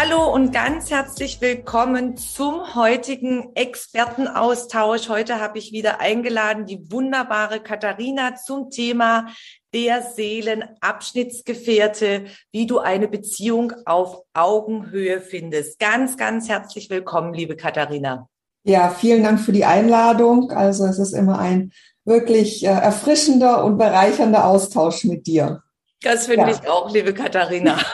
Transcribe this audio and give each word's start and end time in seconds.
Hallo 0.00 0.32
und 0.32 0.52
ganz 0.52 0.92
herzlich 0.92 1.40
willkommen 1.40 2.16
zum 2.16 2.76
heutigen 2.76 3.50
Expertenaustausch. 3.56 5.08
Heute 5.08 5.40
habe 5.40 5.58
ich 5.58 5.72
wieder 5.72 6.00
eingeladen 6.00 6.66
die 6.66 6.92
wunderbare 6.92 7.58
Katharina 7.58 8.36
zum 8.36 8.70
Thema 8.70 9.26
der 9.74 10.02
Seelenabschnittsgefährte, 10.02 12.26
wie 12.52 12.68
du 12.68 12.78
eine 12.78 13.08
Beziehung 13.08 13.72
auf 13.86 14.22
Augenhöhe 14.34 15.20
findest. 15.20 15.80
Ganz, 15.80 16.16
ganz 16.16 16.48
herzlich 16.48 16.90
willkommen, 16.90 17.34
liebe 17.34 17.56
Katharina. 17.56 18.28
Ja, 18.62 18.90
vielen 18.90 19.24
Dank 19.24 19.40
für 19.40 19.50
die 19.50 19.64
Einladung. 19.64 20.52
Also 20.52 20.86
es 20.86 21.00
ist 21.00 21.12
immer 21.12 21.40
ein 21.40 21.72
wirklich 22.04 22.64
äh, 22.64 22.68
erfrischender 22.68 23.64
und 23.64 23.78
bereichernder 23.78 24.46
Austausch 24.46 25.02
mit 25.02 25.26
dir. 25.26 25.64
Das 26.02 26.26
finde 26.26 26.52
ja. 26.52 26.56
ich 26.56 26.68
auch, 26.68 26.88
liebe 26.92 27.12
Katharina. 27.12 27.80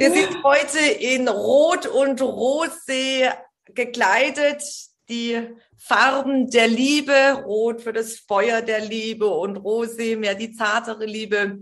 Wir 0.00 0.12
sind 0.12 0.44
heute 0.44 0.78
in 0.78 1.26
Rot 1.26 1.88
und 1.88 2.20
Rosé 2.20 3.32
gekleidet. 3.64 4.62
Die 5.08 5.56
Farben 5.76 6.48
der 6.50 6.68
Liebe, 6.68 7.42
Rot 7.44 7.82
für 7.82 7.92
das 7.92 8.14
Feuer 8.14 8.62
der 8.62 8.78
Liebe 8.78 9.26
und 9.26 9.58
Rosé 9.58 10.16
mehr 10.16 10.36
die 10.36 10.52
zartere 10.52 11.04
Liebe. 11.04 11.58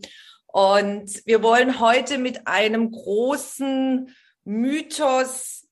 Und 0.48 1.22
wir 1.24 1.42
wollen 1.42 1.80
heute 1.80 2.18
mit 2.18 2.46
einem 2.46 2.90
großen 2.90 4.14
Mythos, 4.44 5.66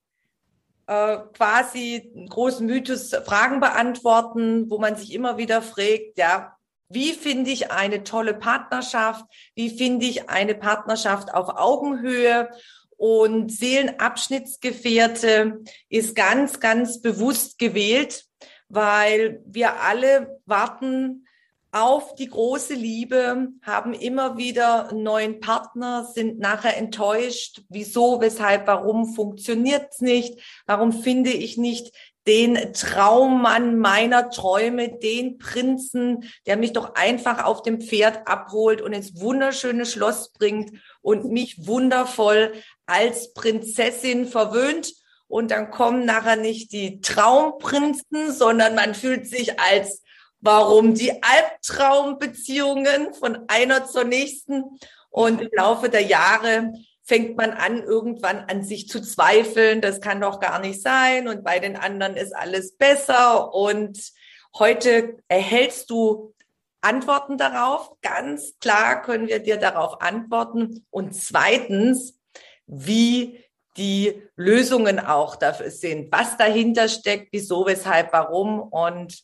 äh, 0.87 1.17
quasi 1.37 2.11
großen 2.29 2.65
Mythos 2.65 3.11
Fragen 3.25 3.59
beantworten, 3.59 4.71
wo 4.71 4.79
man 4.79 4.95
sich 4.95 5.13
immer 5.13 5.37
wieder 5.37 5.61
fragt, 5.61 6.17
ja, 6.17 6.54
wie 6.89 7.13
finde 7.13 7.51
ich 7.51 7.71
eine 7.71 8.03
tolle 8.03 8.33
Partnerschaft? 8.33 9.25
Wie 9.55 9.69
finde 9.69 10.05
ich 10.05 10.29
eine 10.29 10.55
Partnerschaft 10.55 11.33
auf 11.33 11.47
Augenhöhe? 11.49 12.49
Und 12.97 13.51
Seelenabschnittsgefährte 13.51 15.61
ist 15.89 16.15
ganz, 16.15 16.59
ganz 16.59 17.01
bewusst 17.01 17.59
gewählt, 17.59 18.25
weil 18.69 19.41
wir 19.45 19.81
alle 19.81 20.39
warten 20.45 21.27
auf 21.71 22.15
die 22.15 22.29
große 22.29 22.73
Liebe, 22.73 23.49
haben 23.61 23.93
immer 23.93 24.37
wieder 24.37 24.89
einen 24.89 25.03
neuen 25.03 25.41
Partner, 25.41 26.05
sind 26.05 26.39
nachher 26.39 26.77
enttäuscht. 26.77 27.63
Wieso, 27.67 28.21
weshalb, 28.21 28.65
warum 28.67 29.13
funktioniert 29.13 29.87
es 29.91 29.99
nicht? 29.99 30.39
Warum 30.65 30.93
finde 30.93 31.31
ich 31.31 31.57
nicht 31.57 31.93
den 32.27 32.73
Traummann 32.73 33.77
meiner 33.77 34.29
Träume, 34.29 34.97
den 34.97 35.37
Prinzen, 35.37 36.29
der 36.45 36.57
mich 36.57 36.73
doch 36.73 36.95
einfach 36.95 37.43
auf 37.43 37.61
dem 37.61 37.79
Pferd 37.81 38.27
abholt 38.27 38.81
und 38.81 38.93
ins 38.93 39.19
wunderschöne 39.19 39.85
Schloss 39.85 40.31
bringt 40.31 40.71
und 41.01 41.25
mich 41.31 41.67
wundervoll 41.67 42.53
als 42.85 43.33
Prinzessin 43.33 44.27
verwöhnt. 44.27 44.93
Und 45.27 45.51
dann 45.51 45.71
kommen 45.71 46.05
nachher 46.05 46.35
nicht 46.35 46.71
die 46.71 47.01
Traumprinzen, 47.01 48.31
sondern 48.31 48.75
man 48.75 48.95
fühlt 48.95 49.27
sich 49.27 49.59
als 49.59 50.01
warum 50.39 50.93
die 50.93 51.23
Albtraumbeziehungen 51.23 53.13
von 53.13 53.45
einer 53.47 53.85
zur 53.85 54.03
nächsten. 54.03 54.63
Und 55.09 55.41
im 55.41 55.49
Laufe 55.53 55.89
der 55.89 56.01
Jahre 56.01 56.73
fängt 57.05 57.37
man 57.37 57.51
an, 57.51 57.83
irgendwann 57.83 58.39
an 58.39 58.63
sich 58.63 58.89
zu 58.89 58.99
zweifeln, 58.99 59.79
das 59.79 60.01
kann 60.01 60.21
doch 60.21 60.39
gar 60.39 60.59
nicht 60.59 60.81
sein 60.81 61.27
und 61.27 61.43
bei 61.43 61.59
den 61.59 61.75
anderen 61.75 62.17
ist 62.17 62.35
alles 62.35 62.75
besser. 62.75 63.53
Und 63.53 64.11
heute 64.57 65.17
erhältst 65.27 65.89
du 65.91 66.33
Antworten 66.81 67.37
darauf. 67.37 67.91
Ganz 68.01 68.57
klar 68.59 69.01
können 69.01 69.27
wir 69.27 69.39
dir 69.39 69.57
darauf 69.57 70.01
antworten. 70.01 70.85
Und 70.89 71.15
zweitens, 71.15 72.19
wie 72.65 73.43
die 73.77 74.23
Lösungen 74.35 74.99
auch 74.99 75.35
dafür 75.35 75.69
sind, 75.69 76.11
was 76.11 76.37
dahinter 76.37 76.87
steckt, 76.87 77.29
wieso, 77.31 77.65
weshalb, 77.65 78.13
warum. 78.13 78.59
Und 78.61 79.23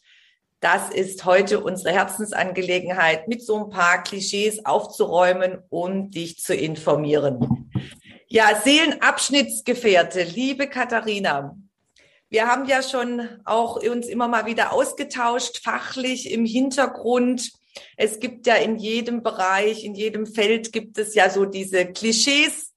das 0.61 0.91
ist 0.91 1.25
heute 1.25 1.59
unsere 1.59 1.93
Herzensangelegenheit, 1.93 3.27
mit 3.27 3.43
so 3.43 3.65
ein 3.65 3.69
paar 3.71 4.03
Klischees 4.03 4.63
aufzuräumen 4.63 5.57
und 5.69 6.11
dich 6.11 6.39
zu 6.39 6.55
informieren. 6.55 7.71
Ja, 8.27 8.61
Seelenabschnittsgefährte, 8.63 10.21
liebe 10.23 10.67
Katharina. 10.67 11.57
Wir 12.29 12.47
haben 12.47 12.65
ja 12.65 12.83
schon 12.83 13.27
auch 13.43 13.81
uns 13.81 14.07
immer 14.07 14.27
mal 14.27 14.45
wieder 14.45 14.71
ausgetauscht, 14.71 15.63
fachlich 15.63 16.31
im 16.31 16.45
Hintergrund. 16.45 17.51
Es 17.97 18.19
gibt 18.19 18.45
ja 18.45 18.55
in 18.55 18.77
jedem 18.77 19.23
Bereich, 19.23 19.83
in 19.83 19.95
jedem 19.95 20.27
Feld 20.27 20.71
gibt 20.71 20.99
es 20.99 21.15
ja 21.15 21.29
so 21.29 21.45
diese 21.45 21.87
Klischees, 21.87 22.71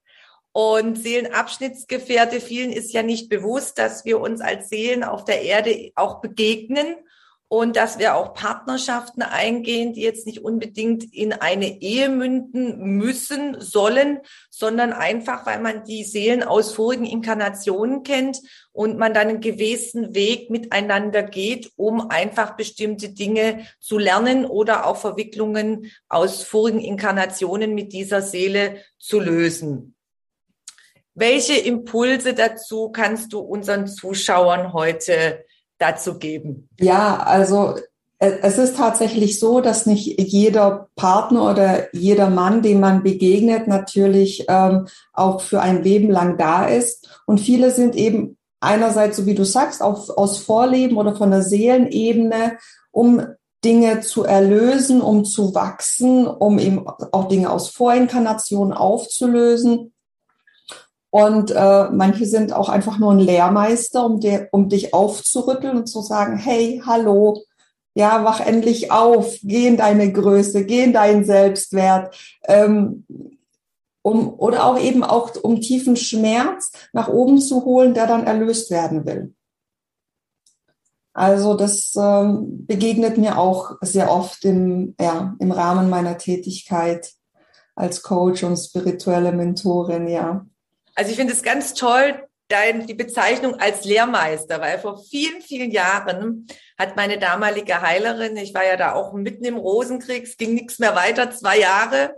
und 0.56 0.96
Seelenabschnittsgefährte, 0.96 2.40
vielen 2.40 2.70
ist 2.70 2.92
ja 2.92 3.02
nicht 3.02 3.28
bewusst, 3.28 3.76
dass 3.76 4.04
wir 4.04 4.20
uns 4.20 4.40
als 4.40 4.68
Seelen 4.68 5.02
auf 5.02 5.24
der 5.24 5.42
Erde 5.42 5.90
auch 5.96 6.20
begegnen 6.20 6.94
und 7.54 7.76
dass 7.76 8.00
wir 8.00 8.16
auch 8.16 8.34
Partnerschaften 8.34 9.22
eingehen, 9.22 9.92
die 9.92 10.00
jetzt 10.00 10.26
nicht 10.26 10.40
unbedingt 10.40 11.14
in 11.14 11.32
eine 11.32 11.80
Ehe 11.80 12.08
münden 12.08 12.96
müssen, 12.96 13.60
sollen, 13.60 14.18
sondern 14.50 14.92
einfach, 14.92 15.46
weil 15.46 15.60
man 15.60 15.84
die 15.84 16.02
Seelen 16.02 16.42
aus 16.42 16.74
vorigen 16.74 17.04
Inkarnationen 17.04 18.02
kennt 18.02 18.40
und 18.72 18.98
man 18.98 19.14
dann 19.14 19.28
einen 19.28 19.40
gewissen 19.40 20.16
Weg 20.16 20.50
miteinander 20.50 21.22
geht, 21.22 21.70
um 21.76 22.10
einfach 22.10 22.56
bestimmte 22.56 23.10
Dinge 23.10 23.64
zu 23.78 23.98
lernen 23.98 24.46
oder 24.46 24.84
auch 24.86 24.96
Verwicklungen 24.96 25.92
aus 26.08 26.42
vorigen 26.42 26.80
Inkarnationen 26.80 27.72
mit 27.72 27.92
dieser 27.92 28.20
Seele 28.20 28.78
zu 28.98 29.20
lösen. 29.20 29.94
Welche 31.14 31.54
Impulse 31.54 32.34
dazu 32.34 32.90
kannst 32.90 33.32
du 33.32 33.38
unseren 33.38 33.86
Zuschauern 33.86 34.72
heute 34.72 35.43
dazu 35.78 36.18
geben? 36.18 36.68
Ja, 36.78 37.18
also 37.18 37.74
äh, 38.18 38.38
es 38.42 38.58
ist 38.58 38.76
tatsächlich 38.76 39.38
so, 39.38 39.60
dass 39.60 39.86
nicht 39.86 40.20
jeder 40.20 40.88
Partner 40.96 41.50
oder 41.50 41.94
jeder 41.94 42.30
Mann, 42.30 42.62
dem 42.62 42.80
man 42.80 43.02
begegnet, 43.02 43.66
natürlich 43.66 44.46
ähm, 44.48 44.86
auch 45.12 45.40
für 45.40 45.60
ein 45.60 45.82
Leben 45.82 46.10
lang 46.10 46.36
da 46.38 46.66
ist. 46.66 47.08
Und 47.26 47.38
viele 47.38 47.70
sind 47.70 47.94
eben 47.96 48.36
einerseits, 48.60 49.16
so 49.16 49.26
wie 49.26 49.34
du 49.34 49.44
sagst, 49.44 49.82
auch 49.82 50.08
aus 50.16 50.38
Vorleben 50.38 50.96
oder 50.96 51.14
von 51.16 51.30
der 51.30 51.42
Seelenebene, 51.42 52.58
um 52.90 53.22
Dinge 53.64 54.00
zu 54.00 54.24
erlösen, 54.24 55.00
um 55.00 55.24
zu 55.24 55.54
wachsen, 55.54 56.26
um 56.26 56.58
eben 56.58 56.86
auch 56.86 57.28
Dinge 57.28 57.50
aus 57.50 57.70
Vorinkarnationen 57.70 58.74
aufzulösen. 58.74 59.93
Und 61.14 61.52
äh, 61.52 61.90
manche 61.92 62.26
sind 62.26 62.52
auch 62.52 62.68
einfach 62.68 62.98
nur 62.98 63.12
ein 63.12 63.20
Lehrmeister, 63.20 64.04
um, 64.04 64.18
dir, 64.18 64.48
um 64.50 64.68
dich 64.68 64.92
aufzurütteln 64.92 65.76
und 65.76 65.86
zu 65.86 66.00
sagen, 66.00 66.36
hey, 66.36 66.82
hallo, 66.84 67.40
ja, 67.94 68.24
wach 68.24 68.40
endlich 68.40 68.90
auf, 68.90 69.36
geh 69.44 69.68
in 69.68 69.76
deine 69.76 70.12
Größe, 70.12 70.64
geh 70.64 70.82
in 70.82 70.92
deinen 70.92 71.24
Selbstwert. 71.24 72.16
Ähm, 72.48 73.06
um, 74.02 74.34
oder 74.36 74.66
auch 74.66 74.76
eben 74.76 75.04
auch 75.04 75.30
um 75.40 75.60
tiefen 75.60 75.94
Schmerz 75.94 76.72
nach 76.92 77.06
oben 77.06 77.38
zu 77.40 77.64
holen, 77.64 77.94
der 77.94 78.08
dann 78.08 78.26
erlöst 78.26 78.72
werden 78.72 79.06
will. 79.06 79.36
Also 81.12 81.54
das 81.54 81.92
ähm, 81.96 82.66
begegnet 82.66 83.18
mir 83.18 83.38
auch 83.38 83.76
sehr 83.82 84.10
oft 84.10 84.44
im, 84.44 84.96
ja, 85.00 85.36
im 85.38 85.52
Rahmen 85.52 85.88
meiner 85.88 86.18
Tätigkeit 86.18 87.12
als 87.76 88.02
Coach 88.02 88.42
und 88.42 88.56
spirituelle 88.56 89.30
Mentorin, 89.30 90.08
ja. 90.08 90.44
Also 90.94 91.10
ich 91.10 91.16
finde 91.16 91.32
es 91.32 91.42
ganz 91.42 91.74
toll, 91.74 92.26
dein, 92.48 92.86
die 92.86 92.94
Bezeichnung 92.94 93.54
als 93.54 93.84
Lehrmeister, 93.84 94.60
weil 94.60 94.78
vor 94.78 95.02
vielen, 95.02 95.40
vielen 95.40 95.70
Jahren 95.70 96.46
hat 96.78 96.96
meine 96.96 97.18
damalige 97.18 97.80
Heilerin, 97.80 98.36
ich 98.36 98.54
war 98.54 98.64
ja 98.64 98.76
da 98.76 98.92
auch 98.92 99.12
mitten 99.12 99.44
im 99.44 99.56
Rosenkrieg, 99.56 100.24
es 100.24 100.36
ging 100.36 100.54
nichts 100.54 100.78
mehr 100.78 100.94
weiter, 100.94 101.30
zwei 101.30 101.58
Jahre. 101.58 102.14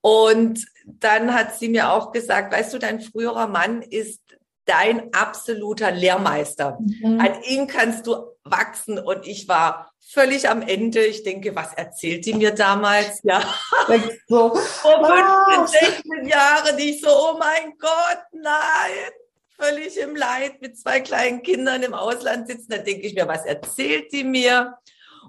Und 0.00 0.64
dann 0.86 1.34
hat 1.34 1.58
sie 1.58 1.68
mir 1.68 1.92
auch 1.92 2.12
gesagt, 2.12 2.52
weißt 2.52 2.72
du, 2.72 2.78
dein 2.78 3.00
früherer 3.00 3.48
Mann 3.48 3.82
ist 3.82 4.20
dein 4.66 5.12
absoluter 5.12 5.90
Lehrmeister. 5.90 6.78
Mhm. 6.80 7.20
An 7.20 7.42
ihn 7.42 7.66
kannst 7.66 8.06
du 8.06 8.16
wachsen 8.44 8.98
und 8.98 9.26
ich 9.26 9.48
war 9.48 9.89
völlig 10.12 10.48
am 10.48 10.62
Ende. 10.62 11.04
Ich 11.04 11.22
denke, 11.22 11.54
was 11.54 11.74
erzählt 11.74 12.26
die 12.26 12.34
mir 12.34 12.52
damals? 12.52 13.20
Ja. 13.22 13.42
So, 14.26 14.54
Vor 14.54 15.06
15, 15.56 15.80
16 15.92 16.28
Jahren. 16.28 16.78
Ich 16.78 17.00
so, 17.00 17.08
oh 17.08 17.38
mein 17.38 17.76
Gott, 17.78 18.22
nein. 18.32 19.10
Völlig 19.58 19.98
im 19.98 20.16
Leid 20.16 20.60
mit 20.62 20.78
zwei 20.78 21.00
kleinen 21.00 21.42
Kindern 21.42 21.82
im 21.82 21.94
Ausland 21.94 22.48
sitzen. 22.48 22.70
Da 22.70 22.78
denke 22.78 23.06
ich 23.06 23.14
mir, 23.14 23.28
was 23.28 23.44
erzählt 23.44 24.12
die 24.12 24.24
mir? 24.24 24.78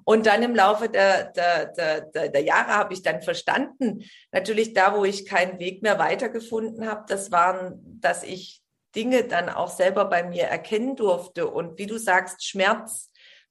Und 0.04 0.26
dann 0.26 0.42
im 0.42 0.56
Laufe 0.56 0.90
der, 0.90 1.26
der, 1.26 1.66
der, 1.68 2.30
der, 2.30 2.42
Jahre 2.42 2.72
habe 2.72 2.94
ich 2.94 3.04
dann 3.04 3.22
verstanden, 3.22 4.04
natürlich 4.32 4.74
da, 4.74 4.98
wo 4.98 5.06
ich 5.06 5.28
keinen 5.28 5.60
Weg 5.60 5.84
mehr 5.84 6.00
weitergefunden 6.00 6.88
habe, 6.90 7.06
das 7.08 7.32
waren, 7.32 8.00
dass 8.00 8.24
ich 8.24 8.62
Dinge 8.96 9.26
dann 9.26 9.50
auch 9.50 9.70
selber 9.70 10.06
bei 10.06 10.24
mir 10.24 10.46
erkennen 10.46 10.96
durfte. 10.96 11.48
Und 11.48 11.78
wie 11.78 11.86
du 11.86 11.98
sagst, 11.98 12.44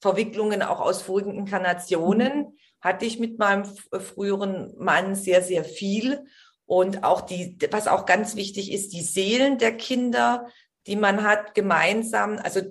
Schmerzverwicklungen 0.00 0.62
auch 0.62 0.81
aus 0.81 1.02
vorigen 1.02 1.35
Inkarnationen 1.35 2.58
hatte 2.81 3.05
ich 3.05 3.19
mit 3.19 3.38
meinem 3.38 3.64
früheren 3.64 4.75
Mann 4.79 5.14
sehr, 5.14 5.43
sehr 5.43 5.64
viel. 5.64 6.25
Und 6.64 7.05
auch 7.05 7.20
die, 7.20 7.58
was 7.70 7.88
auch 7.88 8.06
ganz 8.06 8.37
wichtig 8.37 8.73
ist, 8.73 8.93
die 8.93 9.02
Seelen 9.02 9.58
der 9.58 9.76
Kinder 9.76 10.47
die 10.87 10.97
man 10.97 11.23
hat 11.23 11.55
gemeinsam, 11.55 12.38
also 12.43 12.62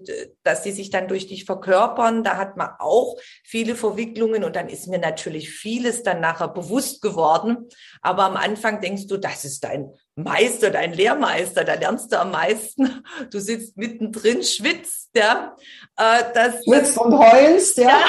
dass 0.44 0.64
sie 0.64 0.72
sich 0.72 0.90
dann 0.90 1.08
durch 1.08 1.28
dich 1.28 1.46
verkörpern, 1.46 2.24
da 2.24 2.38
hat 2.38 2.58
man 2.58 2.72
auch 2.80 3.16
viele 3.44 3.76
Verwicklungen 3.76 4.44
und 4.44 4.56
dann 4.56 4.68
ist 4.68 4.88
mir 4.88 4.98
natürlich 4.98 5.52
vieles 5.52 6.02
dann 6.02 6.20
nachher 6.20 6.48
bewusst 6.48 7.02
geworden. 7.02 7.70
Aber 8.02 8.24
am 8.24 8.36
Anfang 8.36 8.82
denkst 8.82 9.08
du, 9.08 9.18
das 9.18 9.46
ist 9.46 9.64
dein 9.64 9.94
Meister, 10.24 10.70
dein 10.70 10.94
Lehrmeister, 10.94 11.64
da 11.64 11.74
lernst 11.74 12.12
du 12.12 12.20
am 12.20 12.32
meisten. 12.32 13.04
Du 13.32 13.40
sitzt 13.40 13.78
mittendrin, 13.78 14.44
schwitzt, 14.44 15.10
ja. 15.16 15.56
Äh, 15.98 16.24
das, 16.34 16.64
schwitzt 16.64 16.98
und 16.98 17.18
heulst, 17.18 17.78
ja. 17.78 18.02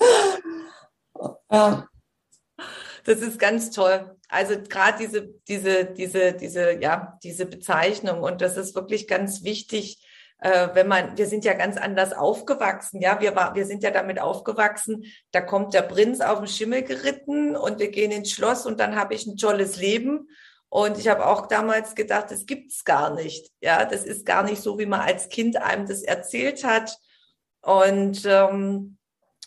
ja. 0.00 1.38
ja. 1.50 1.88
Das 3.04 3.20
ist 3.20 3.38
ganz 3.38 3.70
toll. 3.70 4.16
Also 4.28 4.54
gerade 4.68 4.98
diese, 4.98 5.28
diese, 5.48 5.86
diese, 5.86 6.32
diese, 6.34 6.80
ja, 6.80 7.18
diese 7.22 7.46
Bezeichnung. 7.46 8.22
Und 8.22 8.40
das 8.40 8.56
ist 8.56 8.74
wirklich 8.74 9.08
ganz 9.08 9.42
wichtig, 9.42 9.98
äh, 10.40 10.68
wenn 10.74 10.88
man, 10.88 11.16
wir 11.16 11.26
sind 11.26 11.44
ja 11.44 11.54
ganz 11.54 11.76
anders 11.76 12.12
aufgewachsen, 12.12 13.00
ja, 13.00 13.20
wir 13.20 13.36
war, 13.36 13.54
wir 13.54 13.66
sind 13.66 13.82
ja 13.82 13.90
damit 13.90 14.20
aufgewachsen, 14.20 15.04
da 15.32 15.40
kommt 15.40 15.74
der 15.74 15.82
Prinz 15.82 16.20
auf 16.20 16.38
den 16.38 16.48
Schimmel 16.48 16.82
geritten 16.82 17.56
und 17.56 17.78
wir 17.78 17.90
gehen 17.90 18.10
ins 18.10 18.30
Schloss 18.30 18.66
und 18.66 18.80
dann 18.80 18.96
habe 18.96 19.14
ich 19.14 19.26
ein 19.26 19.36
tolles 19.36 19.76
Leben. 19.76 20.28
Und 20.72 20.98
ich 20.98 21.08
habe 21.08 21.26
auch 21.26 21.48
damals 21.48 21.96
gedacht, 21.96 22.30
das 22.30 22.46
gibt's 22.46 22.84
gar 22.84 23.12
nicht. 23.12 23.50
Ja, 23.60 23.84
das 23.84 24.04
ist 24.04 24.24
gar 24.24 24.44
nicht 24.44 24.62
so, 24.62 24.78
wie 24.78 24.86
man 24.86 25.00
als 25.00 25.28
Kind 25.28 25.56
einem 25.56 25.86
das 25.86 26.02
erzählt 26.02 26.62
hat. 26.62 26.96
Und 27.60 28.24
ähm, 28.24 28.96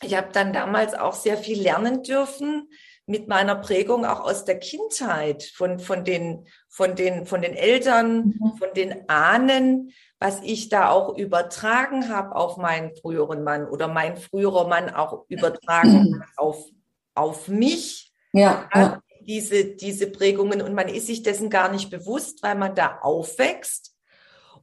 ich 0.02 0.18
habe 0.18 0.28
dann 0.34 0.52
damals 0.52 0.94
auch 0.94 1.14
sehr 1.14 1.38
viel 1.38 1.62
lernen 1.62 2.04
dürfen 2.04 2.68
mit 3.06 3.28
meiner 3.28 3.56
Prägung 3.56 4.06
auch 4.06 4.22
aus 4.22 4.46
der 4.46 4.60
Kindheit, 4.60 5.44
von, 5.44 5.80
von, 5.80 6.06
den, 6.06 6.48
von, 6.70 6.96
den, 6.96 7.26
von 7.26 7.42
den 7.42 7.54
Eltern, 7.54 8.36
mhm. 8.40 8.58
von 8.58 8.70
den 8.76 9.10
Ahnen, 9.10 9.92
was 10.20 10.40
ich 10.42 10.70
da 10.70 10.90
auch 10.90 11.18
übertragen 11.18 12.10
habe 12.10 12.36
auf 12.36 12.58
meinen 12.58 12.96
früheren 12.96 13.44
Mann 13.44 13.68
oder 13.68 13.90
mein 13.90 14.16
früherer 14.16 14.68
Mann 14.68 14.90
auch 14.90 15.26
übertragen 15.28 16.12
mhm. 16.12 16.24
auf, 16.38 16.66
auf 17.14 17.48
mich. 17.50 18.14
Ja, 18.32 18.70
ja. 18.74 19.02
Diese, 19.26 19.66
diese 19.66 20.08
Prägungen 20.08 20.62
und 20.62 20.74
man 20.74 20.90
ist 20.90 21.08
sich 21.08 21.24
dessen 21.24 21.50
gar 21.50 21.72
nicht 21.72 21.90
bewusst, 21.90 22.44
weil 22.44 22.56
man 22.56 22.76
da 22.76 23.00
aufwächst. 23.02 23.96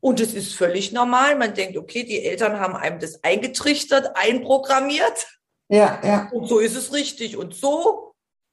Und 0.00 0.20
es 0.20 0.34
ist 0.34 0.54
völlig 0.54 0.92
normal. 0.92 1.36
Man 1.36 1.54
denkt, 1.54 1.76
okay, 1.76 2.04
die 2.04 2.24
Eltern 2.24 2.58
haben 2.58 2.74
einem 2.74 2.98
das 2.98 3.22
eingetrichtert, 3.22 4.16
einprogrammiert. 4.16 5.28
Ja, 5.68 6.00
ja. 6.02 6.28
Und 6.32 6.46
so 6.46 6.58
ist 6.58 6.76
es 6.76 6.92
richtig. 6.92 7.36
Und 7.36 7.54
so 7.54 8.09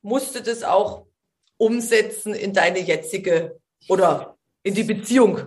musst 0.08 0.36
du 0.36 0.42
das 0.42 0.64
auch 0.64 1.04
umsetzen 1.58 2.34
in 2.34 2.54
deine 2.54 2.80
jetzige 2.80 3.60
oder 3.90 4.38
in 4.64 4.74
die 4.74 4.84
Beziehung. 4.84 5.40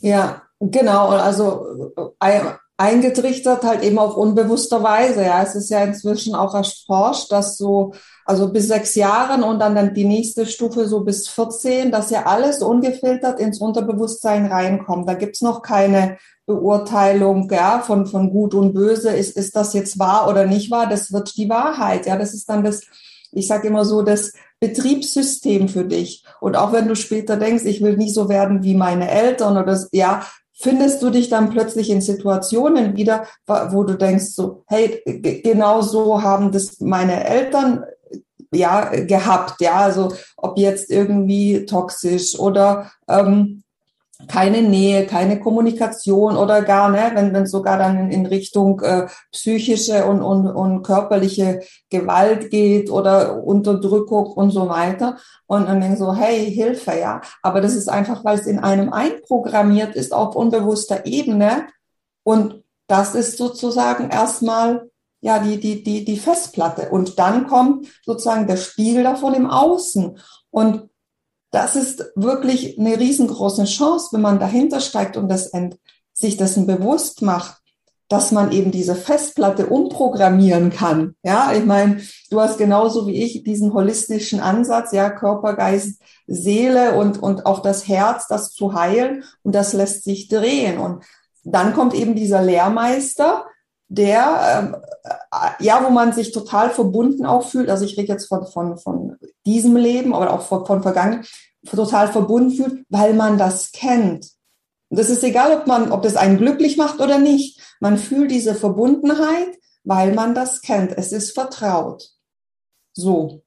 Ja, 0.00 0.42
genau. 0.58 1.08
Also 1.08 1.92
äh, 2.20 2.40
eingetrichtert 2.78 3.62
halt 3.64 3.82
eben 3.82 3.98
auf 3.98 4.16
unbewusster 4.16 4.82
Weise. 4.82 5.22
Ja, 5.22 5.42
es 5.42 5.54
ist 5.54 5.68
ja 5.68 5.84
inzwischen 5.84 6.34
auch 6.34 6.54
erforscht, 6.54 7.30
dass 7.30 7.58
so, 7.58 7.92
also 8.24 8.50
bis 8.50 8.68
sechs 8.68 8.94
Jahren 8.94 9.42
und 9.42 9.58
dann, 9.58 9.92
die 9.92 10.04
nächste 10.04 10.46
Stufe 10.46 10.88
so 10.88 11.00
bis 11.00 11.28
14, 11.28 11.90
dass 11.90 12.08
ja 12.08 12.24
alles 12.24 12.62
ungefiltert 12.62 13.38
ins 13.38 13.60
Unterbewusstsein 13.60 14.46
reinkommt. 14.46 15.06
Da 15.06 15.14
gibt's 15.14 15.42
noch 15.42 15.60
keine 15.60 16.16
Beurteilung 16.46 17.50
ja, 17.50 17.80
von, 17.80 18.06
von 18.06 18.30
gut 18.30 18.54
und 18.54 18.72
böse. 18.72 19.10
Ist, 19.10 19.36
ist 19.36 19.56
das 19.56 19.74
jetzt 19.74 19.98
wahr 19.98 20.26
oder 20.26 20.46
nicht 20.46 20.70
wahr? 20.70 20.86
Das 20.86 21.12
wird 21.12 21.36
die 21.36 21.50
Wahrheit. 21.50 22.06
Ja, 22.06 22.16
das 22.16 22.32
ist 22.32 22.48
dann 22.48 22.64
das 22.64 22.82
ich 23.32 23.46
sage 23.46 23.68
immer 23.68 23.84
so, 23.84 24.02
das 24.02 24.32
Betriebssystem 24.60 25.68
für 25.68 25.84
dich. 25.84 26.24
Und 26.40 26.56
auch 26.56 26.72
wenn 26.72 26.88
du 26.88 26.96
später 26.96 27.36
denkst, 27.36 27.64
ich 27.64 27.82
will 27.82 27.96
nicht 27.96 28.14
so 28.14 28.28
werden 28.28 28.62
wie 28.62 28.74
meine 28.74 29.10
Eltern 29.10 29.56
oder 29.56 29.78
ja, 29.92 30.26
findest 30.52 31.02
du 31.02 31.10
dich 31.10 31.28
dann 31.28 31.50
plötzlich 31.50 31.90
in 31.90 32.00
Situationen 32.00 32.96
wieder, 32.96 33.26
wo 33.46 33.84
du 33.84 33.94
denkst 33.94 34.26
so, 34.26 34.64
hey, 34.66 35.02
genau 35.44 35.82
so 35.82 36.22
haben 36.22 36.52
das 36.52 36.80
meine 36.80 37.24
Eltern 37.24 37.84
ja 38.52 38.88
gehabt, 39.04 39.60
ja, 39.60 39.74
also 39.74 40.12
ob 40.36 40.58
jetzt 40.58 40.90
irgendwie 40.90 41.66
toxisch 41.66 42.38
oder 42.38 42.90
ähm, 43.08 43.62
keine 44.28 44.62
Nähe, 44.62 45.06
keine 45.06 45.38
Kommunikation 45.38 46.36
oder 46.36 46.62
gar, 46.62 46.88
ne, 46.88 47.10
wenn 47.14 47.34
wenn 47.34 47.46
sogar 47.46 47.78
dann 47.78 48.10
in, 48.10 48.24
Richtung 48.26 48.80
äh, 48.80 49.06
psychische 49.30 50.06
und, 50.06 50.22
und, 50.22 50.48
und 50.48 50.82
körperliche 50.82 51.60
Gewalt 51.90 52.50
geht 52.50 52.90
oder 52.90 53.44
Unterdrückung 53.44 54.26
und 54.26 54.50
so 54.50 54.68
weiter. 54.68 55.18
Und 55.46 55.68
dann 55.68 55.80
denken 55.80 55.98
so, 55.98 56.14
hey, 56.14 56.50
Hilfe, 56.50 56.98
ja. 56.98 57.20
Aber 57.42 57.60
das 57.60 57.74
ist 57.74 57.88
einfach, 57.88 58.24
weil 58.24 58.38
es 58.38 58.46
in 58.46 58.58
einem 58.58 58.92
einprogrammiert 58.92 59.94
ist 59.94 60.14
auf 60.14 60.34
unbewusster 60.34 61.04
Ebene. 61.04 61.66
Und 62.22 62.64
das 62.86 63.14
ist 63.14 63.36
sozusagen 63.36 64.08
erstmal 64.08 64.90
ja 65.20 65.38
die, 65.40 65.60
die, 65.60 65.82
die, 65.82 66.04
die 66.04 66.18
Festplatte. 66.18 66.88
Und 66.88 67.18
dann 67.18 67.46
kommt 67.46 67.86
sozusagen 68.04 68.46
der 68.46 68.56
Spiegel 68.56 69.02
davon 69.02 69.34
im 69.34 69.50
Außen. 69.50 70.18
Und 70.50 70.88
das 71.56 71.74
ist 71.74 72.12
wirklich 72.16 72.78
eine 72.78 73.00
riesengroße 73.00 73.64
Chance, 73.64 74.08
wenn 74.12 74.20
man 74.20 74.38
dahinter 74.38 74.78
steigt 74.80 75.16
und 75.16 75.28
das 75.30 75.50
sich 76.12 76.36
dessen 76.36 76.66
bewusst 76.66 77.22
macht, 77.22 77.62
dass 78.08 78.30
man 78.30 78.52
eben 78.52 78.72
diese 78.72 78.94
Festplatte 78.94 79.66
umprogrammieren 79.66 80.68
kann. 80.68 81.16
Ja, 81.22 81.52
ich 81.54 81.64
meine, 81.64 82.02
du 82.30 82.42
hast 82.42 82.58
genauso 82.58 83.06
wie 83.06 83.22
ich 83.22 83.42
diesen 83.42 83.72
holistischen 83.72 84.38
Ansatz, 84.38 84.92
ja, 84.92 85.08
Körper, 85.08 85.54
Geist, 85.54 86.02
Seele 86.26 86.94
und, 86.94 87.22
und 87.22 87.46
auch 87.46 87.60
das 87.60 87.88
Herz, 87.88 88.26
das 88.28 88.52
zu 88.52 88.74
heilen 88.74 89.24
und 89.42 89.54
das 89.54 89.72
lässt 89.72 90.04
sich 90.04 90.28
drehen. 90.28 90.78
Und 90.78 91.04
dann 91.42 91.72
kommt 91.72 91.94
eben 91.94 92.14
dieser 92.14 92.42
Lehrmeister, 92.42 93.46
der, 93.88 94.82
äh, 95.00 95.64
ja, 95.64 95.82
wo 95.82 95.90
man 95.90 96.12
sich 96.12 96.32
total 96.32 96.68
verbunden 96.68 97.24
auch 97.24 97.48
fühlt. 97.48 97.70
Also 97.70 97.86
ich 97.86 97.96
rede 97.96 98.12
jetzt 98.12 98.26
von, 98.26 98.46
von, 98.46 98.76
von 98.76 99.16
diesem 99.46 99.74
Leben, 99.74 100.14
aber 100.14 100.32
auch 100.32 100.42
von, 100.42 100.66
von 100.66 100.82
vergangen, 100.82 101.24
total 101.74 102.08
verbunden 102.08 102.50
fühlt, 102.52 102.84
weil 102.88 103.14
man 103.14 103.38
das 103.38 103.72
kennt. 103.72 104.30
Und 104.88 104.98
das 104.98 105.10
ist 105.10 105.24
egal, 105.24 105.52
ob 105.58 105.66
man, 105.66 105.90
ob 105.90 106.02
das 106.02 106.16
einen 106.16 106.38
glücklich 106.38 106.76
macht 106.76 107.00
oder 107.00 107.18
nicht. 107.18 107.60
Man 107.80 107.98
fühlt 107.98 108.30
diese 108.30 108.54
Verbundenheit, 108.54 109.58
weil 109.84 110.14
man 110.14 110.34
das 110.34 110.62
kennt. 110.62 110.96
Es 110.96 111.12
ist 111.12 111.32
vertraut. 111.32 112.10
So. 112.92 113.42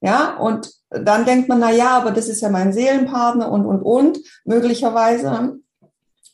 Ja, 0.00 0.36
und 0.36 0.70
dann 0.90 1.24
denkt 1.24 1.48
man, 1.48 1.60
na 1.60 1.70
ja, 1.70 1.96
aber 1.96 2.10
das 2.10 2.28
ist 2.28 2.42
ja 2.42 2.50
mein 2.50 2.72
Seelenpartner 2.72 3.50
und, 3.50 3.64
und, 3.64 3.82
und, 3.82 4.18
möglicherweise. 4.44 5.58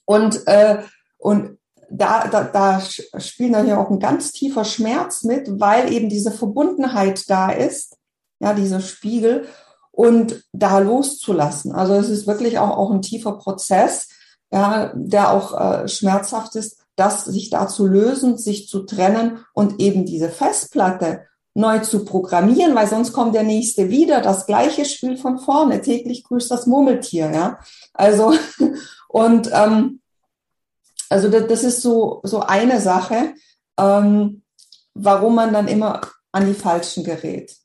Und, 0.05 0.47
äh, 0.47 0.83
und 1.19 1.59
da, 1.91 2.29
da, 2.29 2.45
da 2.45 2.81
spielt 3.21 3.53
natürlich 3.53 3.75
auch 3.75 3.91
ein 3.91 4.01
ganz 4.01 4.33
tiefer 4.33 4.65
Schmerz 4.65 5.23
mit, 5.23 5.61
weil 5.61 5.93
eben 5.93 6.09
diese 6.09 6.33
Verbundenheit 6.33 7.29
da 7.31 7.51
ist, 7.51 7.97
ja, 8.41 8.53
dieser 8.53 8.81
Spiegel 8.81 9.47
und 9.99 10.45
da 10.53 10.79
loszulassen. 10.79 11.73
Also 11.73 11.95
es 11.95 12.09
ist 12.09 12.29
wirklich 12.29 12.61
auch, 12.61 12.71
auch 12.71 12.93
ein 12.93 13.03
tiefer 13.03 13.33
Prozess, 13.33 14.09
ja, 14.53 14.93
der 14.95 15.33
auch 15.33 15.59
äh, 15.59 15.89
schmerzhaft 15.89 16.55
ist, 16.55 16.79
das 16.95 17.25
sich 17.25 17.51
da 17.51 17.67
zu 17.67 17.85
lösen, 17.85 18.39
sich 18.39 18.69
zu 18.69 18.85
trennen 18.85 19.45
und 19.55 19.81
eben 19.81 20.05
diese 20.05 20.29
Festplatte 20.29 21.25
neu 21.55 21.81
zu 21.81 22.05
programmieren, 22.05 22.77
weil 22.77 22.87
sonst 22.87 23.13
kommt 23.13 23.35
der 23.35 23.43
nächste 23.43 23.91
wieder, 23.91 24.21
das 24.21 24.47
gleiche 24.47 24.85
Spiel 24.85 25.17
von 25.17 25.41
vorne, 25.41 25.81
täglich 25.81 26.23
grüßt 26.23 26.49
das 26.49 26.69
Murmeltier, 26.69 27.33
ja. 27.33 27.59
Also, 27.93 28.35
und 29.09 29.51
ähm, 29.53 30.01
also 31.09 31.29
das, 31.29 31.49
das 31.49 31.65
ist 31.65 31.83
so, 31.83 32.21
so 32.23 32.39
eine 32.39 32.81
Sache, 32.81 33.35
ähm, 33.77 34.43
warum 34.95 35.35
man 35.35 35.53
dann 35.53 35.67
immer 35.67 36.03
an 36.31 36.47
die 36.47 36.55
Falschen 36.55 37.03
gerät. 37.03 37.58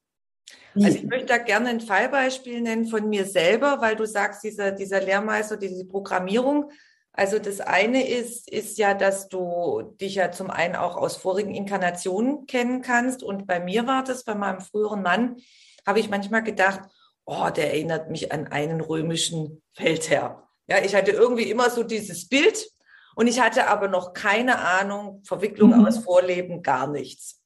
Also 0.75 0.97
ich 0.97 1.03
möchte 1.03 1.27
da 1.27 1.37
gerne 1.37 1.69
ein 1.69 1.81
Fallbeispiel 1.81 2.61
nennen 2.61 2.87
von 2.87 3.07
mir 3.07 3.25
selber, 3.25 3.79
weil 3.79 3.95
du 3.95 4.05
sagst, 4.05 4.43
dieser, 4.43 4.71
dieser 4.71 5.01
Lehrmeister, 5.01 5.57
diese 5.57 5.85
Programmierung. 5.85 6.71
Also 7.11 7.37
das 7.37 7.61
eine 7.61 8.07
ist, 8.07 8.49
ist 8.49 8.77
ja, 8.79 8.95
dass 8.95 9.29
du 9.29 9.93
dich 10.01 10.15
ja 10.15 10.31
zum 10.31 10.49
einen 10.49 10.75
auch 10.75 10.97
aus 10.97 11.15
vorigen 11.15 11.53
Inkarnationen 11.53 12.47
kennen 12.47 12.81
kannst. 12.81 13.21
Und 13.21 13.45
bei 13.45 13.59
mir 13.59 13.85
war 13.85 14.03
das, 14.03 14.23
bei 14.23 14.33
meinem 14.33 14.61
früheren 14.61 15.03
Mann, 15.03 15.37
habe 15.85 15.99
ich 15.99 16.09
manchmal 16.09 16.43
gedacht, 16.43 16.81
oh, 17.25 17.49
der 17.55 17.71
erinnert 17.71 18.09
mich 18.09 18.31
an 18.31 18.47
einen 18.47 18.81
römischen 18.81 19.61
Feldherr. 19.73 20.47
Ja, 20.67 20.79
ich 20.83 20.95
hatte 20.95 21.11
irgendwie 21.11 21.51
immer 21.51 21.69
so 21.69 21.83
dieses 21.83 22.27
Bild 22.27 22.67
und 23.15 23.27
ich 23.27 23.39
hatte 23.39 23.67
aber 23.67 23.89
noch 23.89 24.13
keine 24.13 24.59
Ahnung, 24.59 25.21
Verwicklung 25.23 25.77
mhm. 25.77 25.85
aus 25.85 25.99
Vorleben, 25.99 26.63
gar 26.63 26.87
nichts. 26.87 27.41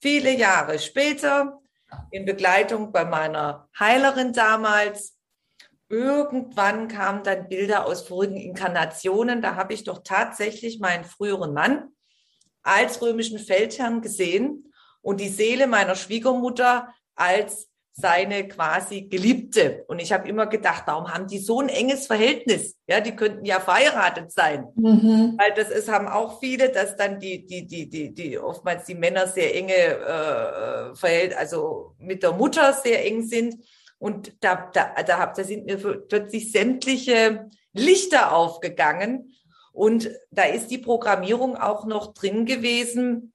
Viele 0.00 0.34
Jahre 0.34 0.78
später 0.78 1.60
in 2.10 2.24
Begleitung 2.24 2.92
bei 2.92 3.04
meiner 3.04 3.68
Heilerin 3.78 4.32
damals. 4.32 5.16
Irgendwann 5.88 6.88
kamen 6.88 7.22
dann 7.22 7.48
Bilder 7.48 7.86
aus 7.86 8.08
vorigen 8.08 8.36
Inkarnationen. 8.36 9.42
Da 9.42 9.54
habe 9.54 9.74
ich 9.74 9.84
doch 9.84 10.02
tatsächlich 10.02 10.80
meinen 10.80 11.04
früheren 11.04 11.52
Mann 11.52 11.88
als 12.62 13.02
römischen 13.02 13.38
Feldherrn 13.38 14.00
gesehen 14.00 14.72
und 15.02 15.20
die 15.20 15.28
Seele 15.28 15.66
meiner 15.66 15.94
Schwiegermutter 15.94 16.92
als 17.14 17.68
seine 17.96 18.48
quasi 18.48 19.02
Geliebte. 19.02 19.84
Und 19.86 20.00
ich 20.00 20.12
habe 20.12 20.28
immer 20.28 20.46
gedacht, 20.46 20.82
warum 20.86 21.14
haben 21.14 21.28
die 21.28 21.38
so 21.38 21.60
ein 21.60 21.68
enges 21.68 22.08
Verhältnis? 22.08 22.76
Ja, 22.88 23.00
die 23.00 23.14
könnten 23.14 23.44
ja 23.44 23.60
verheiratet 23.60 24.32
sein. 24.32 24.66
Mhm. 24.74 25.38
Weil 25.38 25.54
das 25.54 25.70
ist, 25.70 25.88
haben 25.88 26.08
auch 26.08 26.40
viele, 26.40 26.70
dass 26.70 26.96
dann 26.96 27.20
die, 27.20 27.46
die, 27.46 27.66
die, 27.66 27.88
die, 27.88 28.12
die 28.12 28.38
oftmals 28.38 28.86
die 28.86 28.96
Männer 28.96 29.28
sehr 29.28 29.54
enge 29.54 29.72
äh, 29.72 30.96
Verhält, 30.96 31.36
also 31.36 31.94
mit 31.98 32.24
der 32.24 32.32
Mutter 32.32 32.72
sehr 32.72 33.04
eng 33.06 33.22
sind. 33.22 33.64
Und 33.98 34.34
da, 34.40 34.70
da, 34.72 34.94
da, 35.06 35.18
hab, 35.18 35.34
da 35.34 35.44
sind 35.44 35.66
mir 35.66 35.78
plötzlich 35.78 36.50
sämtliche 36.50 37.48
Lichter 37.72 38.34
aufgegangen. 38.34 39.34
Und 39.72 40.10
da 40.32 40.44
ist 40.44 40.68
die 40.68 40.78
Programmierung 40.78 41.56
auch 41.56 41.86
noch 41.86 42.12
drin 42.12 42.44
gewesen. 42.44 43.32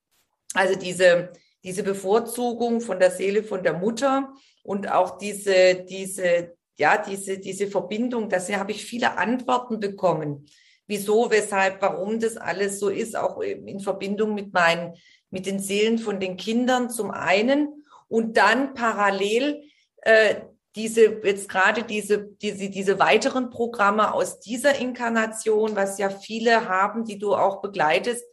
Also 0.53 0.77
diese, 0.77 1.31
diese 1.63 1.83
Bevorzugung 1.83 2.81
von 2.81 2.99
der 2.99 3.11
Seele 3.11 3.43
von 3.43 3.63
der 3.63 3.73
Mutter 3.73 4.33
und 4.63 4.91
auch 4.91 5.17
diese, 5.17 5.85
diese, 5.87 6.55
ja, 6.77 6.97
diese, 6.97 7.39
diese 7.39 7.67
Verbindung, 7.67 8.29
da 8.29 8.39
habe 8.39 8.71
ich 8.71 8.85
viele 8.85 9.17
Antworten 9.17 9.79
bekommen. 9.79 10.45
Wieso, 10.87 11.29
weshalb, 11.29 11.81
warum 11.81 12.19
das 12.19 12.37
alles 12.37 12.79
so 12.79 12.89
ist, 12.89 13.15
auch 13.15 13.41
in 13.41 13.79
Verbindung 13.79 14.33
mit 14.33 14.53
meinen, 14.53 14.95
mit 15.29 15.45
den 15.45 15.59
Seelen 15.59 15.99
von 15.99 16.19
den 16.19 16.37
Kindern 16.37 16.89
zum 16.89 17.11
einen 17.11 17.85
und 18.07 18.37
dann 18.37 18.73
parallel 18.73 19.63
äh, 20.01 20.41
diese 20.75 21.21
jetzt 21.23 21.49
gerade 21.49 21.83
diese 21.83 22.27
diese 22.41 22.69
diese 22.69 22.99
weiteren 22.99 23.49
Programme 23.49 24.13
aus 24.13 24.39
dieser 24.39 24.79
Inkarnation, 24.79 25.75
was 25.75 25.97
ja 25.97 26.09
viele 26.09 26.67
haben, 26.67 27.05
die 27.05 27.17
du 27.17 27.35
auch 27.35 27.61
begleitest, 27.61 28.23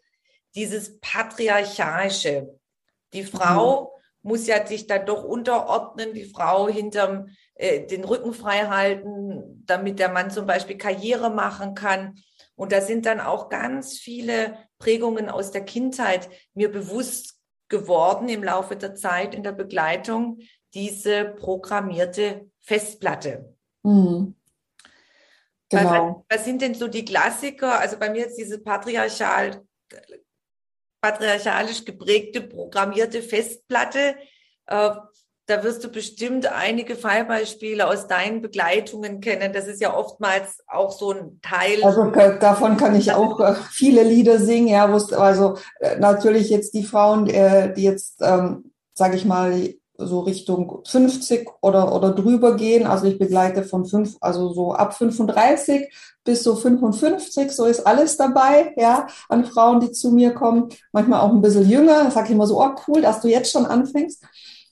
dieses 0.55 0.99
patriarchalische. 1.01 2.59
Die 3.13 3.25
Frau 3.25 3.83
mhm. 3.83 3.96
Muss 4.27 4.47
ja 4.49 4.67
sich 4.67 4.87
dann 4.89 5.07
doch 5.07 5.23
unterordnen, 5.23 6.13
die 6.13 6.25
Frau 6.25 6.69
hinterm 6.69 7.29
äh, 7.55 7.87
den 7.87 8.05
Rücken 8.05 8.35
frei 8.35 8.67
halten, 8.67 9.63
damit 9.65 10.01
der 10.01 10.11
Mann 10.11 10.31
zum 10.31 10.47
Beispiel 10.47 10.77
Karriere 10.77 11.31
machen 11.31 11.75
kann. 11.75 12.19
Und 12.57 12.73
da 12.73 12.81
sind 12.81 13.07
dann 13.07 13.21
auch 13.21 13.49
ganz 13.49 13.99
viele 13.99 14.59
Prägungen 14.79 15.29
aus 15.29 15.53
der 15.53 15.65
Kindheit 15.65 16.29
mir 16.55 16.73
bewusst 16.73 17.41
geworden 17.69 18.29
im 18.29 18.43
Laufe 18.43 18.75
der 18.77 18.97
Zeit 18.97 19.35
in 19.35 19.45
der 19.45 19.53
Begleitung, 19.53 20.41
diese 20.75 21.25
programmierte 21.25 22.51
Festplatte. 22.61 23.55
Mhm. 23.85 24.35
Genau. 25.69 26.25
Was, 26.29 26.39
was, 26.39 26.45
sind 26.45 26.63
denn 26.63 26.75
so 26.75 26.89
die 26.89 27.05
Klassiker? 27.05 27.79
Also 27.79 27.97
bei 27.99 28.11
mir 28.11 28.27
ist 28.27 28.37
diese 28.37 28.59
patriarchal 28.59 29.63
patriarchalisch 31.07 31.85
geprägte, 31.85 32.41
programmierte 32.41 33.23
Festplatte. 33.23 34.17
Äh, 34.67 34.91
da 35.49 35.63
wirst 35.63 35.85
du 35.85 35.89
bestimmt 35.89 36.53
einige 36.53 36.97
Fallbeispiele 36.97 37.87
aus 37.87 38.09
deinen 38.09 38.43
Begleitungen 38.43 39.21
kennen. 39.21 39.53
Das 39.53 39.69
ist 39.69 39.81
ja 39.81 39.97
oftmals 39.97 40.65
auch 40.67 40.91
so 40.91 41.13
ein 41.13 41.41
Teil. 41.41 41.85
Also 41.85 42.11
davon 42.41 42.77
kann 42.77 42.97
ich 42.97 43.13
auch 43.13 43.39
äh, 43.39 43.55
viele 43.71 44.03
Lieder 44.03 44.41
singen. 44.41 44.67
Ja, 44.67 44.87
also 44.93 45.57
äh, 45.79 45.97
natürlich 46.01 46.51
jetzt 46.51 46.75
die 46.75 46.83
Frauen, 46.83 47.27
die 47.27 47.85
jetzt, 47.85 48.21
ähm, 48.23 48.73
sage 48.95 49.15
ich 49.15 49.25
mal, 49.25 49.73
so 49.99 50.21
Richtung 50.21 50.83
50 50.87 51.49
oder, 51.61 51.95
oder 51.95 52.13
drüber 52.13 52.57
gehen. 52.57 52.87
Also 52.87 53.07
ich 53.07 53.19
begleite 53.19 53.65
von 53.65 53.87
fünf, 53.87 54.17
also 54.21 54.53
so 54.53 54.73
ab 54.73 54.95
35 54.95 55.93
bis 56.25 56.43
so 56.43 56.57
55, 56.57 57.53
so 57.53 57.67
ist 57.67 57.87
alles 57.87 58.17
dabei, 58.17 58.75
ja, 58.77 59.07
an 59.29 59.45
Frauen, 59.45 59.81
die 59.81 59.93
zu 59.93 60.11
mir 60.11 60.35
kommen. 60.35 60.69
Manchmal 60.93 61.21
auch 61.21 61.31
ein 61.31 61.41
bisschen 61.41 61.69
jünger. 61.69 62.05
Da 62.05 62.11
sage 62.11 62.27
ich 62.27 62.33
immer 62.33 62.47
so, 62.47 62.61
oh 62.61 62.75
cool, 62.89 63.01
dass 63.01 63.21
du 63.21 63.29
jetzt 63.29 63.53
schon 63.53 63.67
anfängst. 63.67 64.23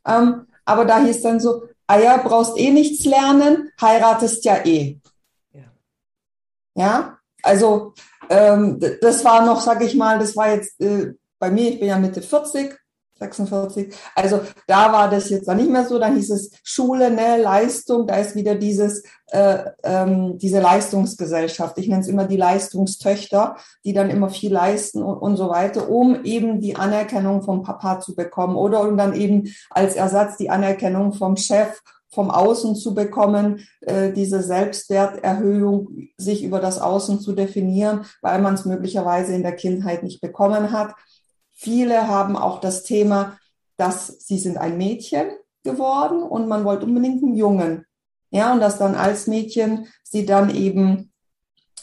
Ähm, 0.06 0.46
aber 0.64 0.84
da 0.84 1.00
hieß 1.00 1.22
dann 1.22 1.40
so, 1.40 1.64
ah 1.86 1.98
ja, 1.98 2.16
brauchst 2.16 2.58
eh 2.58 2.70
nichts 2.70 3.04
lernen, 3.04 3.70
heiratest 3.80 4.44
ja 4.44 4.64
eh. 4.64 4.98
Ja, 5.52 5.62
ja? 6.74 7.18
also 7.42 7.94
ähm, 8.28 8.80
das 9.00 9.24
war 9.24 9.44
noch, 9.44 9.60
sag 9.60 9.82
ich 9.82 9.94
mal, 9.94 10.18
das 10.18 10.36
war 10.36 10.54
jetzt 10.54 10.80
äh, 10.80 11.12
bei 11.38 11.50
mir, 11.50 11.70
ich 11.70 11.80
bin 11.80 11.88
ja 11.88 11.98
Mitte 11.98 12.22
40, 12.22 12.78
46. 13.18 13.94
Also 14.14 14.40
da 14.66 14.92
war 14.92 15.08
das 15.08 15.30
jetzt 15.30 15.48
dann 15.48 15.58
nicht 15.58 15.70
mehr 15.70 15.86
so. 15.86 15.98
Dann 15.98 16.16
hieß 16.16 16.30
es 16.30 16.50
Schule, 16.62 17.10
ne, 17.10 17.40
Leistung. 17.40 18.06
Da 18.06 18.16
ist 18.16 18.34
wieder 18.34 18.54
dieses 18.54 19.02
äh, 19.34 19.70
ähm, 19.82 20.38
diese 20.38 20.60
Leistungsgesellschaft. 20.60 21.78
Ich 21.78 21.88
nenne 21.88 22.02
es 22.02 22.08
immer 22.08 22.24
die 22.24 22.36
Leistungstöchter, 22.36 23.56
die 23.84 23.92
dann 23.92 24.10
immer 24.10 24.30
viel 24.30 24.52
leisten 24.52 25.02
und, 25.02 25.16
und 25.16 25.36
so 25.36 25.48
weiter, 25.48 25.88
um 25.88 26.24
eben 26.24 26.60
die 26.60 26.76
Anerkennung 26.76 27.42
vom 27.42 27.62
Papa 27.62 28.00
zu 28.00 28.14
bekommen 28.14 28.54
oder 28.54 28.82
um 28.82 28.96
dann 28.96 29.14
eben 29.14 29.52
als 29.70 29.96
Ersatz 29.96 30.36
die 30.36 30.50
Anerkennung 30.50 31.14
vom 31.14 31.36
Chef 31.36 31.80
vom 32.10 32.30
Außen 32.30 32.76
zu 32.76 32.94
bekommen, 32.94 33.66
äh, 33.80 34.12
diese 34.12 34.42
Selbstwerterhöhung, 34.42 35.88
sich 36.16 36.44
über 36.44 36.60
das 36.60 36.80
Außen 36.80 37.18
zu 37.18 37.32
definieren, 37.32 38.04
weil 38.22 38.40
man 38.40 38.54
es 38.54 38.64
möglicherweise 38.64 39.34
in 39.34 39.42
der 39.42 39.56
Kindheit 39.56 40.04
nicht 40.04 40.20
bekommen 40.20 40.70
hat. 40.70 40.94
Viele 41.64 42.08
haben 42.08 42.36
auch 42.36 42.60
das 42.60 42.82
Thema, 42.82 43.38
dass 43.78 44.06
sie 44.06 44.38
sind 44.38 44.58
ein 44.58 44.76
Mädchen 44.76 45.30
geworden 45.62 46.22
und 46.22 46.46
man 46.46 46.66
wollte 46.66 46.84
unbedingt 46.84 47.22
einen 47.22 47.34
Jungen. 47.34 47.86
Ja, 48.30 48.52
und 48.52 48.60
dass 48.60 48.76
dann 48.76 48.94
als 48.94 49.26
Mädchen 49.28 49.86
sie 50.02 50.26
dann 50.26 50.54
eben 50.54 51.10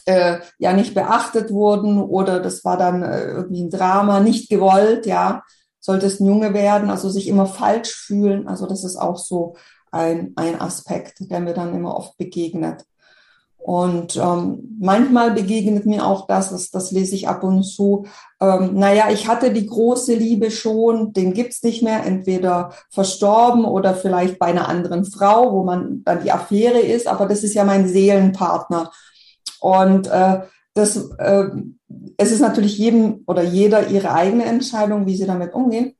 äh, 0.04 0.38
ja 0.58 0.72
nicht 0.72 0.94
beachtet 0.94 1.50
wurden 1.50 2.00
oder 2.00 2.38
das 2.38 2.64
war 2.64 2.76
dann 2.76 3.02
äh, 3.02 3.24
irgendwie 3.24 3.64
ein 3.64 3.70
Drama, 3.70 4.20
nicht 4.20 4.48
gewollt, 4.48 5.04
ja, 5.04 5.42
sollte 5.80 6.06
es 6.06 6.20
ein 6.20 6.26
Junge 6.26 6.54
werden, 6.54 6.88
also 6.88 7.10
sich 7.10 7.26
immer 7.26 7.46
falsch 7.46 7.92
fühlen. 7.92 8.46
Also 8.46 8.66
das 8.66 8.84
ist 8.84 8.96
auch 8.96 9.18
so 9.18 9.56
ein, 9.90 10.32
ein 10.36 10.60
Aspekt, 10.60 11.28
der 11.28 11.40
mir 11.40 11.54
dann 11.54 11.74
immer 11.74 11.96
oft 11.96 12.16
begegnet. 12.18 12.84
Und 13.64 14.16
ähm, 14.16 14.76
manchmal 14.80 15.30
begegnet 15.30 15.86
mir 15.86 16.04
auch 16.04 16.26
das, 16.26 16.50
das, 16.50 16.70
das 16.72 16.90
lese 16.90 17.14
ich 17.14 17.28
ab 17.28 17.44
und 17.44 17.62
zu, 17.62 18.06
ähm, 18.40 18.74
naja, 18.74 19.08
ich 19.10 19.28
hatte 19.28 19.52
die 19.52 19.66
große 19.66 20.14
Liebe 20.14 20.50
schon, 20.50 21.12
den 21.12 21.32
gibt's 21.32 21.62
nicht 21.62 21.80
mehr, 21.80 22.04
entweder 22.04 22.72
verstorben 22.90 23.64
oder 23.64 23.94
vielleicht 23.94 24.40
bei 24.40 24.46
einer 24.46 24.68
anderen 24.68 25.04
Frau, 25.04 25.52
wo 25.52 25.62
man 25.62 26.02
dann 26.04 26.24
die 26.24 26.32
Affäre 26.32 26.80
ist, 26.80 27.06
aber 27.06 27.26
das 27.26 27.44
ist 27.44 27.54
ja 27.54 27.62
mein 27.62 27.86
Seelenpartner. 27.86 28.90
Und 29.60 30.08
äh, 30.08 30.40
das, 30.74 30.96
äh, 31.18 31.44
es 32.16 32.32
ist 32.32 32.40
natürlich 32.40 32.76
jedem 32.78 33.22
oder 33.26 33.44
jeder 33.44 33.86
ihre 33.86 34.12
eigene 34.12 34.44
Entscheidung, 34.44 35.06
wie 35.06 35.16
sie 35.16 35.26
damit 35.26 35.54
umgehen. 35.54 35.94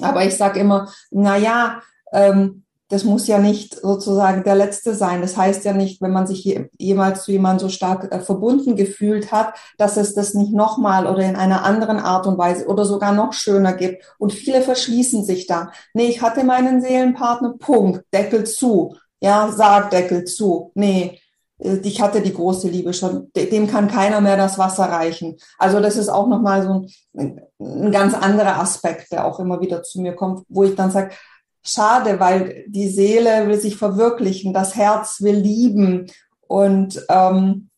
Aber 0.00 0.24
ich 0.24 0.36
sage 0.36 0.58
immer, 0.58 0.88
naja, 1.12 1.80
ähm, 2.12 2.64
das 2.92 3.04
muss 3.04 3.26
ja 3.26 3.38
nicht 3.38 3.80
sozusagen 3.80 4.44
der 4.44 4.54
letzte 4.54 4.94
sein. 4.94 5.22
Das 5.22 5.38
heißt 5.38 5.64
ja 5.64 5.72
nicht, 5.72 6.02
wenn 6.02 6.10
man 6.10 6.26
sich 6.26 6.60
jemals 6.76 7.24
zu 7.24 7.32
jemandem 7.32 7.66
so 7.66 7.74
stark 7.74 8.12
äh, 8.12 8.20
verbunden 8.20 8.76
gefühlt 8.76 9.32
hat, 9.32 9.54
dass 9.78 9.96
es 9.96 10.12
das 10.12 10.34
nicht 10.34 10.52
nochmal 10.52 11.06
oder 11.06 11.22
in 11.22 11.34
einer 11.34 11.64
anderen 11.64 11.98
Art 11.98 12.26
und 12.26 12.36
Weise 12.36 12.66
oder 12.66 12.84
sogar 12.84 13.12
noch 13.12 13.32
schöner 13.32 13.72
gibt. 13.72 14.04
Und 14.18 14.34
viele 14.34 14.60
verschließen 14.60 15.24
sich 15.24 15.46
da. 15.46 15.72
Nee, 15.94 16.08
ich 16.08 16.20
hatte 16.20 16.44
meinen 16.44 16.82
Seelenpartner, 16.82 17.54
Punkt, 17.58 18.04
Deckel 18.12 18.44
zu. 18.44 18.94
Ja, 19.20 19.50
sag 19.50 19.90
Deckel 19.90 20.24
zu. 20.24 20.70
Nee, 20.74 21.18
äh, 21.60 21.78
ich 21.84 22.02
hatte 22.02 22.20
die 22.20 22.34
große 22.34 22.68
Liebe 22.68 22.92
schon. 22.92 23.30
Dem 23.34 23.68
kann 23.68 23.88
keiner 23.88 24.20
mehr 24.20 24.36
das 24.36 24.58
Wasser 24.58 24.84
reichen. 24.84 25.38
Also 25.58 25.80
das 25.80 25.96
ist 25.96 26.10
auch 26.10 26.26
nochmal 26.26 26.62
so 26.62 26.86
ein, 27.18 27.40
ein 27.58 27.90
ganz 27.90 28.12
anderer 28.12 28.60
Aspekt, 28.60 29.12
der 29.12 29.24
auch 29.24 29.40
immer 29.40 29.62
wieder 29.62 29.82
zu 29.82 30.02
mir 30.02 30.14
kommt, 30.14 30.44
wo 30.50 30.64
ich 30.64 30.74
dann 30.74 30.90
sage, 30.90 31.12
schade, 31.62 32.20
weil 32.20 32.64
die 32.68 32.88
Seele 32.88 33.48
will 33.48 33.58
sich 33.58 33.76
verwirklichen, 33.76 34.52
das 34.52 34.74
Herz 34.74 35.22
will 35.22 35.36
lieben. 35.36 36.10
Und 36.46 37.04
ähm, 37.08 37.70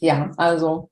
ja, 0.00 0.30
also. 0.36 0.90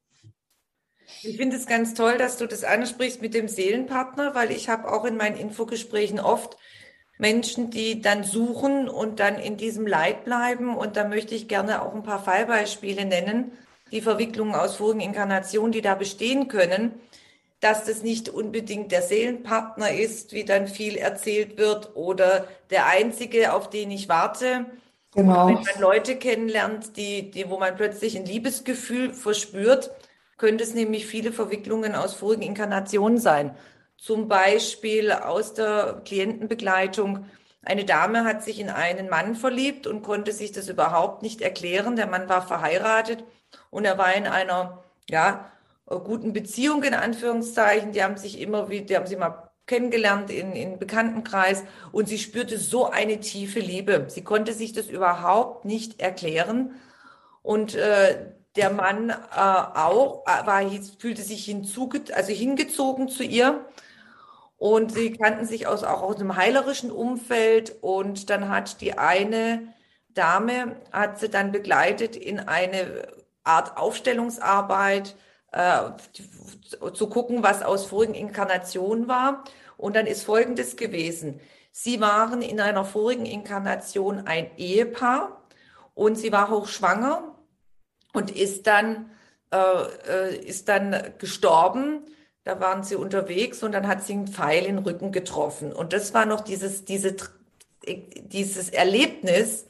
Ich 1.23 1.37
finde 1.37 1.56
es 1.56 1.66
ganz 1.66 1.94
toll, 1.94 2.18
dass 2.18 2.37
du 2.37 2.46
das 2.46 2.64
ansprichst 2.64 3.23
mit 3.23 3.34
dem 3.34 3.49
Seelenpartner, 3.49 4.34
weil 4.34 4.50
ich 4.50 4.68
habe 4.68 4.92
auch 4.92 5.04
in 5.04 5.16
meinen 5.16 5.37
Infogesprächen 5.37 6.20
oft 6.20 6.58
Menschen, 7.18 7.70
die 7.70 8.02
dann 8.02 8.25
suchen 8.25 8.88
und 8.88 9.20
dann 9.20 9.38
in 9.38 9.56
diesem 9.56 9.87
Leid 9.87 10.25
bleiben. 10.25 10.76
Und 10.76 10.96
da 10.96 11.06
möchte 11.08 11.34
ich 11.34 11.49
gerne 11.49 11.82
auch 11.82 11.94
ein 11.94 12.02
paar 12.02 12.23
Fallbeispiele 12.23 13.04
nennen, 13.04 13.52
die 13.92 14.02
Verwicklungen 14.02 14.54
aus 14.54 14.76
vorigen 14.76 15.00
Inkarnationen, 15.00 15.73
die 15.73 15.82
da 15.82 15.94
bestehen 15.94 16.49
können, 16.49 16.92
dass 17.64 17.85
das 17.85 18.02
nicht 18.02 18.28
unbedingt 18.28 18.92
der 18.92 19.00
Seelenpartner 19.00 19.90
ist, 19.90 20.35
wie 20.35 20.44
dann 20.44 20.68
viel 20.68 20.97
erzählt 20.97 21.56
wird, 21.56 21.97
oder 21.97 22.47
der 22.68 22.87
einzige, 22.87 23.54
auf 23.54 23.71
den 23.71 23.90
ich 23.90 24.11
warte. 24.11 24.66
Genau. 25.14 25.49
Wenn 25.49 25.54
man 25.54 25.80
Leute 25.80 26.16
kennenlernt, 26.16 26.99
die, 26.99 27.30
die, 27.30 27.49
wo 27.49 27.59
man 27.59 27.75
plötzlich 27.75 28.18
ein 28.18 28.26
Liebesgefühl 28.26 29.14
verspürt, 29.14 29.92
könnte 30.37 30.62
es 30.62 30.75
nämlich 30.75 31.06
viele 31.06 31.33
Verwicklungen 31.33 31.94
aus 31.94 32.12
vorigen 32.12 32.42
Inkarnationen 32.42 33.16
sein. 33.16 33.56
Zum 33.97 34.28
Beispiel 34.28 35.11
aus 35.11 35.54
der 35.54 36.02
Klientenbegleitung. 36.04 37.25
Eine 37.62 37.87
Dame 37.87 38.25
hat 38.25 38.44
sich 38.44 38.61
in 38.61 38.68
einen 38.68 39.09
Mann 39.09 39.37
verliebt 39.37 39.87
und 39.87 40.02
konnte 40.02 40.33
sich 40.33 40.52
das 40.52 40.68
überhaupt 40.68 41.23
nicht 41.23 41.40
erklären. 41.40 41.97
Der 41.97 42.09
Mann 42.09 42.28
war 42.28 42.47
verheiratet 42.47 43.25
und 43.71 43.87
er 43.87 43.97
war 43.97 44.12
in 44.12 44.26
einer, 44.26 44.85
ja, 45.09 45.50
guten 45.87 46.33
Beziehung 46.33 46.83
in 46.83 46.95
Anführungszeichen. 46.95 47.93
Die 47.93 48.03
haben 48.03 48.17
sich 48.17 48.41
immer 48.41 48.71
wieder, 48.71 48.87
die 48.87 48.97
haben 48.97 49.07
sich 49.07 49.19
mal 49.19 49.50
kennengelernt 49.67 50.31
in, 50.31 50.53
in 50.53 50.79
Bekanntenkreis 50.79 51.64
und 51.91 52.09
sie 52.09 52.19
spürte 52.19 52.59
so 52.59 52.91
eine 52.91 53.21
tiefe 53.21 53.61
Liebe. 53.61 54.07
Sie 54.09 54.23
konnte 54.23 54.53
sich 54.53 54.73
das 54.73 54.88
überhaupt 54.88 55.64
nicht 55.64 56.00
erklären. 56.00 56.75
Und 57.43 57.75
äh, 57.75 58.33
der 58.57 58.71
Mann 58.71 59.11
äh, 59.11 59.14
auch 59.35 60.25
äh, 60.26 60.47
war, 60.47 60.62
fühlte 60.99 61.23
sich 61.23 61.45
hinzuge 61.45 62.03
also 62.14 62.33
hingezogen 62.33 63.09
zu 63.09 63.23
ihr. 63.23 63.64
Und 64.57 64.93
sie 64.93 65.12
kannten 65.12 65.47
sich 65.47 65.67
aus, 65.67 65.83
auch 65.83 66.03
aus 66.03 66.17
einem 66.17 66.37
heilerischen 66.37 66.91
Umfeld. 66.91 67.76
Und 67.83 68.31
dann 68.31 68.49
hat 68.49 68.81
die 68.81 68.97
eine 68.97 69.75
Dame, 70.11 70.76
hat 70.93 71.19
sie 71.19 71.29
dann 71.29 71.53
begleitet 71.53 72.17
in 72.17 72.38
eine 72.38 73.09
Art 73.43 73.76
Aufstellungsarbeit, 73.76 75.17
äh, 75.54 76.90
zu 76.92 77.06
gucken, 77.08 77.44
was 77.44 77.62
aus 77.62 77.87
vorigen 77.87 78.14
Inkarnationen 78.14 79.06
war. 79.06 79.44
Und 79.76 79.94
dann 79.94 80.06
ist 80.06 80.25
Folgendes 80.25 80.76
gewesen. 80.76 81.40
Sie 81.70 82.00
waren 82.00 82.42
in 82.42 82.61
einer 82.61 82.84
vorigen 82.84 83.25
Inkarnation 83.25 84.26
ein 84.26 84.50
Ehepaar 84.56 85.42
und 85.94 86.16
sie 86.16 86.32
war 86.32 86.50
hochschwanger 86.50 87.37
und 88.12 88.30
ist 88.32 88.66
dann, 88.66 89.11
äh, 89.52 89.58
äh, 90.08 90.37
ist 90.37 90.68
dann 90.68 91.14
gestorben. 91.18 92.00
Da 92.42 92.58
waren 92.61 92.82
sie 92.82 92.96
unterwegs 92.96 93.62
und 93.62 93.73
dann 93.73 93.87
hat 93.87 94.02
sie 94.02 94.14
einen 94.14 94.28
Pfeil 94.28 94.64
in 94.64 94.76
den 94.76 94.84
Rücken 94.84 95.12
getroffen. 95.12 95.73
Und 95.73 95.92
das 95.92 96.14
war 96.14 96.26
noch 96.26 96.40
dieses, 96.40 96.84
diese, 96.84 97.14
dieses 97.87 98.70
Erlebnis, 98.70 99.66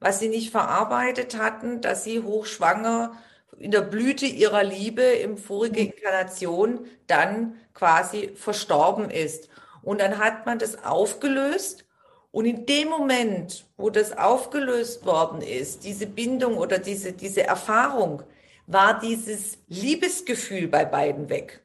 was 0.00 0.18
sie 0.18 0.28
nicht 0.28 0.50
verarbeitet 0.50 1.38
hatten, 1.38 1.80
dass 1.80 2.02
sie 2.02 2.22
hochschwanger 2.22 3.12
in 3.58 3.70
der 3.70 3.82
Blüte 3.82 4.26
ihrer 4.26 4.62
Liebe 4.62 5.02
im 5.02 5.36
vorigen 5.36 5.86
mhm. 5.86 5.92
Inkarnation 5.92 6.86
dann 7.06 7.56
quasi 7.74 8.30
verstorben 8.34 9.10
ist. 9.10 9.48
Und 9.82 10.00
dann 10.00 10.18
hat 10.18 10.46
man 10.46 10.58
das 10.58 10.84
aufgelöst 10.84 11.84
und 12.30 12.44
in 12.44 12.66
dem 12.66 12.88
Moment, 12.88 13.64
wo 13.76 13.90
das 13.90 14.16
aufgelöst 14.16 15.06
worden 15.06 15.40
ist, 15.40 15.84
diese 15.84 16.06
Bindung 16.06 16.58
oder 16.58 16.78
diese, 16.78 17.12
diese 17.12 17.44
Erfahrung, 17.44 18.22
war 18.66 19.00
dieses 19.00 19.58
Liebesgefühl 19.68 20.68
bei 20.68 20.84
beiden 20.84 21.30
weg. 21.30 21.62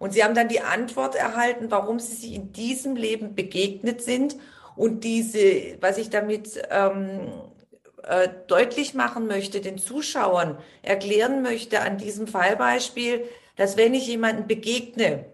Und 0.00 0.12
sie 0.12 0.24
haben 0.24 0.34
dann 0.34 0.48
die 0.48 0.60
Antwort 0.60 1.14
erhalten, 1.14 1.70
warum 1.70 2.00
sie 2.00 2.16
sich 2.16 2.34
in 2.34 2.52
diesem 2.52 2.96
Leben 2.96 3.36
begegnet 3.36 4.02
sind. 4.02 4.36
Und 4.74 5.04
diese, 5.04 5.78
was 5.80 5.96
ich 5.96 6.10
damit 6.10 6.60
ähm, 6.70 7.30
äh, 8.08 8.28
deutlich 8.46 8.94
machen 8.94 9.26
möchte, 9.26 9.60
den 9.60 9.78
Zuschauern 9.78 10.58
erklären 10.82 11.42
möchte 11.42 11.80
an 11.80 11.98
diesem 11.98 12.26
Fallbeispiel, 12.26 13.24
dass 13.56 13.76
wenn 13.76 13.94
ich 13.94 14.06
jemanden 14.06 14.46
begegne, 14.46 15.26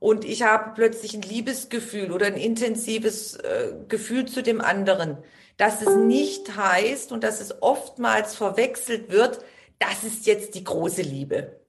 und 0.00 0.24
ich 0.24 0.42
habe 0.42 0.72
plötzlich 0.74 1.14
ein 1.14 1.22
Liebesgefühl 1.22 2.12
oder 2.12 2.26
ein 2.26 2.36
intensives 2.36 3.34
äh, 3.34 3.72
Gefühl 3.88 4.26
zu 4.26 4.42
dem 4.42 4.60
anderen, 4.60 5.18
dass 5.56 5.82
es 5.82 5.94
nicht 5.96 6.56
heißt 6.56 7.10
und 7.10 7.24
dass 7.24 7.40
es 7.40 7.62
oftmals 7.62 8.36
verwechselt 8.36 9.10
wird, 9.10 9.40
das 9.80 10.04
ist 10.04 10.26
jetzt 10.26 10.54
die 10.54 10.62
große 10.62 11.02
Liebe. 11.02 11.60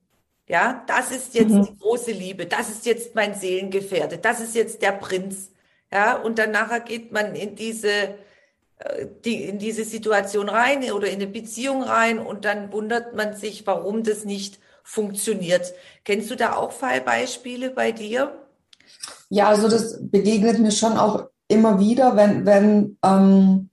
Ja, 0.47 0.83
das 0.87 1.11
ist 1.11 1.33
jetzt 1.35 1.51
mhm. 1.51 1.63
die 1.63 1.79
große 1.79 2.11
Liebe, 2.11 2.45
das 2.45 2.69
ist 2.69 2.85
jetzt 2.85 3.15
mein 3.15 3.35
Seelengefährte, 3.35 4.17
das 4.17 4.39
ist 4.39 4.55
jetzt 4.55 4.81
der 4.81 4.93
Prinz. 4.93 5.51
Ja, 5.91 6.17
und 6.17 6.37
dann 6.37 6.51
nachher 6.51 6.81
geht 6.81 7.11
man 7.11 7.35
in 7.35 7.55
diese, 7.55 8.15
die, 9.25 9.43
in 9.43 9.59
diese 9.59 9.83
Situation 9.83 10.49
rein 10.49 10.91
oder 10.91 11.07
in 11.07 11.15
eine 11.15 11.27
Beziehung 11.27 11.83
rein 11.83 12.19
und 12.19 12.45
dann 12.45 12.71
wundert 12.71 13.15
man 13.15 13.35
sich, 13.35 13.67
warum 13.67 14.03
das 14.03 14.25
nicht 14.25 14.59
funktioniert. 14.83 15.73
Kennst 16.05 16.31
du 16.31 16.35
da 16.35 16.55
auch 16.55 16.71
Fallbeispiele 16.71 17.71
bei 17.71 17.91
dir? 17.91 18.31
Ja, 19.29 19.49
also 19.49 19.67
das 19.67 19.99
begegnet 20.01 20.59
mir 20.59 20.71
schon 20.71 20.97
auch 20.97 21.27
immer 21.47 21.79
wieder, 21.79 22.15
wenn, 22.15 22.45
wenn 22.45 22.97
ähm, 23.03 23.69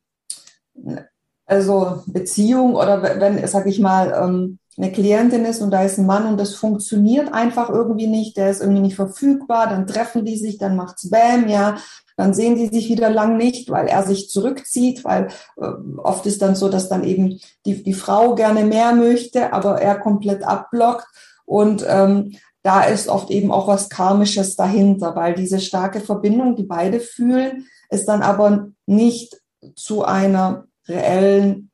also 1.46 2.02
Beziehung 2.06 2.74
oder 2.74 3.20
wenn, 3.20 3.46
sag 3.46 3.66
ich 3.66 3.78
mal, 3.78 4.12
ähm, 4.12 4.58
eine 4.76 4.92
Klientin 4.92 5.44
ist 5.46 5.62
und 5.62 5.70
da 5.70 5.84
ist 5.84 5.98
ein 5.98 6.06
Mann 6.06 6.26
und 6.26 6.38
das 6.38 6.54
funktioniert 6.54 7.32
einfach 7.32 7.70
irgendwie 7.70 8.08
nicht, 8.08 8.36
der 8.36 8.50
ist 8.50 8.60
irgendwie 8.60 8.82
nicht 8.82 8.96
verfügbar, 8.96 9.68
dann 9.68 9.86
treffen 9.86 10.24
die 10.24 10.36
sich, 10.36 10.58
dann 10.58 10.76
macht's 10.76 11.08
Bam, 11.08 11.48
ja, 11.48 11.78
dann 12.16 12.32
sehen 12.34 12.56
die 12.56 12.68
sich 12.68 12.88
wieder 12.88 13.10
lang 13.10 13.36
nicht, 13.36 13.70
weil 13.70 13.86
er 13.86 14.02
sich 14.02 14.30
zurückzieht, 14.30 15.04
weil 15.04 15.28
äh, 15.56 15.66
oft 15.98 16.26
ist 16.26 16.42
dann 16.42 16.56
so, 16.56 16.68
dass 16.68 16.88
dann 16.88 17.04
eben 17.04 17.38
die, 17.66 17.82
die 17.82 17.92
Frau 17.92 18.34
gerne 18.34 18.64
mehr 18.64 18.92
möchte, 18.94 19.52
aber 19.52 19.80
er 19.80 19.98
komplett 19.98 20.42
abblockt. 20.42 21.06
Und 21.44 21.84
ähm, 21.88 22.36
da 22.62 22.82
ist 22.82 23.08
oft 23.08 23.30
eben 23.30 23.52
auch 23.52 23.68
was 23.68 23.88
Karmisches 23.90 24.56
dahinter, 24.56 25.14
weil 25.14 25.34
diese 25.34 25.60
starke 25.60 26.00
Verbindung, 26.00 26.56
die 26.56 26.64
beide 26.64 27.00
fühlen, 27.00 27.66
ist 27.90 28.06
dann 28.06 28.22
aber 28.22 28.68
nicht 28.86 29.40
zu 29.76 30.04
einer 30.04 30.64
reellen 30.88 31.70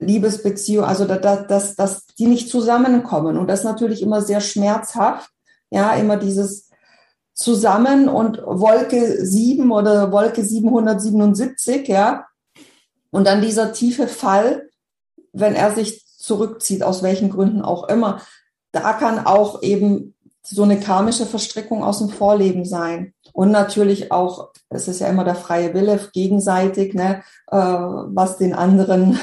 Liebesbeziehung, 0.00 0.84
also 0.84 1.04
dass, 1.04 1.46
dass, 1.46 1.76
dass 1.76 2.06
die 2.06 2.26
nicht 2.26 2.50
zusammenkommen. 2.50 3.38
Und 3.38 3.48
das 3.48 3.60
ist 3.60 3.64
natürlich 3.64 4.02
immer 4.02 4.22
sehr 4.22 4.40
schmerzhaft. 4.40 5.30
Ja, 5.70 5.94
immer 5.94 6.16
dieses 6.16 6.70
zusammen 7.34 8.08
und 8.08 8.40
Wolke 8.44 9.24
7 9.24 9.70
oder 9.70 10.12
Wolke 10.12 10.44
777, 10.44 11.88
ja. 11.88 12.26
Und 13.10 13.26
dann 13.26 13.42
dieser 13.42 13.72
tiefe 13.72 14.08
Fall, 14.08 14.68
wenn 15.32 15.54
er 15.54 15.74
sich 15.74 16.06
zurückzieht, 16.06 16.82
aus 16.82 17.02
welchen 17.02 17.30
Gründen 17.30 17.62
auch 17.62 17.88
immer, 17.88 18.20
da 18.72 18.92
kann 18.94 19.24
auch 19.24 19.62
eben 19.62 20.14
so 20.42 20.62
eine 20.62 20.78
karmische 20.78 21.26
Verstrickung 21.26 21.82
aus 21.82 21.98
dem 21.98 22.08
Vorleben 22.08 22.64
sein. 22.64 23.14
Und 23.32 23.50
natürlich 23.50 24.12
auch, 24.12 24.50
es 24.68 24.88
ist 24.88 25.00
ja 25.00 25.08
immer 25.08 25.24
der 25.24 25.34
freie 25.34 25.74
Wille 25.74 25.98
gegenseitig, 26.12 26.94
ne, 26.94 27.22
äh, 27.50 27.56
was 27.56 28.36
den 28.36 28.52
anderen, 28.52 29.18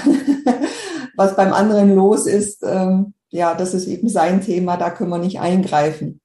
was 1.15 1.35
beim 1.35 1.53
anderen 1.53 1.95
los 1.95 2.25
ist, 2.25 2.63
ähm, 2.63 3.13
ja, 3.29 3.53
das 3.55 3.73
ist 3.73 3.87
eben 3.87 4.09
sein 4.09 4.41
Thema, 4.41 4.77
da 4.77 4.89
können 4.89 5.11
wir 5.11 5.17
nicht 5.17 5.39
eingreifen. 5.39 6.19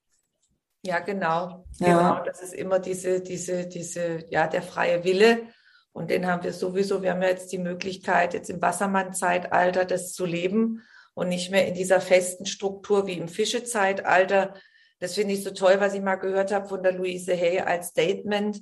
Ja, 0.87 1.01
genau. 1.01 1.65
Ja. 1.79 1.87
Genau. 1.87 2.25
Das 2.25 2.41
ist 2.41 2.55
immer 2.55 2.79
diese, 2.79 3.21
diese, 3.21 3.67
diese, 3.67 4.25
ja, 4.31 4.47
der 4.47 4.63
freie 4.63 5.03
Wille. 5.03 5.49
Und 5.93 6.11
den 6.11 6.27
haben 6.27 6.45
wir 6.45 6.53
sowieso. 6.53 7.03
Wir 7.03 7.11
haben 7.11 7.23
ja 7.23 7.29
jetzt 7.29 7.51
die 7.51 7.59
Möglichkeit, 7.59 8.35
jetzt 8.35 8.51
im 8.51 8.63
Wassermann-Zeitalter 8.63 9.85
das 9.85 10.13
zu 10.13 10.25
leben 10.25 10.83
und 11.15 11.29
nicht 11.29 11.51
mehr 11.51 11.67
in 11.67 11.75
dieser 11.75 12.01
festen 12.01 12.47
Struktur 12.47 13.07
wie 13.07 13.15
im 13.15 13.29
Fischezeitalter. 13.29 14.55
Das 15.01 15.15
finde 15.15 15.35
ich 15.35 15.43
so 15.43 15.51
toll, 15.51 15.77
was 15.79 15.95
ich 15.95 16.03
mal 16.03 16.17
gehört 16.17 16.53
habe 16.53 16.69
von 16.69 16.83
der 16.83 16.93
Louise 16.93 17.33
Hay 17.33 17.61
als 17.61 17.89
Statement. 17.89 18.61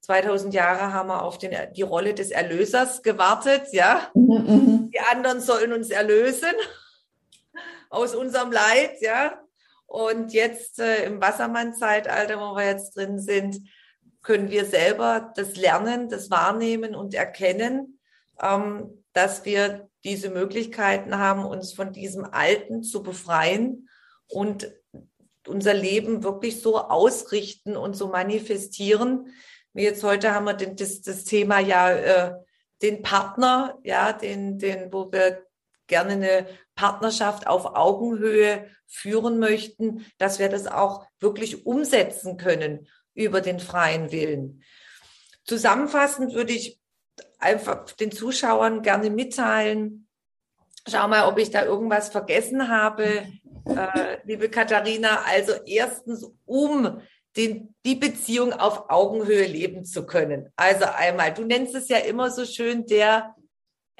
2000 0.00 0.52
Jahre 0.52 0.92
haben 0.92 1.10
wir 1.10 1.22
auf 1.22 1.38
den, 1.38 1.54
die 1.74 1.82
Rolle 1.82 2.14
des 2.14 2.32
Erlösers 2.32 3.02
gewartet, 3.02 3.68
ja. 3.70 4.10
Mhm, 4.14 4.44
mhm. 4.46 4.90
die 4.92 5.00
anderen 5.00 5.40
sollen 5.40 5.72
uns 5.72 5.90
erlösen 5.90 6.50
aus 7.88 8.14
unserem 8.14 8.50
Leid, 8.50 9.00
ja. 9.00 9.38
Und 9.92 10.32
jetzt 10.32 10.78
äh, 10.78 11.04
im 11.04 11.20
Wassermann-Zeitalter, 11.20 12.38
wo 12.40 12.56
wir 12.56 12.64
jetzt 12.64 12.96
drin 12.96 13.18
sind, 13.18 13.60
können 14.22 14.50
wir 14.50 14.64
selber 14.64 15.34
das 15.36 15.54
lernen, 15.56 16.08
das 16.08 16.30
wahrnehmen 16.30 16.94
und 16.94 17.12
erkennen, 17.12 17.98
ähm, 18.40 19.04
dass 19.12 19.44
wir 19.44 19.90
diese 20.02 20.30
Möglichkeiten 20.30 21.18
haben, 21.18 21.44
uns 21.44 21.74
von 21.74 21.92
diesem 21.92 22.24
Alten 22.24 22.82
zu 22.82 23.02
befreien 23.02 23.90
und 24.28 24.72
unser 25.46 25.74
Leben 25.74 26.22
wirklich 26.22 26.62
so 26.62 26.78
ausrichten 26.78 27.76
und 27.76 27.92
so 27.94 28.08
manifestieren. 28.08 29.34
Wie 29.74 29.82
jetzt 29.82 30.02
heute 30.04 30.32
haben 30.32 30.46
wir 30.46 30.54
den, 30.54 30.74
das, 30.74 31.02
das 31.02 31.24
Thema 31.24 31.58
ja 31.58 31.90
äh, 31.90 32.34
den 32.80 33.02
Partner, 33.02 33.78
ja, 33.82 34.14
den, 34.14 34.58
den, 34.58 34.90
wo 34.90 35.12
wir 35.12 35.44
gerne 35.86 36.12
eine 36.12 36.46
Partnerschaft 36.82 37.46
auf 37.46 37.76
Augenhöhe 37.76 38.66
führen 38.88 39.38
möchten, 39.38 40.04
dass 40.18 40.40
wir 40.40 40.48
das 40.48 40.66
auch 40.66 41.06
wirklich 41.20 41.64
umsetzen 41.64 42.38
können 42.38 42.88
über 43.14 43.40
den 43.40 43.60
freien 43.60 44.10
Willen. 44.10 44.64
Zusammenfassend 45.44 46.34
würde 46.34 46.52
ich 46.52 46.80
einfach 47.38 47.84
den 47.92 48.10
Zuschauern 48.10 48.82
gerne 48.82 49.10
mitteilen. 49.10 50.08
Schau 50.88 51.06
mal, 51.06 51.28
ob 51.28 51.38
ich 51.38 51.52
da 51.52 51.64
irgendwas 51.64 52.08
vergessen 52.08 52.68
habe, 52.68 53.04
äh, 53.64 54.18
liebe 54.24 54.48
Katharina. 54.48 55.22
Also 55.24 55.52
erstens, 55.64 56.28
um 56.46 57.00
den, 57.36 57.76
die 57.86 57.94
Beziehung 57.94 58.52
auf 58.52 58.90
Augenhöhe 58.90 59.46
leben 59.46 59.84
zu 59.84 60.04
können. 60.04 60.52
Also 60.56 60.86
einmal, 60.86 61.32
du 61.32 61.44
nennst 61.44 61.76
es 61.76 61.88
ja 61.88 61.98
immer 61.98 62.32
so 62.32 62.44
schön 62.44 62.86
der 62.86 63.36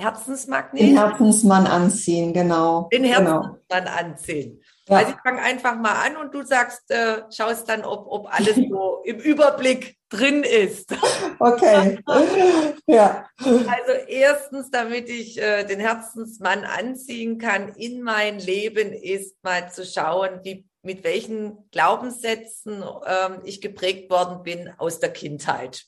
Herzensmagnet. 0.02 0.82
Den 0.82 0.96
Herzensmann 0.96 1.66
anziehen, 1.66 2.32
genau. 2.32 2.88
Den 2.92 3.02
genau. 3.04 3.14
Herzensmann 3.14 3.58
genau. 3.68 3.90
anziehen. 3.90 4.62
Ja. 4.88 4.96
Also 4.96 5.12
ich 5.12 5.20
fange 5.22 5.40
einfach 5.40 5.76
mal 5.76 5.94
an 6.04 6.16
und 6.16 6.34
du 6.34 6.42
sagst, 6.42 6.90
äh, 6.90 7.22
schaust 7.30 7.68
dann, 7.68 7.84
ob, 7.84 8.06
ob 8.08 8.26
alles 8.32 8.56
so 8.56 9.00
im 9.04 9.18
Überblick 9.18 9.96
drin 10.08 10.42
ist. 10.42 10.92
Okay. 11.38 12.00
ja. 12.86 13.26
Also 13.38 13.92
erstens, 14.08 14.70
damit 14.70 15.08
ich 15.08 15.40
äh, 15.40 15.64
den 15.64 15.78
Herzensmann 15.78 16.64
anziehen 16.64 17.38
kann 17.38 17.68
in 17.76 18.02
mein 18.02 18.40
Leben, 18.40 18.92
ist 18.92 19.36
mal 19.44 19.70
zu 19.70 19.86
schauen, 19.86 20.40
wie, 20.42 20.66
mit 20.82 21.04
welchen 21.04 21.70
Glaubenssätzen 21.70 22.82
ähm, 23.06 23.40
ich 23.44 23.60
geprägt 23.60 24.10
worden 24.10 24.42
bin 24.42 24.72
aus 24.78 24.98
der 24.98 25.12
Kindheit. 25.12 25.84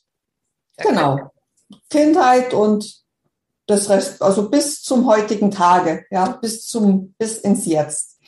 Ja, 0.79 0.85
genau. 0.89 1.31
Kindheit 1.91 2.55
und 2.55 3.04
das 3.67 3.89
Rest, 3.89 4.23
also 4.23 4.51
bis 4.51 4.83
zum 4.83 5.07
heutigen 5.07 5.51
Tage, 5.51 6.05
ja, 6.11 6.39
bis 6.41 6.67
zum, 6.67 7.15
bis 7.19 7.39
ins 7.39 7.67
Jetzt. 7.67 8.19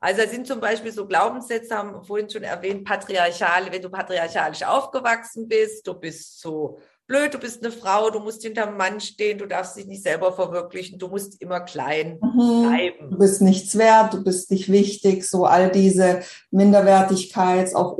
Also 0.00 0.22
da 0.22 0.28
sind 0.28 0.46
zum 0.46 0.60
Beispiel 0.60 0.92
so 0.92 1.06
Glaubenssätze, 1.06 1.76
haben 1.76 1.92
wir 1.92 2.02
vorhin 2.02 2.28
schon 2.28 2.42
erwähnt, 2.42 2.84
patriarchal, 2.84 3.72
wenn 3.72 3.82
du 3.82 3.88
patriarchalisch 3.88 4.62
aufgewachsen 4.62 5.48
bist, 5.48 5.86
du 5.86 5.94
bist 5.94 6.40
so 6.40 6.78
blöd, 7.06 7.32
du 7.34 7.38
bist 7.38 7.64
eine 7.64 7.72
Frau, 7.72 8.10
du 8.10 8.20
musst 8.20 8.42
hinterm 8.42 8.76
Mann 8.76 9.00
stehen, 9.00 9.38
du 9.38 9.46
darfst 9.46 9.76
dich 9.76 9.86
nicht 9.86 10.02
selber 10.02 10.32
verwirklichen, 10.32 10.98
du 10.98 11.08
musst 11.08 11.40
immer 11.40 11.60
klein 11.60 12.18
mhm. 12.20 12.68
bleiben. 12.68 13.10
Du 13.10 13.18
bist 13.18 13.40
nichts 13.40 13.78
wert, 13.78 14.14
du 14.14 14.22
bist 14.22 14.50
nicht 14.50 14.70
wichtig, 14.70 15.28
so 15.28 15.44
all 15.44 15.70
diese 15.70 16.20
Minderwertigkeits-, 16.50 17.74
auch 17.74 17.96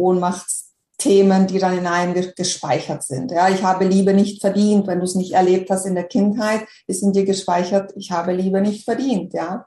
Ohnmachtsthemen, 0.96 1.46
die 1.46 1.58
dann 1.58 1.78
in 1.78 1.86
einem 1.86 2.14
gespeichert 2.34 3.02
sind. 3.02 3.30
Ja, 3.30 3.48
ich 3.48 3.62
habe 3.62 3.84
Liebe 3.84 4.14
nicht 4.14 4.40
verdient. 4.40 4.86
Wenn 4.86 4.98
du 4.98 5.04
es 5.04 5.14
nicht 5.14 5.32
erlebt 5.32 5.70
hast 5.70 5.86
in 5.86 5.94
der 5.94 6.04
Kindheit, 6.04 6.66
ist 6.86 7.02
in 7.02 7.12
dir 7.12 7.24
gespeichert, 7.24 7.92
ich 7.96 8.10
habe 8.10 8.32
Liebe 8.32 8.60
nicht 8.60 8.84
verdient. 8.84 9.32
Ja. 9.34 9.66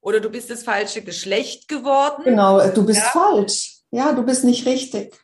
Oder 0.00 0.20
du 0.20 0.30
bist 0.30 0.50
das 0.50 0.62
falsche 0.62 1.02
Geschlecht 1.02 1.68
geworden. 1.68 2.22
Genau, 2.24 2.66
du 2.68 2.84
bist 2.84 3.00
ja. 3.00 3.10
falsch. 3.10 3.78
Ja, 3.90 4.12
du 4.12 4.22
bist 4.22 4.44
nicht 4.44 4.66
richtig. 4.66 5.14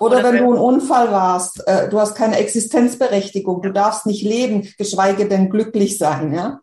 Oder, 0.00 0.18
Oder 0.18 0.32
wenn 0.32 0.38
du 0.38 0.52
ein 0.52 0.58
Unfall 0.58 1.12
warst, 1.12 1.66
äh, 1.66 1.88
du 1.88 2.00
hast 2.00 2.16
keine 2.16 2.38
Existenzberechtigung, 2.38 3.62
du 3.62 3.72
darfst 3.72 4.06
nicht 4.06 4.22
leben, 4.22 4.72
geschweige 4.78 5.28
denn 5.28 5.50
glücklich 5.50 5.98
sein, 5.98 6.32
ja? 6.32 6.60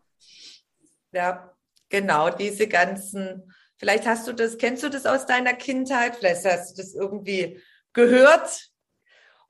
Ja, 1.12 1.50
genau, 1.88 2.30
diese 2.30 2.66
ganzen, 2.66 3.52
vielleicht 3.80 4.06
hast 4.06 4.28
du 4.28 4.34
das, 4.34 4.58
kennst 4.58 4.82
du 4.82 4.90
das 4.90 5.06
aus 5.06 5.24
deiner 5.24 5.54
Kindheit, 5.54 6.16
vielleicht 6.16 6.44
hast 6.44 6.72
du 6.72 6.82
das 6.82 6.94
irgendwie 6.94 7.60
gehört. 7.94 8.68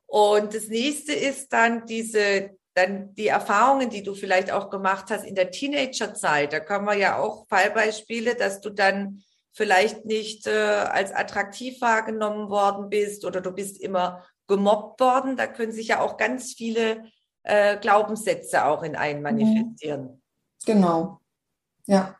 Und 0.07 0.55
das 0.55 0.67
nächste 0.67 1.11
ist 1.11 1.51
dann 1.53 1.85
diese, 1.85 2.51
dann 2.73 3.13
die 3.15 3.27
Erfahrungen, 3.27 3.89
die 3.89 4.03
du 4.03 4.15
vielleicht 4.15 4.51
auch 4.51 4.69
gemacht 4.69 5.05
hast 5.09 5.25
in 5.25 5.35
der 5.35 5.51
Teenagerzeit, 5.51 6.53
da 6.53 6.61
kommen 6.61 6.85
wir 6.85 6.95
ja 6.95 7.19
auch 7.19 7.45
Fallbeispiele, 7.49 8.35
dass 8.35 8.61
du 8.61 8.69
dann 8.69 9.21
vielleicht 9.51 10.05
nicht 10.05 10.47
äh, 10.47 10.51
als 10.51 11.11
attraktiv 11.11 11.81
wahrgenommen 11.81 12.49
worden 12.49 12.89
bist 12.89 13.25
oder 13.25 13.41
du 13.41 13.51
bist 13.51 13.81
immer 13.81 14.25
gemobbt 14.47 15.01
worden. 15.01 15.35
Da 15.35 15.47
können 15.47 15.73
sich 15.73 15.89
ja 15.89 15.99
auch 15.99 16.15
ganz 16.15 16.53
viele 16.53 17.03
äh, 17.43 17.77
Glaubenssätze 17.77 18.65
auch 18.65 18.81
in 18.81 18.95
einen 18.95 19.19
mhm. 19.19 19.23
manifestieren. 19.23 20.21
Genau. 20.65 21.19
Ja. 21.85 22.15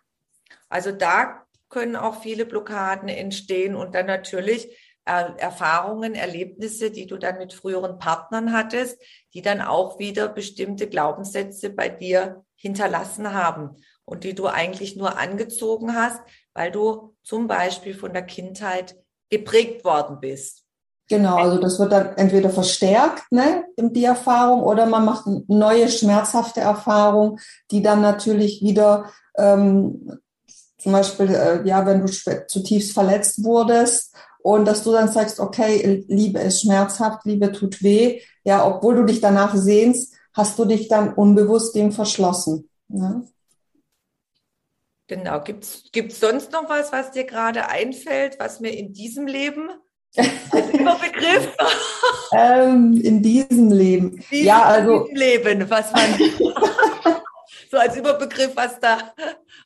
Also 0.67 0.91
da 0.91 1.40
können 1.71 1.95
auch 1.95 2.21
viele 2.21 2.45
Blockaden 2.45 3.09
entstehen 3.09 3.75
und 3.75 3.95
dann 3.95 4.05
natürlich 4.05 4.77
Erfahrungen, 5.03 6.13
Erlebnisse, 6.13 6.91
die 6.91 7.07
du 7.07 7.17
dann 7.17 7.39
mit 7.39 7.53
früheren 7.53 7.97
Partnern 7.97 8.53
hattest, 8.53 9.01
die 9.33 9.41
dann 9.41 9.59
auch 9.59 9.97
wieder 9.97 10.27
bestimmte 10.27 10.87
Glaubenssätze 10.87 11.71
bei 11.71 11.89
dir 11.89 12.45
hinterlassen 12.55 13.33
haben 13.33 13.77
und 14.05 14.23
die 14.23 14.35
du 14.35 14.45
eigentlich 14.45 14.95
nur 14.95 15.17
angezogen 15.17 15.95
hast, 15.95 16.21
weil 16.53 16.71
du 16.71 17.15
zum 17.23 17.47
Beispiel 17.47 17.95
von 17.95 18.13
der 18.13 18.21
Kindheit 18.21 18.95
geprägt 19.29 19.83
worden 19.83 20.19
bist. 20.19 20.65
Genau, 21.09 21.35
also 21.37 21.57
das 21.57 21.79
wird 21.79 21.91
dann 21.91 22.15
entweder 22.15 22.49
verstärkt, 22.49 23.23
ne, 23.31 23.65
die 23.77 24.05
Erfahrung, 24.05 24.63
oder 24.63 24.85
man 24.85 25.03
macht 25.03 25.25
neue 25.47 25.89
schmerzhafte 25.89 26.61
Erfahrung, 26.61 27.39
die 27.69 27.81
dann 27.81 28.01
natürlich 28.01 28.61
wieder 28.61 29.11
ähm, 29.35 30.19
zum 30.81 30.91
Beispiel, 30.93 31.33
äh, 31.33 31.67
ja, 31.67 31.85
wenn 31.85 32.05
du 32.05 32.07
zutiefst 32.07 32.93
verletzt 32.93 33.43
wurdest 33.43 34.15
und 34.41 34.65
dass 34.65 34.83
du 34.83 34.91
dann 34.91 35.11
sagst, 35.11 35.39
okay, 35.39 36.03
Liebe 36.07 36.39
ist 36.39 36.61
schmerzhaft, 36.61 37.25
Liebe 37.25 37.51
tut 37.51 37.83
weh, 37.83 38.21
ja, 38.43 38.65
obwohl 38.65 38.95
du 38.95 39.03
dich 39.03 39.21
danach 39.21 39.55
sehnst, 39.55 40.15
hast 40.33 40.57
du 40.57 40.65
dich 40.65 40.87
dann 40.87 41.13
unbewusst 41.13 41.75
dem 41.75 41.91
verschlossen. 41.91 42.69
Ne? 42.87 43.27
Genau. 45.07 45.41
Gibt 45.41 45.63
es 45.65 46.19
sonst 46.19 46.51
noch 46.51 46.69
was, 46.69 46.91
was 46.91 47.11
dir 47.11 47.25
gerade 47.25 47.67
einfällt, 47.67 48.39
was 48.39 48.59
mir 48.59 48.69
in 48.69 48.93
diesem 48.93 49.27
Leben 49.27 49.69
als 50.15 50.27
Überbegriff? 50.73 51.55
ähm, 52.33 52.99
in 53.03 53.21
diesem 53.21 53.71
Leben. 53.71 54.23
Diesem, 54.31 54.45
ja, 54.45 54.63
also. 54.63 55.05
In 55.05 55.15
diesem 55.15 55.17
Leben, 55.17 55.69
was 55.69 55.91
man. 55.91 56.17
so 57.71 57.77
als 57.77 57.95
Überbegriff, 57.95 58.51
was 58.55 58.79
da 58.81 58.97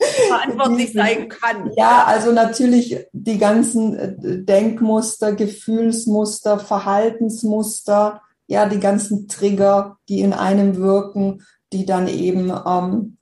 verantwortlich 0.27 0.93
sein 0.93 1.27
kann. 1.27 1.71
Ja, 1.75 2.03
also 2.05 2.31
natürlich 2.31 3.07
die 3.11 3.39
ganzen 3.39 3.97
äh, 3.97 4.43
Denkmuster, 4.43 5.33
Gefühlsmuster, 5.33 6.59
Verhaltensmuster, 6.59 8.21
ja, 8.45 8.69
die 8.69 8.79
ganzen 8.79 9.27
Trigger, 9.27 9.97
die 10.07 10.21
in 10.21 10.33
einem 10.33 10.77
wirken, 10.77 11.41
die 11.73 11.87
dann 11.87 12.07
eben 12.07 12.53
ähm, 12.65 13.17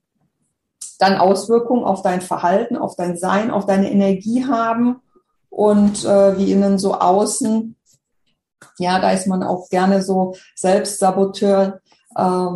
dann 1.00 1.16
Auswirkungen 1.16 1.86
auf 1.86 2.02
dein 2.02 2.20
Verhalten, 2.20 2.76
auf 2.76 2.98
dein 2.98 3.16
Sein, 3.16 3.52
auf 3.52 3.66
deine 3.66 3.90
Energie 3.90 4.46
haben 4.46 4.98
und 5.50 6.04
äh, 6.04 6.38
wie 6.38 6.52
innen 6.52 6.78
so 6.78 6.96
außen. 6.96 7.78
Ja, 8.80 9.00
da 9.00 9.12
ist 9.12 9.28
man 9.28 9.44
auch 9.44 9.70
gerne 9.70 10.02
so 10.02 10.36
Selbstsaboteur, 10.56 11.80
äh, 12.16 12.48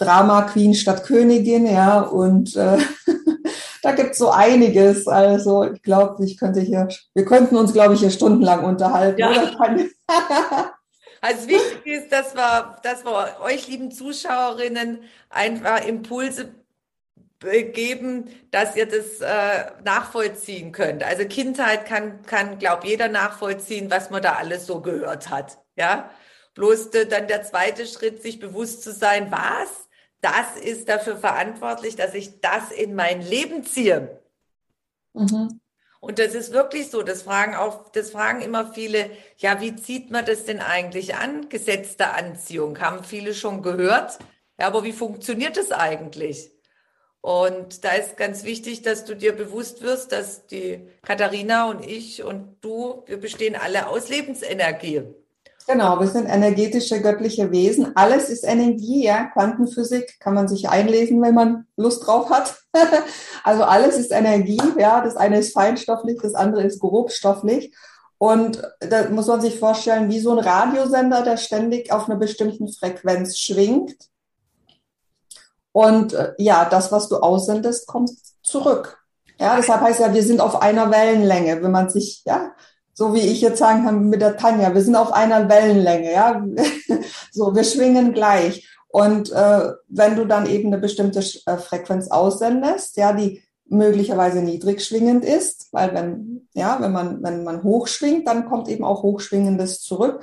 Drama 0.00 0.42
Queen 0.42 0.74
statt 0.74 1.04
Königin, 1.04 1.66
ja, 1.66 2.00
und 2.00 2.56
äh, 2.56 2.78
da 3.82 3.92
gibt 3.92 4.12
es 4.12 4.18
so 4.18 4.30
einiges. 4.30 5.06
Also 5.06 5.64
ich 5.64 5.82
glaube, 5.82 6.24
ich 6.24 6.38
könnte 6.38 6.60
hier, 6.60 6.88
wir 7.14 7.24
könnten 7.26 7.56
uns, 7.56 7.72
glaube 7.72 7.94
ich, 7.94 8.00
hier 8.00 8.10
stundenlang 8.10 8.64
unterhalten. 8.64 9.20
Ja. 9.20 10.72
Also 11.22 11.48
wichtig 11.48 11.84
ist, 11.84 12.12
dass 12.12 12.34
wir, 12.34 12.78
dass 12.82 13.04
wir 13.04 13.40
euch, 13.42 13.68
lieben 13.68 13.90
Zuschauerinnen, 13.90 15.02
einfach 15.28 15.84
Impulse 15.86 16.54
geben, 17.40 18.24
dass 18.50 18.74
ihr 18.74 18.86
das 18.86 19.20
äh, 19.20 19.70
nachvollziehen 19.84 20.72
könnt. 20.72 21.04
Also 21.04 21.26
Kindheit 21.26 21.84
kann, 21.84 22.22
kann 22.22 22.58
glaube 22.58 22.86
jeder 22.86 23.08
nachvollziehen, 23.08 23.90
was 23.90 24.08
man 24.08 24.22
da 24.22 24.36
alles 24.36 24.66
so 24.66 24.80
gehört 24.80 25.28
hat. 25.28 25.58
Ja, 25.76 26.08
bloß 26.54 26.90
dann 26.90 27.26
der 27.28 27.42
zweite 27.42 27.84
Schritt, 27.84 28.22
sich 28.22 28.40
bewusst 28.40 28.82
zu 28.82 28.90
sein, 28.90 29.30
was 29.30 29.89
das 30.20 30.56
ist 30.56 30.88
dafür 30.88 31.16
verantwortlich, 31.16 31.96
dass 31.96 32.14
ich 32.14 32.40
das 32.40 32.70
in 32.70 32.94
mein 32.94 33.22
Leben 33.22 33.64
ziehe. 33.64 34.20
Mhm. 35.14 35.60
Und 36.00 36.18
das 36.18 36.34
ist 36.34 36.52
wirklich 36.52 36.90
so. 36.90 37.02
Das 37.02 37.22
fragen 37.22 37.54
auch, 37.54 37.90
das 37.90 38.10
fragen 38.10 38.40
immer 38.40 38.72
viele. 38.72 39.10
Ja, 39.36 39.60
wie 39.60 39.76
zieht 39.76 40.10
man 40.10 40.24
das 40.24 40.44
denn 40.44 40.60
eigentlich 40.60 41.14
an? 41.14 41.48
Gesetzte 41.48 42.10
Anziehung 42.10 42.80
haben 42.80 43.04
viele 43.04 43.34
schon 43.34 43.62
gehört. 43.62 44.18
Ja, 44.58 44.66
aber 44.66 44.82
wie 44.82 44.92
funktioniert 44.92 45.56
das 45.56 45.72
eigentlich? 45.72 46.50
Und 47.22 47.84
da 47.84 47.92
ist 47.92 48.16
ganz 48.16 48.44
wichtig, 48.44 48.80
dass 48.80 49.04
du 49.04 49.14
dir 49.14 49.32
bewusst 49.36 49.82
wirst, 49.82 50.12
dass 50.12 50.46
die 50.46 50.88
Katharina 51.02 51.68
und 51.68 51.84
ich 51.86 52.22
und 52.22 52.56
du, 52.62 53.02
wir 53.06 53.18
bestehen 53.18 53.56
alle 53.56 53.88
aus 53.88 54.08
Lebensenergie. 54.08 55.02
Genau, 55.70 56.00
wir 56.00 56.08
sind 56.08 56.26
energetische 56.26 57.00
göttliche 57.00 57.52
Wesen. 57.52 57.94
Alles 57.94 58.28
ist 58.28 58.42
Energie, 58.42 59.04
ja. 59.04 59.26
Quantenphysik 59.26 60.18
kann 60.18 60.34
man 60.34 60.48
sich 60.48 60.68
einlesen, 60.68 61.22
wenn 61.22 61.34
man 61.34 61.66
Lust 61.76 62.04
drauf 62.04 62.28
hat. 62.28 62.58
also 63.44 63.62
alles 63.62 63.96
ist 63.96 64.10
Energie, 64.10 64.60
ja. 64.76 65.00
Das 65.00 65.16
eine 65.16 65.38
ist 65.38 65.52
feinstofflich, 65.52 66.18
das 66.20 66.34
andere 66.34 66.64
ist 66.64 66.80
grobstofflich. 66.80 67.72
Und 68.18 68.60
da 68.80 69.10
muss 69.10 69.28
man 69.28 69.40
sich 69.40 69.60
vorstellen, 69.60 70.10
wie 70.10 70.18
so 70.18 70.32
ein 70.32 70.40
Radiosender, 70.40 71.22
der 71.22 71.36
ständig 71.36 71.92
auf 71.92 72.08
einer 72.08 72.18
bestimmten 72.18 72.66
Frequenz 72.66 73.38
schwingt. 73.38 73.94
Und 75.70 76.14
äh, 76.14 76.32
ja, 76.38 76.64
das, 76.64 76.90
was 76.90 77.08
du 77.08 77.18
aussendest, 77.18 77.86
kommt 77.86 78.10
zurück. 78.42 79.00
Ja, 79.38 79.54
deshalb 79.56 79.82
heißt 79.82 80.00
ja, 80.00 80.12
wir 80.12 80.24
sind 80.24 80.40
auf 80.40 80.60
einer 80.62 80.90
Wellenlänge. 80.90 81.62
Wenn 81.62 81.70
man 81.70 81.90
sich, 81.90 82.22
ja, 82.24 82.56
so 83.00 83.14
wie 83.14 83.20
ich 83.20 83.40
jetzt 83.40 83.58
sagen 83.58 83.86
kann 83.86 84.10
mit 84.10 84.20
der 84.20 84.36
Tanja, 84.36 84.74
wir 84.74 84.82
sind 84.82 84.94
auf 84.94 85.14
einer 85.14 85.48
Wellenlänge, 85.48 86.12
ja. 86.12 86.44
so, 87.32 87.54
wir 87.54 87.64
schwingen 87.64 88.12
gleich. 88.12 88.68
Und 88.88 89.32
äh, 89.32 89.70
wenn 89.88 90.16
du 90.16 90.26
dann 90.26 90.44
eben 90.44 90.66
eine 90.66 90.76
bestimmte 90.76 91.20
äh, 91.20 91.56
Frequenz 91.56 92.10
aussendest, 92.10 92.98
ja, 92.98 93.14
die 93.14 93.42
möglicherweise 93.70 94.42
niedrig 94.42 94.84
schwingend 94.84 95.24
ist, 95.24 95.68
weil 95.72 95.94
wenn, 95.94 96.46
ja, 96.52 96.76
wenn 96.82 96.92
man, 96.92 97.22
wenn 97.22 97.42
man 97.42 97.62
hoch 97.62 97.86
schwingt, 97.86 98.28
dann 98.28 98.44
kommt 98.44 98.68
eben 98.68 98.84
auch 98.84 99.02
Hochschwingendes 99.02 99.80
zurück. 99.80 100.22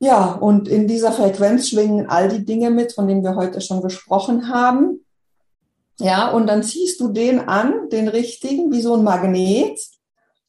Ja, 0.00 0.32
und 0.32 0.68
in 0.68 0.86
dieser 0.86 1.12
Frequenz 1.12 1.70
schwingen 1.70 2.10
all 2.10 2.28
die 2.28 2.44
Dinge 2.44 2.68
mit, 2.68 2.92
von 2.92 3.08
denen 3.08 3.24
wir 3.24 3.36
heute 3.36 3.62
schon 3.62 3.80
gesprochen 3.80 4.50
haben. 4.50 5.02
Ja, 5.98 6.30
und 6.30 6.46
dann 6.46 6.62
ziehst 6.62 7.00
du 7.00 7.08
den 7.08 7.40
an, 7.48 7.88
den 7.88 8.08
richtigen, 8.08 8.70
wie 8.70 8.82
so 8.82 8.92
ein 8.92 9.02
Magnet, 9.02 9.80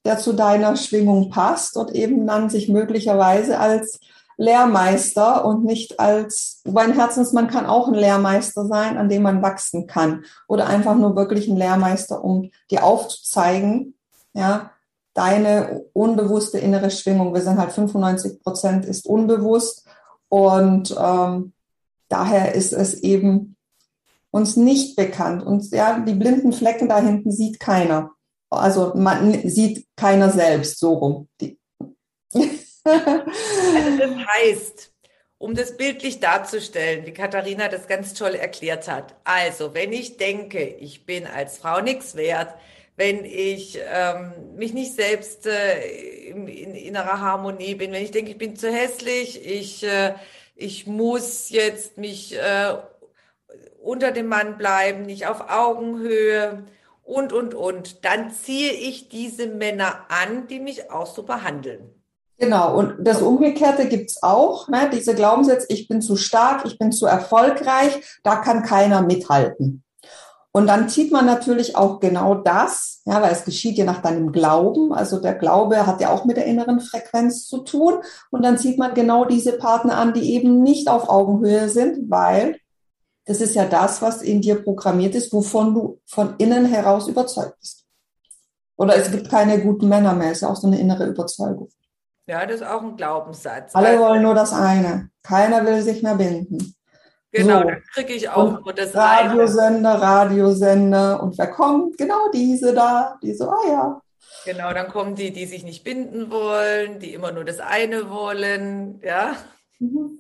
der 0.06 0.18
zu 0.18 0.34
deiner 0.34 0.76
Schwingung 0.76 1.30
passt 1.30 1.78
und 1.78 1.92
eben 1.92 2.26
dann 2.26 2.50
sich 2.50 2.70
möglicherweise 2.70 3.60
als 3.60 4.00
Lehrmeister 4.38 5.44
und 5.44 5.66
nicht 5.66 6.00
als, 6.00 6.62
wobei 6.64 6.84
ein 6.84 6.94
Herzensmann 6.94 7.50
kann 7.50 7.66
auch 7.66 7.90
ein 7.90 7.94
Lehrmeister 7.94 8.66
sein, 8.66 8.98
an 8.98 9.10
dem 9.10 9.24
man 9.24 9.42
wachsen 9.42 9.86
kann. 9.86 10.24
Oder 10.48 10.68
einfach 10.68 10.96
nur 10.96 11.18
wirklich 11.18 11.50
ein 11.50 11.58
Lehrmeister, 11.58 12.24
um 12.24 12.50
dir 12.72 12.86
aufzuzeigen, 12.86 13.96
ja, 14.34 14.72
deine 15.14 15.84
unbewusste 15.92 16.58
innere 16.58 16.90
Schwingung. 16.90 17.34
Wir 17.34 17.42
sind 17.42 17.58
halt 17.58 17.74
95 17.74 18.42
Prozent 18.42 18.86
ist 18.86 19.06
unbewusst 19.06 19.86
und 20.30 20.96
ähm, 20.98 21.52
daher 22.08 22.56
ist 22.56 22.72
es 22.72 22.94
eben 22.94 23.58
uns 24.32 24.56
nicht 24.56 24.96
bekannt. 24.96 25.44
Und 25.44 25.70
ja, 25.72 26.00
die 26.00 26.14
blinden 26.14 26.54
Flecken 26.54 26.88
da 26.88 27.00
hinten 27.00 27.32
sieht 27.32 27.60
keiner. 27.60 28.12
Also 28.50 28.94
man 28.96 29.48
sieht 29.48 29.86
keiner 29.96 30.30
selbst 30.30 30.80
so 30.80 30.94
rum. 30.94 31.30
Also 32.34 33.98
das 33.98 34.12
heißt, 34.28 34.92
um 35.38 35.56
das 35.56 35.78
bildlich 35.78 36.20
darzustellen, 36.20 37.06
wie 37.06 37.14
Katharina 37.14 37.70
das 37.70 37.88
ganz 37.88 38.14
toll 38.14 38.36
erklärt 38.36 38.88
hat. 38.88 39.16
Also, 39.24 39.74
wenn 39.74 39.94
ich 39.94 40.18
denke, 40.18 40.64
ich 40.64 41.06
bin 41.06 41.26
als 41.26 41.58
Frau 41.58 41.80
nichts 41.82 42.16
wert, 42.16 42.56
wenn 42.98 43.24
ich 43.24 43.80
ähm, 43.90 44.34
mich 44.56 44.74
nicht 44.74 44.94
selbst 44.94 45.46
äh, 45.48 46.28
in, 46.28 46.48
in 46.50 46.76
innerer 46.76 47.22
Harmonie 47.22 47.76
bin, 47.76 47.94
wenn 47.94 48.04
ich 48.04 48.12
denke, 48.12 48.32
ich 48.32 48.38
bin 48.38 48.58
zu 48.58 48.70
hässlich, 48.70 49.46
ich, 49.46 49.84
äh, 49.84 50.16
ich 50.56 50.86
muss 50.86 51.50
jetzt 51.50 51.98
mich 51.98 52.38
äh, 52.38 52.76
unter 53.82 54.12
dem 54.12 54.28
Mann 54.28 54.58
bleiben, 54.58 55.04
nicht 55.04 55.28
auf 55.28 55.50
Augenhöhe 55.50 56.66
und, 57.10 57.34
und, 57.34 57.56
und, 57.56 58.06
dann 58.06 58.30
ziehe 58.30 58.72
ich 58.72 59.10
diese 59.10 59.48
Männer 59.48 60.06
an, 60.10 60.46
die 60.48 60.60
mich 60.60 60.92
auch 60.92 61.08
so 61.08 61.24
behandeln. 61.24 61.90
Genau, 62.38 62.78
und 62.78 62.96
das 63.00 63.22
Umgekehrte 63.22 63.88
gibt's 63.88 64.22
auch, 64.22 64.70
ne? 64.70 64.90
diese 64.94 65.16
Glaubenssätze, 65.16 65.66
ich 65.70 65.88
bin 65.88 66.02
zu 66.02 66.16
stark, 66.16 66.66
ich 66.66 66.78
bin 66.78 66.92
zu 66.92 67.08
erfolgreich, 67.08 68.00
da 68.24 68.36
kann 68.38 68.64
keiner 68.64 69.02
mithalten. 69.02 69.84
Und 70.52 70.68
dann 70.68 70.88
zieht 70.88 71.12
man 71.12 71.26
natürlich 71.26 71.76
auch 71.76 72.00
genau 72.00 72.36
das, 72.36 73.02
ja, 73.06 73.22
weil 73.22 73.32
es 73.32 73.44
geschieht 73.44 73.78
ja 73.78 73.86
nach 73.86 74.02
deinem 74.02 74.32
Glauben. 74.32 74.94
Also 74.94 75.20
der 75.20 75.36
Glaube 75.36 75.86
hat 75.86 76.02
ja 76.02 76.12
auch 76.12 76.26
mit 76.26 76.38
der 76.38 76.46
inneren 76.46 76.80
Frequenz 76.80 77.48
zu 77.48 77.60
tun. 77.60 78.00
Und 78.32 78.44
dann 78.44 78.58
zieht 78.58 78.80
man 78.80 78.96
genau 78.96 79.26
diese 79.26 79.54
Partner 79.54 79.98
an, 79.98 80.14
die 80.14 80.34
eben 80.34 80.64
nicht 80.64 80.90
auf 80.90 81.08
Augenhöhe 81.08 81.70
sind, 81.70 82.10
weil 82.10 82.58
das 83.30 83.42
ist 83.42 83.54
ja 83.54 83.66
das, 83.66 84.02
was 84.02 84.24
in 84.24 84.42
dir 84.42 84.64
programmiert 84.64 85.14
ist, 85.14 85.32
wovon 85.32 85.76
du 85.76 86.02
von 86.08 86.34
innen 86.40 86.66
heraus 86.66 87.08
überzeugt 87.08 87.60
bist. 87.60 87.86
Oder 88.76 88.96
es 88.96 89.12
gibt 89.12 89.30
keine 89.30 89.62
guten 89.62 89.88
Männer 89.88 90.16
mehr, 90.16 90.32
ist 90.32 90.42
ja 90.42 90.50
auch 90.50 90.56
so 90.56 90.66
eine 90.66 90.80
innere 90.80 91.06
Überzeugung. 91.06 91.70
Ja, 92.26 92.44
das 92.48 92.56
ist 92.62 92.68
auch 92.68 92.82
ein 92.82 92.98
Glaubenssatz. 92.98 93.76
Alle 93.76 94.00
wollen 94.00 94.24
nur 94.24 94.34
das 94.34 94.52
eine. 94.52 95.12
Keiner 95.22 95.64
will 95.64 95.80
sich 95.84 96.02
mehr 96.02 96.16
binden. 96.16 96.76
Genau, 97.32 97.60
so. 97.60 97.68
dann 97.68 97.84
kriege 97.94 98.14
ich 98.14 98.28
auch 98.30 98.56
und 98.56 98.66
nur 98.66 98.74
das 98.74 98.96
Radiosender, 98.96 99.92
eine. 99.92 100.02
Radiosender. 100.02 101.22
Und 101.22 101.38
wer 101.38 101.52
kommt? 101.52 102.00
Genau 102.00 102.32
diese 102.34 102.74
da. 102.74 103.20
Die 103.22 103.36
so, 103.36 103.48
ah 103.48 103.68
ja. 103.68 104.02
Genau, 104.46 104.74
dann 104.74 104.88
kommen 104.88 105.14
die, 105.14 105.32
die 105.32 105.46
sich 105.46 105.64
nicht 105.64 105.84
binden 105.84 106.32
wollen, 106.32 107.00
die 107.00 107.14
immer 107.14 107.32
nur 107.32 107.46
das 107.46 107.60
eine 107.60 108.10
wollen. 108.10 109.00
Ja. 109.04 109.36
Mhm. 109.78 110.20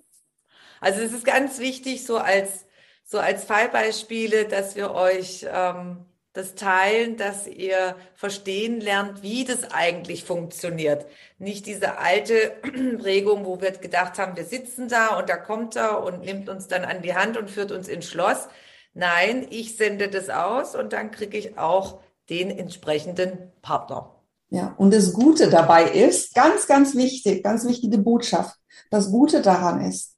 Also 0.79 1.01
es 1.01 1.11
ist 1.11 1.25
ganz 1.25 1.57
wichtig, 1.57 2.05
so 2.05 2.19
als, 2.19 2.65
so 3.09 3.17
als 3.17 3.43
Fallbeispiele, 3.43 4.45
dass 4.45 4.75
wir 4.75 4.91
euch 4.91 5.47
ähm, 5.51 6.05
das 6.33 6.53
Teilen, 6.53 7.17
dass 7.17 7.47
ihr 7.47 7.95
verstehen 8.13 8.79
lernt, 8.79 9.23
wie 9.23 9.45
das 9.45 9.71
eigentlich 9.71 10.23
funktioniert. 10.23 11.07
Nicht 11.39 11.65
diese 11.65 11.97
alte 11.97 12.53
Prägung, 12.99 13.45
wo 13.45 13.59
wir 13.61 13.71
gedacht 13.71 14.19
haben, 14.19 14.37
wir 14.37 14.45
sitzen 14.45 14.89
da 14.89 15.17
und 15.17 15.27
da 15.27 15.37
kommt 15.37 15.75
er 15.75 16.03
und 16.03 16.21
nimmt 16.21 16.49
uns 16.49 16.67
dann 16.67 16.85
an 16.85 17.01
die 17.01 17.15
Hand 17.15 17.35
und 17.35 17.49
führt 17.49 17.71
uns 17.71 17.87
ins 17.87 18.05
Schloss. 18.05 18.47
Nein, 18.93 19.47
ich 19.49 19.75
sende 19.75 20.07
das 20.07 20.29
aus 20.29 20.75
und 20.75 20.93
dann 20.93 21.09
kriege 21.09 21.35
ich 21.35 21.57
auch 21.57 22.01
den 22.29 22.51
entsprechenden 22.51 23.51
Partner. 23.63 24.15
Ja, 24.51 24.75
und 24.77 24.93
das 24.93 25.13
Gute 25.13 25.49
dabei 25.49 25.89
ist, 25.89 26.35
ganz, 26.35 26.67
ganz 26.67 26.95
wichtig, 26.95 27.43
ganz 27.43 27.67
wichtige 27.67 27.97
Botschaft. 27.97 28.55
Das 28.91 29.09
Gute 29.09 29.41
daran 29.41 29.81
ist, 29.81 30.15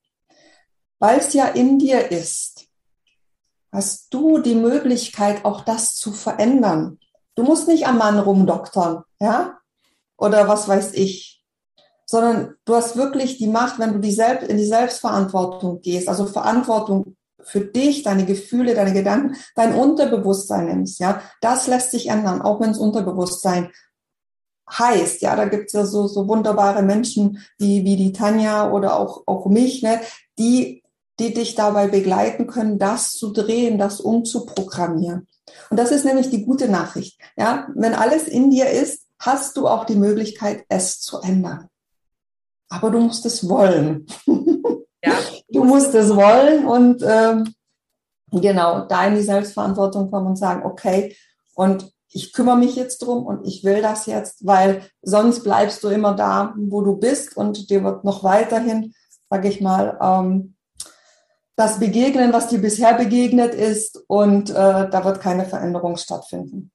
weil 1.00 1.20
es 1.20 1.34
ja 1.34 1.48
in 1.48 1.80
dir 1.80 2.12
ist, 2.12 2.71
hast 3.72 4.14
du 4.14 4.40
die 4.40 4.56
Möglichkeit, 4.56 5.46
auch 5.46 5.62
das 5.62 5.96
zu 5.96 6.12
verändern. 6.12 7.00
Du 7.36 7.44
musst 7.44 7.68
nicht 7.68 7.88
am 7.88 7.98
Mann 7.98 8.20
rumdoktern, 8.20 9.04
ja? 9.20 9.58
Oder 10.18 10.48
was 10.48 10.68
weiß 10.68 10.94
ich. 10.94 11.44
Sondern 12.06 12.56
du 12.66 12.76
hast 12.76 12.98
wirklich 12.98 13.38
die 13.38 13.48
Macht, 13.48 13.80
wenn 13.80 13.94
du 13.94 14.00
die 14.00 14.12
selbst, 14.12 14.50
in 14.50 14.58
die 14.58 14.66
Selbstverantwortung 14.66 15.82
gehst, 15.82 16.10
also 16.10 16.26
Verantwortung 16.26 17.16
für 17.42 17.62
dich, 17.62 18.04
deine 18.04 18.26
Gefühle, 18.26 18.76
deine 18.76 18.94
Gedanken, 18.94 19.36
dein 19.56 19.74
Unterbewusstsein 19.74 20.66
nimmst, 20.66 21.00
ja. 21.00 21.22
Das 21.40 21.68
lässt 21.68 21.92
sich 21.92 22.10
ändern, 22.10 22.42
auch 22.42 22.60
wenn 22.60 22.72
es 22.72 22.78
Unterbewusstsein 22.78 23.72
heißt. 24.70 25.22
Ja, 25.22 25.36
da 25.36 25.46
gibt's 25.46 25.74
ja 25.74 25.86
so, 25.86 26.08
so 26.08 26.28
wunderbare 26.28 26.82
Menschen 26.82 27.40
wie, 27.58 27.84
wie 27.84 27.96
die 27.96 28.14
Tanja 28.14 28.72
oder 28.72 29.00
auch, 29.00 29.24
auch 29.26 29.46
mich, 29.48 29.82
ne, 29.82 30.02
die 30.38 30.81
die 31.22 31.34
dich 31.36 31.54
dabei 31.54 31.88
begleiten 31.88 32.48
können, 32.48 32.80
das 32.80 33.12
zu 33.12 33.32
drehen, 33.32 33.78
das 33.78 34.02
umzuprogrammieren. 34.02 35.28
Und 35.70 35.78
das 35.78 35.92
ist 35.92 36.04
nämlich 36.04 36.32
die 36.32 36.44
gute 36.44 36.68
Nachricht. 36.68 37.20
Ja, 37.38 37.68
wenn 37.76 37.94
alles 37.94 38.28
in 38.28 38.50
dir 38.50 38.70
ist, 38.70 39.06
hast 39.20 39.56
du 39.56 39.68
auch 39.68 39.86
die 39.86 39.96
Möglichkeit, 39.96 40.66
es 40.68 41.00
zu 41.00 41.20
ändern. 41.20 41.68
Aber 42.70 42.90
du 42.90 43.00
musst 43.00 43.26
es 43.28 43.48
wollen. 43.48 44.08
Ja, 45.04 45.14
du 45.50 45.64
musst 45.64 45.94
es 45.94 46.16
wollen 46.16 46.66
und 46.66 47.04
ähm, 47.06 47.54
genau 48.32 48.86
da 48.86 49.06
in 49.06 49.16
die 49.16 49.22
Selbstverantwortung 49.22 50.10
kommen 50.10 50.28
und 50.28 50.38
sagen, 50.38 50.66
okay, 50.66 51.16
und 51.54 51.92
ich 52.10 52.34
kümmere 52.34 52.58
mich 52.58 52.76
jetzt 52.76 53.00
drum 53.00 53.26
und 53.26 53.46
ich 53.46 53.64
will 53.64 53.82
das 53.84 54.08
jetzt, 54.08 54.46
weil 54.46 54.82
sonst 55.04 55.44
bleibst 55.44 55.84
du 55.84 55.90
immer 55.90 56.16
da, 56.16 56.56
wo 56.58 56.82
du 56.82 56.98
bist 56.98 57.38
und 57.38 57.70
dir 57.70 57.84
wird 57.84 58.04
noch 58.04 58.24
weiterhin, 58.24 58.96
sage 59.30 59.50
ich 59.50 59.62
mal, 59.62 59.98
ähm, 60.02 60.56
das 61.62 61.80
begegnen, 61.80 62.34
was 62.34 62.48
dir 62.48 62.60
bisher 62.60 62.96
begegnet 62.96 63.54
ist 63.54 64.04
und 64.08 64.50
äh, 64.50 64.54
da 64.54 65.06
wird 65.06 65.22
keine 65.22 65.46
Veränderung 65.46 65.96
stattfinden. 65.96 66.72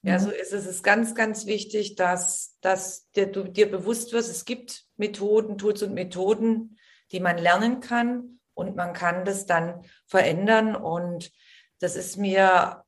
Ja, 0.00 0.18
so 0.18 0.30
ist 0.30 0.54
es. 0.54 0.64
Es 0.64 0.76
ist 0.76 0.82
ganz, 0.82 1.14
ganz 1.14 1.44
wichtig, 1.44 1.96
dass, 1.96 2.56
dass 2.62 3.10
dir, 3.10 3.26
du 3.26 3.44
dir 3.44 3.70
bewusst 3.70 4.12
wirst, 4.14 4.30
es 4.30 4.46
gibt 4.46 4.86
Methoden, 4.96 5.58
Tools 5.58 5.82
und 5.82 5.92
Methoden, 5.92 6.78
die 7.12 7.20
man 7.20 7.36
lernen 7.36 7.80
kann 7.80 8.40
und 8.54 8.74
man 8.74 8.94
kann 8.94 9.26
das 9.26 9.44
dann 9.44 9.84
verändern. 10.06 10.74
Und 10.76 11.30
das 11.78 11.94
ist 11.94 12.16
mir 12.16 12.84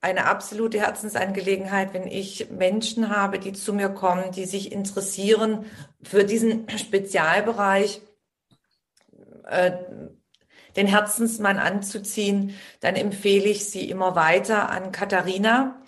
eine 0.00 0.26
absolute 0.26 0.78
Herzensangelegenheit, 0.78 1.94
wenn 1.94 2.06
ich 2.06 2.48
Menschen 2.50 3.10
habe, 3.10 3.40
die 3.40 3.52
zu 3.52 3.74
mir 3.74 3.88
kommen, 3.88 4.30
die 4.30 4.44
sich 4.44 4.70
interessieren 4.70 5.66
für 6.00 6.22
diesen 6.22 6.68
Spezialbereich. 6.70 8.02
Äh, 9.46 9.72
den 10.76 10.86
Herzensmann 10.86 11.58
anzuziehen, 11.58 12.54
dann 12.80 12.96
empfehle 12.96 13.46
ich 13.46 13.68
sie 13.68 13.88
immer 13.90 14.14
weiter 14.14 14.70
an 14.70 14.92
Katharina, 14.92 15.80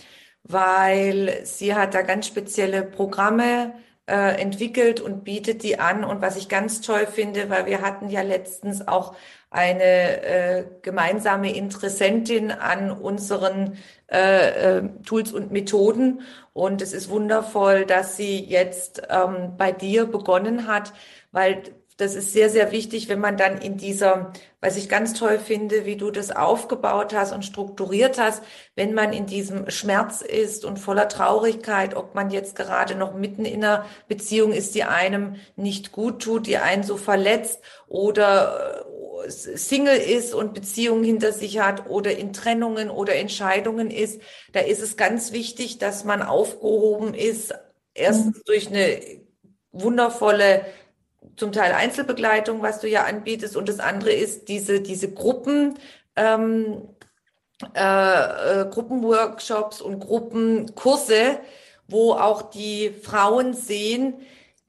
weil 0.42 1.40
sie 1.44 1.74
hat 1.74 1.94
da 1.94 2.02
ganz 2.02 2.26
spezielle 2.26 2.82
Programme 2.82 3.74
äh, 4.06 4.40
entwickelt 4.40 5.00
und 5.00 5.24
bietet 5.24 5.62
die 5.62 5.78
an. 5.78 6.04
Und 6.04 6.22
was 6.22 6.36
ich 6.36 6.48
ganz 6.48 6.80
toll 6.80 7.06
finde, 7.06 7.50
weil 7.50 7.66
wir 7.66 7.82
hatten 7.82 8.08
ja 8.08 8.22
letztens 8.22 8.88
auch 8.88 9.14
eine 9.50 10.22
äh, 10.22 10.64
gemeinsame 10.82 11.54
Interessentin 11.54 12.50
an 12.50 12.90
unseren 12.90 13.78
äh, 14.10 14.78
äh, 14.78 14.88
Tools 15.04 15.32
und 15.32 15.52
Methoden. 15.52 16.22
Und 16.52 16.82
es 16.82 16.92
ist 16.92 17.10
wundervoll, 17.10 17.84
dass 17.84 18.16
sie 18.16 18.42
jetzt 18.42 19.02
ähm, 19.10 19.54
bei 19.56 19.72
dir 19.72 20.06
begonnen 20.06 20.66
hat, 20.66 20.92
weil 21.30 21.62
das 21.98 22.14
ist 22.14 22.32
sehr, 22.32 22.48
sehr 22.48 22.72
wichtig, 22.72 23.08
wenn 23.08 23.20
man 23.20 23.36
dann 23.36 23.58
in 23.58 23.76
dieser, 23.76 24.32
was 24.60 24.76
ich 24.76 24.88
ganz 24.88 25.14
toll 25.14 25.38
finde, 25.38 25.86
wie 25.86 25.96
du 25.96 26.10
das 26.10 26.30
aufgebaut 26.30 27.14
hast 27.14 27.32
und 27.32 27.44
strukturiert 27.44 28.18
hast, 28.18 28.42
wenn 28.74 28.92
man 28.92 29.12
in 29.12 29.26
diesem 29.26 29.70
Schmerz 29.70 30.20
ist 30.20 30.64
und 30.64 30.78
voller 30.78 31.08
Traurigkeit, 31.08 31.94
ob 31.94 32.14
man 32.14 32.30
jetzt 32.30 32.56
gerade 32.56 32.96
noch 32.96 33.14
mitten 33.14 33.44
in 33.44 33.64
einer 33.64 33.84
Beziehung 34.08 34.52
ist, 34.52 34.74
die 34.74 34.82
einem 34.82 35.36
nicht 35.54 35.92
gut 35.92 36.22
tut, 36.22 36.46
die 36.46 36.58
einen 36.58 36.82
so 36.82 36.96
verletzt 36.96 37.60
oder 37.86 38.84
äh, 39.24 39.30
Single 39.30 39.96
ist 39.96 40.34
und 40.34 40.54
Beziehungen 40.54 41.04
hinter 41.04 41.32
sich 41.32 41.60
hat 41.60 41.88
oder 41.88 42.16
in 42.16 42.32
Trennungen 42.32 42.90
oder 42.90 43.14
Entscheidungen 43.14 43.90
ist, 43.90 44.20
da 44.52 44.60
ist 44.60 44.82
es 44.82 44.96
ganz 44.96 45.32
wichtig, 45.32 45.78
dass 45.78 46.04
man 46.04 46.20
aufgehoben 46.22 47.14
ist, 47.14 47.54
erstens 47.94 48.38
mhm. 48.38 48.42
durch 48.46 48.68
eine 48.68 49.00
wundervolle 49.70 50.64
zum 51.38 51.52
Teil 51.52 51.72
Einzelbegleitung, 51.72 52.62
was 52.62 52.80
du 52.80 52.88
ja 52.88 53.04
anbietest, 53.04 53.56
und 53.56 53.68
das 53.68 53.80
andere 53.80 54.12
ist 54.12 54.48
diese, 54.48 54.80
diese 54.80 55.12
Gruppen, 55.12 55.78
ähm, 56.16 56.88
äh, 57.74 58.62
äh, 58.62 58.68
Gruppenworkshops 58.70 59.80
und 59.80 60.00
Gruppenkurse, 60.00 61.40
wo 61.88 62.12
auch 62.12 62.50
die 62.50 62.90
Frauen 62.90 63.54
sehen, 63.54 64.14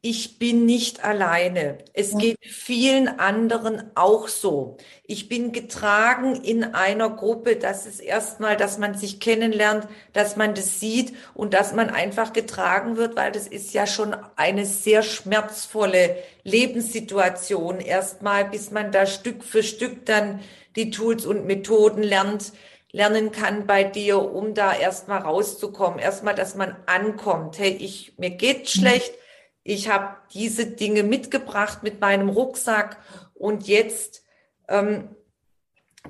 ich 0.02 0.40
bin 0.40 0.66
nicht 0.66 1.04
alleine. 1.04 1.80
Es 1.94 2.18
geht 2.18 2.38
vielen 2.42 3.20
anderen 3.20 3.92
auch 3.96 4.30
so. 4.30 4.78
Ich 5.04 5.28
bin 5.28 5.52
getragen 5.52 6.36
in 6.36 6.64
einer 6.64 7.10
Gruppe. 7.10 7.58
Das 7.58 7.86
ist 7.86 8.00
erstmal, 8.00 8.56
dass 8.56 8.78
man 8.78 8.98
sich 8.98 9.20
kennenlernt, 9.20 9.90
dass 10.14 10.38
man 10.38 10.54
das 10.56 10.80
sieht 10.80 11.14
und 11.34 11.54
dass 11.54 11.74
man 11.74 11.90
einfach 11.90 12.32
getragen 12.32 12.96
wird, 12.96 13.18
weil 13.18 13.34
das 13.34 13.46
ist 13.46 13.74
ja 13.74 13.86
schon 13.86 14.16
eine 14.38 14.66
sehr 14.66 15.04
schmerzvolle 15.04 16.16
Lebenssituation 16.46 17.82
erstmal, 17.82 18.46
bis 18.46 18.72
man 18.72 18.94
da 18.94 19.06
Stück 19.06 19.44
für 19.44 19.64
Stück 19.64 20.06
dann 20.06 20.40
die 20.78 20.92
Tools 20.92 21.26
und 21.26 21.46
Methoden 21.46 22.04
lernt, 22.04 22.54
lernen 22.94 23.34
kann 23.34 23.68
bei 23.68 23.84
dir, 23.84 24.20
um 24.20 24.54
da 24.54 24.74
erstmal 24.74 25.20
rauszukommen. 25.24 26.00
Erstmal, 26.00 26.36
dass 26.36 26.56
man 26.56 26.78
ankommt. 26.86 27.60
Hey, 27.60 27.72
ich, 27.72 28.14
mir 28.16 28.30
geht 28.30 28.70
schlecht 28.70 29.14
ich 29.63 29.89
habe 29.89 30.15
diese 30.34 30.65
Dinge 30.65 31.04
mitgebracht 31.04 31.84
mit 31.84 32.02
meinem 32.02 32.30
Rucksack 32.30 32.98
und 33.34 33.67
jetzt 33.67 34.24
ähm, 34.67 35.10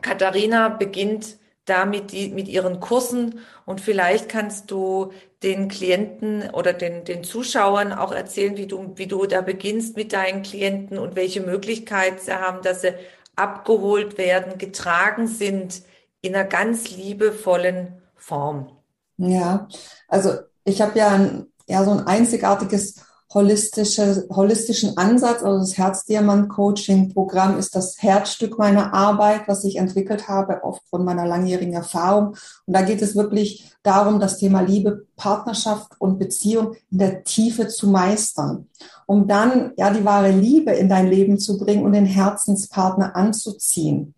Katharina 0.02 0.70
beginnt 0.70 1.38
damit 1.66 2.12
die, 2.12 2.30
mit 2.30 2.48
ihren 2.48 2.80
Kursen 2.80 3.40
und 3.66 3.80
vielleicht 3.80 4.28
kannst 4.28 4.72
du 4.72 5.12
den 5.44 5.68
Klienten 5.68 6.50
oder 6.50 6.74
den, 6.74 7.06
den 7.06 7.24
Zuschauern 7.24 7.94
auch 7.94 8.12
erzählen, 8.12 8.58
wie 8.58 8.66
du, 8.66 8.94
wie 8.96 9.08
du 9.08 9.26
da 9.26 9.42
beginnst 9.42 9.96
mit 9.96 10.12
deinen 10.12 10.42
Klienten 10.42 10.98
und 10.98 11.16
welche 11.16 11.42
Möglichkeit 11.42 12.22
sie 12.22 12.34
haben, 12.34 12.62
dass 12.62 12.82
sie 12.82 12.94
abgeholt 13.36 14.18
werden, 14.18 14.58
getragen 14.58 15.28
sind 15.28 15.84
in 16.22 16.36
einer 16.36 16.44
ganz 16.44 16.90
liebevollen 16.90 18.02
Form. 18.16 18.72
Ja, 19.18 19.68
also 20.08 20.34
ich 20.66 20.82
habe 20.82 20.98
ja, 20.98 21.46
ja 21.68 21.84
so 21.84 21.92
ein 21.92 22.08
einzigartiges 22.08 23.06
holistische, 23.34 24.26
holistischen 24.32 24.98
Ansatz, 24.98 25.44
also 25.44 25.60
das 25.60 25.78
Herzdiamant-Coaching-Programm 25.78 27.60
ist 27.60 27.76
das 27.76 28.02
Herzstück 28.02 28.58
meiner 28.58 28.94
Arbeit, 28.94 29.48
was 29.48 29.64
ich 29.64 29.76
entwickelt 29.76 30.28
habe 30.28 30.64
aufgrund 30.64 31.06
meiner 31.06 31.28
langjährigen 31.28 31.74
Erfahrung. 31.74 32.30
Und 32.66 32.74
da 32.74 32.82
geht 32.82 33.04
es 33.04 33.16
wirklich 33.16 33.72
darum, 33.84 34.20
das 34.20 34.40
Thema 34.40 34.62
Liebe, 34.62 35.06
Partnerschaft 35.16 35.92
und 36.00 36.18
Beziehung 36.18 36.74
in 36.90 36.98
der 36.98 37.24
Tiefe 37.24 37.68
zu 37.68 37.88
meistern, 37.88 38.68
um 39.06 39.28
dann 39.28 39.74
ja 39.78 39.92
die 39.92 40.06
wahre 40.06 40.32
Liebe 40.32 40.72
in 40.72 40.90
dein 40.90 41.08
Leben 41.08 41.38
zu 41.38 41.60
bringen 41.60 41.86
und 41.86 41.94
den 41.94 42.06
Herzenspartner 42.06 43.16
anzuziehen. 43.16 44.16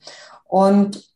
Und 0.47 1.12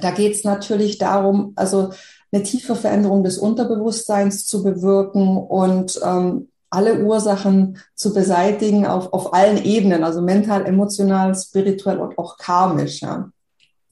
da 0.00 0.12
geht 0.12 0.34
es 0.36 0.44
natürlich 0.44 0.98
darum, 0.98 1.52
also 1.56 1.90
eine 2.30 2.44
tiefe 2.44 2.76
Veränderung 2.76 3.24
des 3.24 3.38
Unterbewusstseins 3.38 4.46
zu 4.46 4.62
bewirken 4.62 5.36
und 5.36 5.98
ähm, 6.04 6.48
alle 6.70 7.00
Ursachen 7.00 7.78
zu 7.94 8.12
beseitigen 8.12 8.86
auf, 8.86 9.12
auf 9.12 9.32
allen 9.32 9.64
Ebenen, 9.64 10.04
also 10.04 10.20
mental, 10.20 10.66
emotional, 10.66 11.34
spirituell 11.34 11.98
und 11.98 12.18
auch 12.18 12.36
karmisch. 12.36 13.00
Ja. 13.00 13.30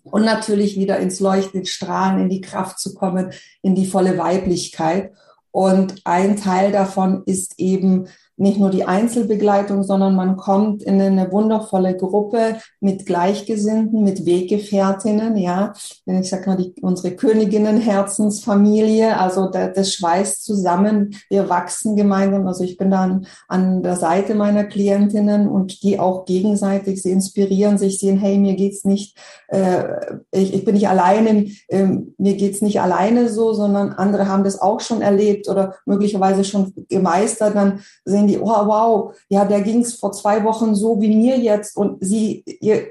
Und 0.05 0.25
natürlich 0.25 0.79
wieder 0.79 0.99
ins 0.99 1.21
Leuchten, 1.21 1.61
ins 1.61 1.71
Strahlen, 1.71 2.21
in 2.21 2.29
die 2.29 2.41
Kraft 2.41 2.79
zu 2.79 2.95
kommen, 2.95 3.33
in 3.63 3.75
die 3.75 3.87
volle 3.87 4.19
Weiblichkeit. 4.19 5.13
Und 5.51 6.03
ein 6.05 6.37
Teil 6.37 6.71
davon 6.71 7.23
ist 7.25 7.59
eben 7.59 8.09
nicht 8.37 8.59
nur 8.59 8.71
die 8.71 8.85
Einzelbegleitung, 8.85 9.83
sondern 9.83 10.15
man 10.15 10.37
kommt 10.37 10.83
in 10.83 11.01
eine 11.01 11.33
wundervolle 11.33 11.97
Gruppe 11.97 12.57
mit 12.81 13.07
Gleichgesinnten, 13.07 14.05
mit 14.05 14.27
Weggefährtinnen, 14.27 15.37
ja. 15.37 15.73
Ich 16.05 16.31
sag 16.31 16.47
mal, 16.47 16.57
die, 16.57 16.75
unsere 16.83 17.17
Königinnen-Herzensfamilie, 17.17 19.19
also 19.19 19.49
das, 19.49 19.73
das 19.75 19.95
schweißt 19.95 20.45
zusammen. 20.45 21.17
Wir 21.31 21.49
wachsen 21.49 21.97
gemeinsam. 21.97 22.47
Also 22.47 22.65
ich 22.65 22.77
bin 22.77 22.91
dann 22.91 23.27
an 23.49 23.83
der 23.83 23.97
Seite 23.97 24.35
meiner 24.35 24.65
Klientinnen 24.65 25.49
und 25.49 25.83
die 25.83 25.99
auch 25.99 26.27
gegenseitig, 26.27 27.03
sie 27.03 27.13
inspirieren 27.13 27.79
sich, 27.79 27.99
sehen, 27.99 28.19
hey, 28.19 28.39
mir 28.39 28.55
geht's 28.55 28.85
nicht, 28.85 29.17
äh, 29.49 30.17
ich, 30.31 30.55
ich 30.55 30.65
bin 30.65 30.75
nicht 30.75 30.89
alleine, 30.89 31.47
äh, 31.69 31.87
mir 32.19 32.37
geht's 32.37 32.63
nicht 32.63 32.81
alleine 32.81 33.29
so, 33.29 33.53
sondern 33.53 33.93
andere 33.93 34.29
haben 34.29 34.45
das 34.45 34.61
auch 34.61 34.81
schon 34.81 35.03
erlebt 35.03 35.49
oder 35.49 35.75
möglicherweise 35.87 36.45
schon 36.45 36.73
gemeistert. 36.89 37.57
Dann 37.57 37.81
sehen 38.05 38.26
sagen 38.27 38.29
die, 38.29 38.39
oh 38.39 38.67
wow, 38.67 39.15
ja, 39.29 39.45
der 39.45 39.63
ging 39.63 39.81
es 39.81 39.95
vor 39.95 40.13
zwei 40.13 40.45
Wochen 40.45 40.75
so 40.75 41.01
wie 41.01 41.15
mir 41.15 41.39
jetzt 41.39 41.77
und 41.77 41.99
sie, 42.05 42.45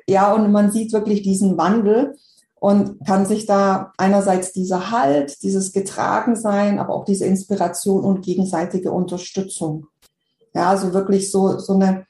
ja, 0.07 0.33
und 0.33 0.51
man 0.51 0.71
sieht 0.71 0.93
wirklich 0.93 1.21
diesen 1.21 1.57
Wandel 1.57 2.15
und 2.55 3.05
kann 3.05 3.25
sich 3.25 3.45
da 3.45 3.93
einerseits 3.97 4.51
dieser 4.53 4.91
Halt, 4.91 5.43
dieses 5.43 5.71
Getragensein, 5.73 6.79
aber 6.79 6.93
auch 6.93 7.05
diese 7.05 7.25
Inspiration 7.25 8.03
und 8.03 8.21
gegenseitige 8.21 8.91
Unterstützung. 8.91 9.87
Ja, 10.53 10.69
also 10.69 10.93
wirklich 10.93 11.31
so, 11.31 11.59
so 11.59 11.73
eine 11.73 12.05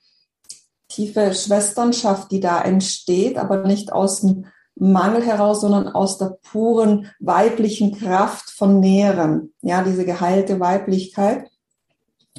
tiefe 0.88 1.34
Schwesternschaft, 1.34 2.32
die 2.32 2.40
da 2.40 2.62
entsteht, 2.62 3.38
aber 3.38 3.66
nicht 3.66 3.92
aus 3.92 4.22
dem 4.22 4.46
Mangel 4.78 5.24
heraus, 5.24 5.62
sondern 5.62 5.88
aus 5.88 6.18
der 6.18 6.38
puren 6.44 7.10
weiblichen 7.20 7.98
Kraft 7.98 8.52
von 8.52 8.82
Nähren. 8.82 9.54
Ja, 9.62 9.84
diese 9.84 10.06
geheilte 10.06 10.60
Weiblichkeit. 10.60 11.50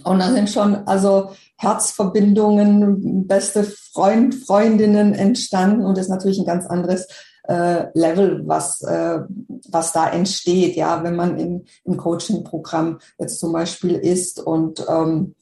Und 0.06 0.20
da 0.20 0.30
sind 0.30 0.48
schon 0.48 0.86
also 0.86 1.30
Herzverbindungen, 1.56 3.26
beste 3.26 3.64
Freund, 3.64 4.34
Freundinnen 4.34 5.14
entstanden. 5.14 5.84
Und 5.84 5.98
das 5.98 6.06
ist 6.06 6.10
natürlich 6.10 6.38
ein 6.38 6.46
ganz 6.46 6.66
anderes 6.66 7.08
äh, 7.48 7.86
Level, 7.94 8.42
was, 8.46 8.82
äh, 8.82 9.20
was 9.68 9.92
da 9.92 10.08
entsteht, 10.08 10.76
ja, 10.76 11.02
wenn 11.02 11.16
man 11.16 11.38
im, 11.38 11.64
im 11.84 11.96
Coaching-Programm 11.96 12.98
jetzt 13.18 13.40
zum 13.40 13.52
Beispiel 13.52 13.94
ist 13.94 14.40
und 14.40 14.84
ähm, 14.88 15.34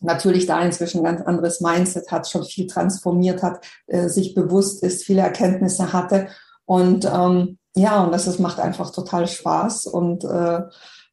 natürlich 0.00 0.46
da 0.46 0.60
inzwischen 0.62 0.98
ein 0.98 1.16
ganz 1.16 1.26
anderes 1.26 1.60
Mindset 1.60 2.10
hat, 2.10 2.28
schon 2.28 2.44
viel 2.44 2.66
transformiert 2.66 3.42
hat, 3.42 3.64
äh, 3.86 4.08
sich 4.08 4.34
bewusst 4.34 4.82
ist, 4.82 5.04
viele 5.04 5.22
Erkenntnisse 5.22 5.92
hatte. 5.92 6.28
Und 6.64 7.04
ähm, 7.04 7.58
ja, 7.74 8.02
und 8.02 8.12
das, 8.12 8.24
das 8.24 8.38
macht 8.38 8.58
einfach 8.58 8.90
total 8.90 9.26
Spaß. 9.26 9.86
Und 9.86 10.24
äh, 10.24 10.62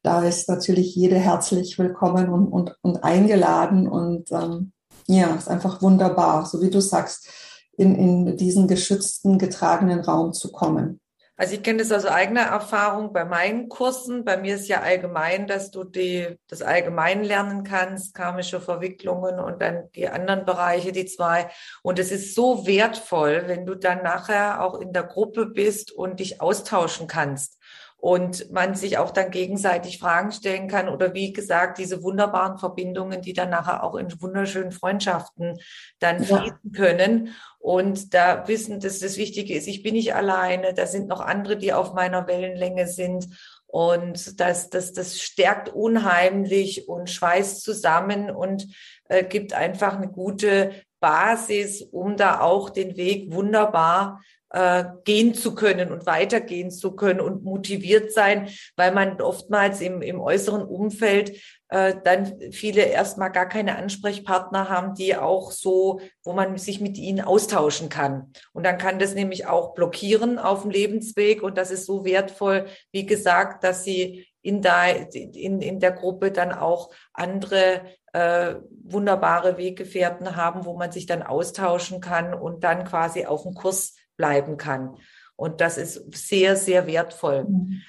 da 0.02 0.24
ist 0.24 0.48
natürlich 0.48 0.94
jede 0.94 1.16
herzlich 1.16 1.78
willkommen 1.78 2.28
und, 2.30 2.46
und, 2.48 2.76
und 2.82 3.04
eingeladen. 3.04 3.86
Und 3.86 4.30
ähm, 4.32 4.72
ja, 5.06 5.34
ist 5.34 5.48
einfach 5.48 5.82
wunderbar, 5.82 6.46
so 6.46 6.62
wie 6.62 6.70
du 6.70 6.80
sagst, 6.80 7.28
in, 7.76 7.94
in 7.94 8.36
diesen 8.36 8.68
geschützten, 8.68 9.38
getragenen 9.38 10.00
Raum 10.00 10.32
zu 10.32 10.52
kommen. 10.52 11.00
Also 11.36 11.54
ich 11.54 11.62
kenne 11.62 11.78
das 11.78 11.90
aus 11.90 12.04
eigener 12.04 12.42
Erfahrung 12.42 13.14
bei 13.14 13.24
meinen 13.24 13.70
Kursen. 13.70 14.26
Bei 14.26 14.36
mir 14.36 14.56
ist 14.56 14.68
ja 14.68 14.82
allgemein, 14.82 15.46
dass 15.46 15.70
du 15.70 15.84
die, 15.84 16.38
das 16.48 16.60
allgemein 16.60 17.24
lernen 17.24 17.64
kannst, 17.64 18.12
karmische 18.12 18.60
Verwicklungen 18.60 19.40
und 19.40 19.62
dann 19.62 19.90
die 19.94 20.06
anderen 20.06 20.44
Bereiche, 20.44 20.92
die 20.92 21.06
zwei. 21.06 21.48
Und 21.82 21.98
es 21.98 22.12
ist 22.12 22.34
so 22.34 22.66
wertvoll, 22.66 23.44
wenn 23.46 23.64
du 23.64 23.74
dann 23.74 24.02
nachher 24.02 24.62
auch 24.62 24.78
in 24.80 24.92
der 24.92 25.04
Gruppe 25.04 25.46
bist 25.46 25.92
und 25.92 26.20
dich 26.20 26.42
austauschen 26.42 27.06
kannst 27.06 27.59
und 28.00 28.50
man 28.50 28.74
sich 28.74 28.96
auch 28.96 29.10
dann 29.10 29.30
gegenseitig 29.30 29.98
Fragen 29.98 30.32
stellen 30.32 30.68
kann 30.68 30.88
oder 30.88 31.12
wie 31.12 31.32
gesagt, 31.32 31.78
diese 31.78 32.02
wunderbaren 32.02 32.58
Verbindungen, 32.58 33.20
die 33.20 33.34
dann 33.34 33.50
nachher 33.50 33.84
auch 33.84 33.94
in 33.94 34.20
wunderschönen 34.20 34.72
Freundschaften 34.72 35.58
dann 35.98 36.22
ja. 36.22 36.38
fließen 36.38 36.72
können. 36.72 37.34
Und 37.58 38.14
da 38.14 38.48
wissen, 38.48 38.80
dass 38.80 39.00
das 39.00 39.18
Wichtige 39.18 39.54
ist, 39.54 39.68
ich 39.68 39.82
bin 39.82 39.94
nicht 39.94 40.14
alleine, 40.14 40.72
da 40.72 40.86
sind 40.86 41.08
noch 41.08 41.20
andere, 41.20 41.58
die 41.58 41.74
auf 41.74 41.92
meiner 41.92 42.26
Wellenlänge 42.26 42.86
sind. 42.86 43.28
Und 43.66 44.40
das, 44.40 44.70
das, 44.70 44.92
das 44.92 45.20
stärkt 45.20 45.68
unheimlich 45.68 46.88
und 46.88 47.10
schweißt 47.10 47.62
zusammen 47.62 48.30
und 48.30 48.66
äh, 49.08 49.24
gibt 49.24 49.52
einfach 49.52 49.96
eine 49.96 50.08
gute 50.08 50.72
Basis, 51.00 51.82
um 51.82 52.16
da 52.16 52.40
auch 52.40 52.70
den 52.70 52.96
Weg 52.96 53.32
wunderbar 53.32 54.20
äh, 54.50 54.84
gehen 55.04 55.34
zu 55.34 55.54
können 55.54 55.92
und 55.92 56.06
weitergehen 56.06 56.70
zu 56.70 56.96
können 56.96 57.20
und 57.20 57.44
motiviert 57.44 58.12
sein, 58.12 58.48
weil 58.76 58.92
man 58.92 59.20
oftmals 59.20 59.80
im, 59.80 60.02
im 60.02 60.20
äußeren 60.20 60.62
Umfeld 60.62 61.40
äh, 61.68 61.94
dann 62.02 62.40
viele 62.50 62.82
erstmal 62.82 63.30
gar 63.30 63.48
keine 63.48 63.76
Ansprechpartner 63.76 64.68
haben, 64.68 64.94
die 64.94 65.16
auch 65.16 65.52
so, 65.52 66.00
wo 66.24 66.32
man 66.32 66.58
sich 66.58 66.80
mit 66.80 66.98
ihnen 66.98 67.20
austauschen 67.20 67.88
kann. 67.88 68.32
Und 68.52 68.66
dann 68.66 68.76
kann 68.76 68.98
das 68.98 69.14
nämlich 69.14 69.46
auch 69.46 69.74
blockieren 69.74 70.38
auf 70.38 70.62
dem 70.62 70.72
Lebensweg. 70.72 71.44
Und 71.44 71.56
das 71.56 71.70
ist 71.70 71.86
so 71.86 72.04
wertvoll, 72.04 72.66
wie 72.90 73.06
gesagt, 73.06 73.62
dass 73.62 73.84
sie 73.84 74.26
in 74.42 74.62
der, 74.62 75.14
in, 75.14 75.60
in 75.60 75.80
der 75.80 75.92
Gruppe 75.92 76.32
dann 76.32 76.52
auch 76.52 76.90
andere 77.12 77.82
äh, 78.12 78.54
wunderbare 78.84 79.56
Weggefährten 79.58 80.36
haben, 80.36 80.64
wo 80.64 80.76
man 80.76 80.92
sich 80.92 81.06
dann 81.06 81.22
austauschen 81.22 82.00
kann 82.00 82.34
und 82.34 82.64
dann 82.64 82.84
quasi 82.84 83.26
auf 83.26 83.42
dem 83.42 83.54
Kurs 83.54 83.94
bleiben 84.16 84.56
kann. 84.56 84.96
Und 85.36 85.60
das 85.60 85.78
ist 85.78 86.14
sehr, 86.14 86.56
sehr 86.56 86.86
wertvoll. 86.86 87.44
Mhm. 87.44 87.82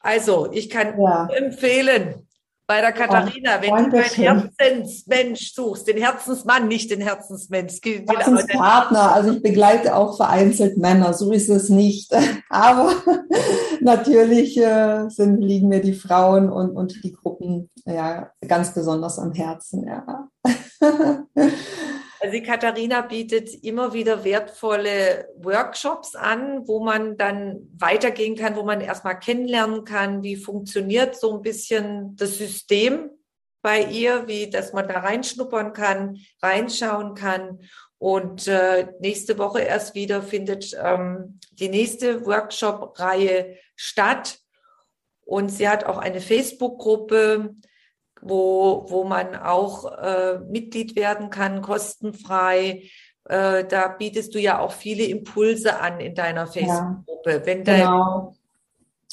Also, 0.00 0.52
ich 0.52 0.68
kann 0.68 1.00
ja. 1.00 1.28
empfehlen, 1.28 2.23
bei 2.66 2.80
der 2.80 2.92
Katharina, 2.92 3.60
wenn 3.60 3.90
du 3.90 3.98
einen 3.98 4.50
Herzensmensch 4.58 5.52
suchst, 5.52 5.86
den 5.86 5.98
Herzensmann, 5.98 6.66
nicht 6.66 6.90
den 6.90 7.02
Herzensmensch. 7.02 7.80
Herzenspartner, 7.82 9.12
also 9.12 9.32
ich 9.32 9.42
begleite 9.42 9.94
auch 9.94 10.16
vereinzelt 10.16 10.78
Männer, 10.78 11.12
so 11.12 11.30
ist 11.30 11.50
es 11.50 11.68
nicht. 11.68 12.12
Aber 12.48 12.92
natürlich 13.80 14.56
äh, 14.56 15.08
sind, 15.08 15.42
liegen 15.42 15.68
mir 15.68 15.82
die 15.82 15.94
Frauen 15.94 16.50
und, 16.50 16.70
und 16.70 17.04
die 17.04 17.12
Gruppen 17.12 17.70
ja 17.84 18.30
ganz 18.46 18.72
besonders 18.72 19.18
am 19.18 19.32
Herzen. 19.32 19.86
Ja. 19.86 20.28
Also 22.24 22.40
Katharina 22.40 23.02
bietet 23.02 23.52
immer 23.62 23.92
wieder 23.92 24.24
wertvolle 24.24 25.28
Workshops 25.36 26.14
an, 26.14 26.66
wo 26.66 26.82
man 26.82 27.18
dann 27.18 27.68
weitergehen 27.76 28.34
kann, 28.34 28.56
wo 28.56 28.62
man 28.62 28.80
erstmal 28.80 29.18
kennenlernen 29.18 29.84
kann, 29.84 30.22
wie 30.22 30.36
funktioniert 30.36 31.16
so 31.16 31.36
ein 31.36 31.42
bisschen 31.42 32.16
das 32.16 32.38
System 32.38 33.10
bei 33.60 33.82
ihr, 33.82 34.26
wie 34.26 34.48
dass 34.48 34.72
man 34.72 34.88
da 34.88 35.00
reinschnuppern 35.00 35.74
kann, 35.74 36.16
reinschauen 36.42 37.14
kann. 37.14 37.60
Und 37.98 38.48
äh, 38.48 38.86
nächste 39.00 39.36
Woche 39.36 39.60
erst 39.60 39.94
wieder 39.94 40.22
findet 40.22 40.74
ähm, 40.82 41.40
die 41.52 41.68
nächste 41.68 42.24
Workshop-Reihe 42.24 43.58
statt. 43.76 44.38
Und 45.26 45.50
sie 45.50 45.68
hat 45.68 45.84
auch 45.84 45.98
eine 45.98 46.22
Facebook-Gruppe, 46.22 47.54
wo, 48.24 48.86
wo 48.88 49.04
man 49.04 49.36
auch 49.36 49.84
äh, 49.92 50.38
Mitglied 50.48 50.96
werden 50.96 51.30
kann, 51.30 51.62
kostenfrei. 51.62 52.84
Äh, 53.26 53.64
da 53.64 53.88
bietest 53.88 54.34
du 54.34 54.38
ja 54.38 54.58
auch 54.58 54.72
viele 54.72 55.04
Impulse 55.04 55.78
an 55.80 56.00
in 56.00 56.14
deiner 56.14 56.46
Facebook-Gruppe. 56.46 57.42
Ja, 57.46 57.62
genau. 57.62 58.34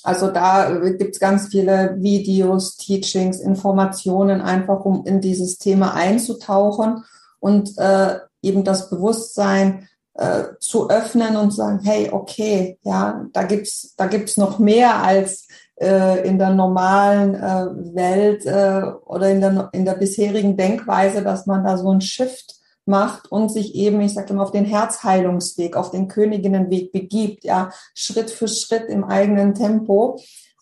Also 0.04 0.32
da 0.32 0.72
gibt 0.98 1.14
es 1.14 1.20
ganz 1.20 1.50
viele 1.50 1.96
Videos, 2.00 2.76
Teachings, 2.78 3.40
Informationen, 3.40 4.42
einfach 4.42 4.84
um 4.84 5.06
in 5.06 5.22
dieses 5.22 5.60
Thema 5.60 5.94
einzutauchen 5.94 7.04
und 7.40 7.78
äh, 7.78 8.18
eben 8.42 8.64
das 8.64 8.90
Bewusstsein 8.90 9.88
äh, 10.16 10.44
zu 10.60 10.90
öffnen 10.90 11.36
und 11.38 11.52
sagen, 11.52 11.80
hey, 11.84 12.10
okay, 12.12 12.80
ja, 12.84 13.26
da 13.32 13.44
gibt's 13.44 13.94
da 13.96 14.08
gibt's 14.08 14.38
noch 14.38 14.60
mehr 14.60 15.04
als 15.04 15.48
äh, 15.82 16.28
in 16.28 16.38
der 16.38 16.52
normalen 16.52 17.34
äh, 17.34 17.96
Welt 17.96 18.46
äh, 18.46 18.84
oder 19.06 19.30
in 19.32 19.42
der, 19.42 19.70
in 19.74 19.84
der 19.84 19.96
bisherigen 19.96 20.56
Denkweise, 20.56 21.24
dass 21.24 21.48
man 21.48 21.64
da 21.64 21.78
so 21.78 21.90
ein 21.92 22.02
Shift 22.02 22.56
macht 22.86 23.32
und 23.32 23.52
sich 23.52 23.74
eben, 23.76 24.00
ich 24.02 24.14
sage 24.14 24.34
immer, 24.34 24.44
auf 24.44 24.52
den 24.52 24.66
Herzheilungsweg, 24.66 25.76
auf 25.76 25.90
den 25.90 26.08
Königinnenweg 26.08 26.92
begibt, 26.92 27.44
ja, 27.44 27.72
Schritt 27.96 28.30
für 28.30 28.48
Schritt 28.48 28.90
im 28.90 29.04
eigenen 29.04 29.56
Tempo. 29.56 30.20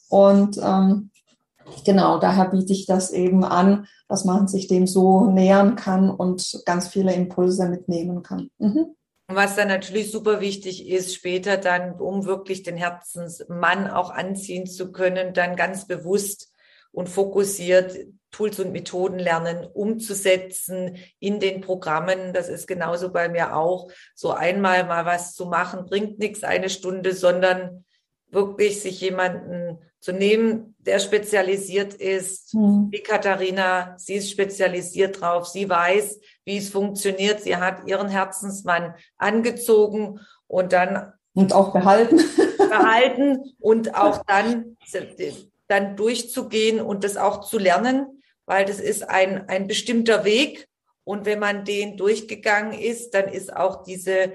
Und 0.10 0.58
ähm, 0.64 1.12
genau, 1.86 2.18
daher 2.20 2.50
biete 2.50 2.72
ich 2.72 2.86
das 2.86 3.12
eben 3.12 3.44
an, 3.44 3.88
dass 4.08 4.26
man 4.26 4.48
sich 4.48 4.68
dem 4.68 4.88
so 4.88 5.26
nähern 5.26 5.76
kann 5.76 6.10
und 6.10 6.62
ganz 6.66 6.88
viele 6.88 7.14
Impulse 7.14 7.68
mitnehmen 7.68 8.24
kann. 8.24 8.50
Mhm. 8.58 8.96
Was 9.32 9.56
dann 9.56 9.68
natürlich 9.68 10.12
super 10.12 10.42
wichtig 10.42 10.90
ist, 10.90 11.14
später 11.14 11.58
dann, 11.58 12.00
um 12.00 12.26
wirklich 12.26 12.64
den 12.64 12.78
Herzensmann 12.78 13.88
auch 13.88 14.10
anziehen 14.10 14.66
zu 14.66 14.92
können, 14.92 15.36
dann 15.36 15.56
ganz 15.56 15.86
bewusst 15.86 16.52
und 16.92 17.10
fokussiert 17.10 17.96
Tools 18.32 18.60
und 18.60 18.72
Methoden 18.72 19.20
lernen, 19.20 19.68
umzusetzen 19.68 20.98
in 21.20 21.40
den 21.40 21.62
Programmen. 21.62 22.34
Das 22.34 22.50
ist 22.50 22.66
genauso 22.66 23.12
bei 23.12 23.30
mir 23.30 23.56
auch. 23.56 23.92
So 24.16 24.32
einmal 24.32 24.86
mal 24.86 25.06
was 25.06 25.36
zu 25.36 25.46
machen, 25.46 25.86
bringt 25.86 26.18
nichts 26.18 26.44
eine 26.44 26.72
Stunde, 26.72 27.14
sondern 27.14 27.86
wirklich 28.32 28.82
sich 28.82 29.00
jemanden 29.00 29.78
zu 30.00 30.14
nehmen, 30.14 30.76
der 30.80 31.00
spezialisiert 31.00 31.94
ist, 31.94 32.54
mhm. 32.54 32.88
wie 32.92 33.02
Katharina, 33.02 33.96
sie 33.98 34.16
ist 34.16 34.32
spezialisiert 34.32 35.20
drauf, 35.20 35.48
sie 35.48 35.70
weiß, 35.70 36.20
wie 36.46 36.58
es 36.58 36.70
funktioniert. 36.70 37.42
Sie 37.42 37.58
hat 37.58 37.86
ihren 37.88 38.08
Herzensmann 38.08 38.96
angezogen 39.18 40.20
und 40.48 40.74
dann 40.74 41.14
und 41.34 41.54
auch 41.54 41.74
behalten. 41.74 42.20
behalten 42.58 43.54
und 43.60 43.96
auch 43.96 44.24
dann, 44.26 44.78
dann 45.68 45.96
durchzugehen 45.96 46.80
und 46.82 47.04
das 47.04 47.18
auch 47.18 47.42
zu 47.42 47.60
lernen, 47.60 48.22
weil 48.46 48.66
das 48.66 48.80
ist 48.80 49.08
ein, 49.08 49.48
ein 49.50 49.68
bestimmter 49.68 50.24
Weg. 50.24 50.68
Und 51.04 51.26
wenn 51.26 51.40
man 51.40 51.66
den 51.66 51.98
durchgegangen 51.98 52.78
ist, 52.78 53.12
dann 53.12 53.30
ist 53.30 53.56
auch 53.56 53.84
diese, 53.84 54.34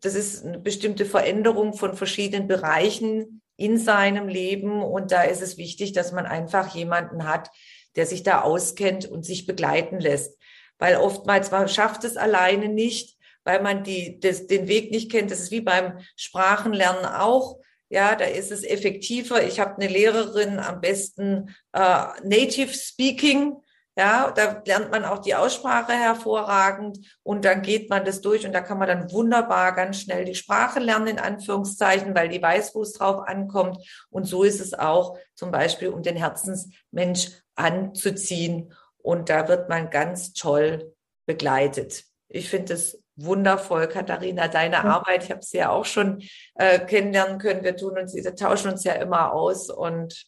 das 0.00 0.14
ist 0.14 0.44
eine 0.44 0.58
bestimmte 0.58 1.04
Veränderung 1.04 1.72
von 1.72 1.94
verschiedenen 1.94 2.48
Bereichen 2.48 3.42
in 3.56 3.78
seinem 3.78 4.28
Leben. 4.28 4.82
Und 4.82 5.12
da 5.12 5.22
ist 5.22 5.42
es 5.42 5.56
wichtig, 5.56 5.92
dass 5.92 6.12
man 6.12 6.26
einfach 6.26 6.74
jemanden 6.74 7.26
hat, 7.26 7.50
der 7.96 8.06
sich 8.06 8.22
da 8.22 8.42
auskennt 8.42 9.06
und 9.06 9.24
sich 9.24 9.46
begleiten 9.46 9.98
lässt 9.98 10.36
weil 10.78 10.96
oftmals 10.96 11.50
man 11.50 11.68
schafft 11.68 12.04
es 12.04 12.16
alleine 12.16 12.68
nicht, 12.68 13.16
weil 13.44 13.62
man 13.62 13.84
die, 13.84 14.18
das, 14.20 14.46
den 14.46 14.68
Weg 14.68 14.90
nicht 14.90 15.10
kennt. 15.10 15.30
Das 15.30 15.40
ist 15.40 15.50
wie 15.50 15.60
beim 15.60 15.98
Sprachenlernen 16.16 17.04
auch. 17.04 17.58
Ja, 17.88 18.16
da 18.16 18.24
ist 18.24 18.50
es 18.50 18.64
effektiver. 18.64 19.44
Ich 19.44 19.60
habe 19.60 19.76
eine 19.76 19.86
Lehrerin 19.86 20.58
am 20.58 20.80
besten 20.80 21.54
äh, 21.72 22.04
Native 22.24 22.72
Speaking. 22.74 23.56
Ja, 23.98 24.30
da 24.30 24.62
lernt 24.66 24.90
man 24.90 25.06
auch 25.06 25.20
die 25.20 25.34
Aussprache 25.34 25.92
hervorragend 25.92 26.98
und 27.22 27.46
dann 27.46 27.62
geht 27.62 27.88
man 27.88 28.04
das 28.04 28.20
durch 28.20 28.44
und 28.44 28.52
da 28.52 28.60
kann 28.60 28.78
man 28.78 28.88
dann 28.88 29.10
wunderbar 29.10 29.74
ganz 29.74 30.02
schnell 30.02 30.26
die 30.26 30.34
Sprache 30.34 30.80
lernen, 30.80 31.06
in 31.06 31.18
Anführungszeichen, 31.18 32.14
weil 32.14 32.28
die 32.28 32.42
weiß, 32.42 32.74
wo 32.74 32.82
es 32.82 32.92
drauf 32.92 33.26
ankommt. 33.26 33.78
Und 34.10 34.24
so 34.24 34.42
ist 34.42 34.60
es 34.60 34.74
auch 34.74 35.16
zum 35.34 35.50
Beispiel, 35.50 35.88
um 35.88 36.02
den 36.02 36.16
Herzensmensch 36.16 37.30
anzuziehen. 37.54 38.74
Und 38.98 39.30
da 39.30 39.48
wird 39.48 39.70
man 39.70 39.88
ganz 39.88 40.34
toll 40.34 40.94
begleitet. 41.24 42.04
Ich 42.28 42.50
finde 42.50 42.74
es 42.74 43.02
wundervoll, 43.16 43.88
Katharina, 43.88 44.48
deine 44.48 44.76
ja. 44.76 44.84
Arbeit. 44.84 45.24
Ich 45.24 45.30
habe 45.30 45.42
sie 45.42 45.56
ja 45.56 45.70
auch 45.70 45.86
schon 45.86 46.22
äh, 46.56 46.80
kennenlernen 46.80 47.38
können. 47.38 47.64
Wir 47.64 47.76
tun 47.76 47.98
uns, 47.98 48.14
wir 48.14 48.34
tauschen 48.34 48.70
uns 48.72 48.84
ja 48.84 48.92
immer 48.92 49.32
aus 49.32 49.70
und 49.70 50.26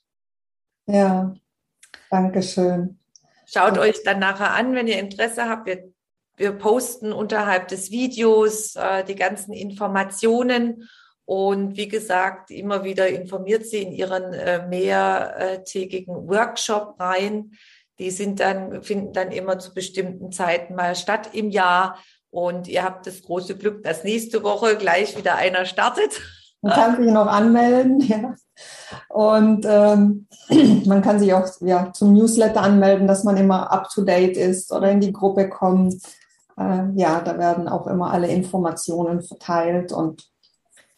ja, 0.86 1.34
danke 2.08 2.42
schön. 2.42 2.98
Schaut 3.50 3.76
ja. 3.76 3.82
euch 3.82 4.02
dann 4.02 4.18
nachher 4.18 4.52
an, 4.52 4.74
wenn 4.74 4.88
ihr 4.88 4.98
Interesse 4.98 5.48
habt. 5.48 5.66
Wir, 5.66 5.90
wir 6.36 6.52
posten 6.52 7.12
unterhalb 7.12 7.68
des 7.68 7.90
Videos 7.90 8.76
äh, 8.76 9.04
die 9.04 9.14
ganzen 9.14 9.52
Informationen. 9.52 10.88
Und 11.24 11.76
wie 11.76 11.88
gesagt, 11.88 12.50
immer 12.50 12.84
wieder 12.84 13.08
informiert 13.08 13.66
sie 13.66 13.82
in 13.82 13.92
ihren 13.92 14.34
äh, 14.34 14.66
mehrtägigen 14.66 16.28
Workshop 16.28 17.00
rein. 17.00 17.52
Die 17.98 18.10
sind 18.10 18.40
dann, 18.40 18.82
finden 18.82 19.12
dann 19.12 19.32
immer 19.32 19.58
zu 19.58 19.72
bestimmten 19.72 20.30
Zeiten 20.30 20.74
mal 20.74 20.94
statt 20.94 21.30
im 21.32 21.48
Jahr. 21.50 21.98
Und 22.30 22.68
ihr 22.68 22.84
habt 22.84 23.06
das 23.06 23.22
große 23.22 23.56
Glück, 23.56 23.82
dass 23.82 24.04
nächste 24.04 24.42
Woche 24.42 24.76
gleich 24.76 25.16
wieder 25.16 25.36
einer 25.36 25.64
startet. 25.64 26.20
Man 26.60 26.72
kann 26.72 26.96
sich 26.96 27.12
noch 27.12 27.26
anmelden, 27.26 28.00
ja. 28.00 28.34
Und 29.08 29.64
ähm, 29.68 30.26
man 30.86 31.02
kann 31.02 31.18
sich 31.18 31.32
auch 31.32 31.46
ja, 31.60 31.92
zum 31.92 32.12
Newsletter 32.12 32.62
anmelden, 32.62 33.06
dass 33.06 33.24
man 33.24 33.36
immer 33.36 33.70
up 33.70 33.88
to 33.90 34.02
date 34.02 34.36
ist 34.36 34.72
oder 34.72 34.90
in 34.90 35.00
die 35.00 35.12
Gruppe 35.12 35.48
kommt. 35.48 35.94
Äh, 36.58 36.84
ja, 36.94 37.20
da 37.20 37.38
werden 37.38 37.68
auch 37.68 37.86
immer 37.86 38.12
alle 38.12 38.28
Informationen 38.28 39.22
verteilt 39.22 39.92
und 39.92 40.28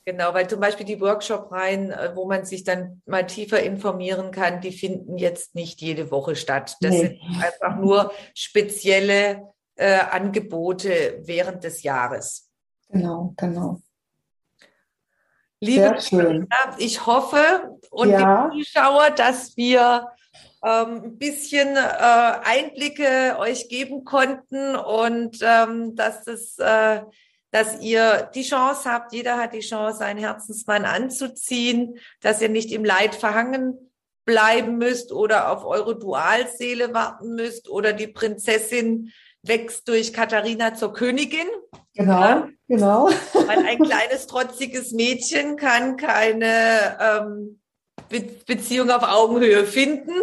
Genau, 0.06 0.32
weil 0.32 0.48
zum 0.48 0.60
Beispiel 0.60 0.86
die 0.86 1.00
Workshop-Reihen, 1.00 1.92
äh, 1.92 2.12
wo 2.16 2.26
man 2.26 2.44
sich 2.44 2.64
dann 2.64 3.02
mal 3.06 3.26
tiefer 3.26 3.62
informieren 3.62 4.30
kann, 4.30 4.60
die 4.60 4.72
finden 4.72 5.18
jetzt 5.18 5.54
nicht 5.54 5.80
jede 5.82 6.10
Woche 6.10 6.34
statt. 6.36 6.76
Das 6.80 6.90
nee. 6.90 6.98
sind 7.00 7.20
einfach 7.40 7.78
nur 7.78 8.10
spezielle 8.34 9.52
äh, 9.76 9.98
Angebote 10.10 11.20
während 11.22 11.64
des 11.64 11.82
Jahres. 11.82 12.50
Genau, 12.88 13.34
genau. 13.36 13.80
Liebe 15.60 15.96
Karina, 16.08 16.46
ich 16.78 17.04
hoffe 17.06 17.76
und 17.90 18.10
ja. 18.10 18.48
die 18.48 18.62
Zuschauer, 18.62 19.10
dass 19.10 19.56
wir 19.56 20.08
ähm, 20.64 21.02
ein 21.04 21.18
bisschen 21.18 21.76
äh, 21.76 21.78
Einblicke 22.44 23.36
euch 23.38 23.68
geben 23.68 24.04
konnten 24.04 24.74
und 24.76 25.38
ähm, 25.42 25.94
dass 25.96 26.24
das, 26.24 26.58
äh, 26.58 27.02
dass 27.50 27.80
ihr 27.80 28.30
die 28.34 28.42
Chance 28.42 28.90
habt, 28.90 29.12
jeder 29.12 29.36
hat 29.36 29.52
die 29.52 29.60
Chance, 29.60 30.04
einen 30.04 30.18
Herzensmann 30.18 30.84
anzuziehen, 30.86 31.98
dass 32.22 32.40
ihr 32.40 32.48
nicht 32.48 32.72
im 32.72 32.84
Leid 32.84 33.14
verhangen 33.14 33.89
bleiben 34.30 34.78
müsst 34.78 35.10
oder 35.10 35.50
auf 35.50 35.64
eure 35.64 35.98
Dualseele 35.98 36.94
warten 36.94 37.34
müsst 37.34 37.68
oder 37.68 37.92
die 37.92 38.06
Prinzessin 38.06 39.12
wächst 39.42 39.88
durch 39.88 40.12
Katharina 40.12 40.74
zur 40.74 40.92
Königin. 40.92 41.48
Genau, 41.94 42.20
ja? 42.20 42.48
genau. 42.68 43.08
Weil 43.32 43.66
ein 43.66 43.82
kleines, 43.82 44.28
trotziges 44.28 44.92
Mädchen 44.92 45.56
kann 45.56 45.96
keine 45.96 46.96
ähm, 47.00 47.60
Be 48.08 48.20
Beziehung 48.46 48.90
auf 48.90 49.02
Augenhöhe 49.02 49.66
finden. 49.66 50.14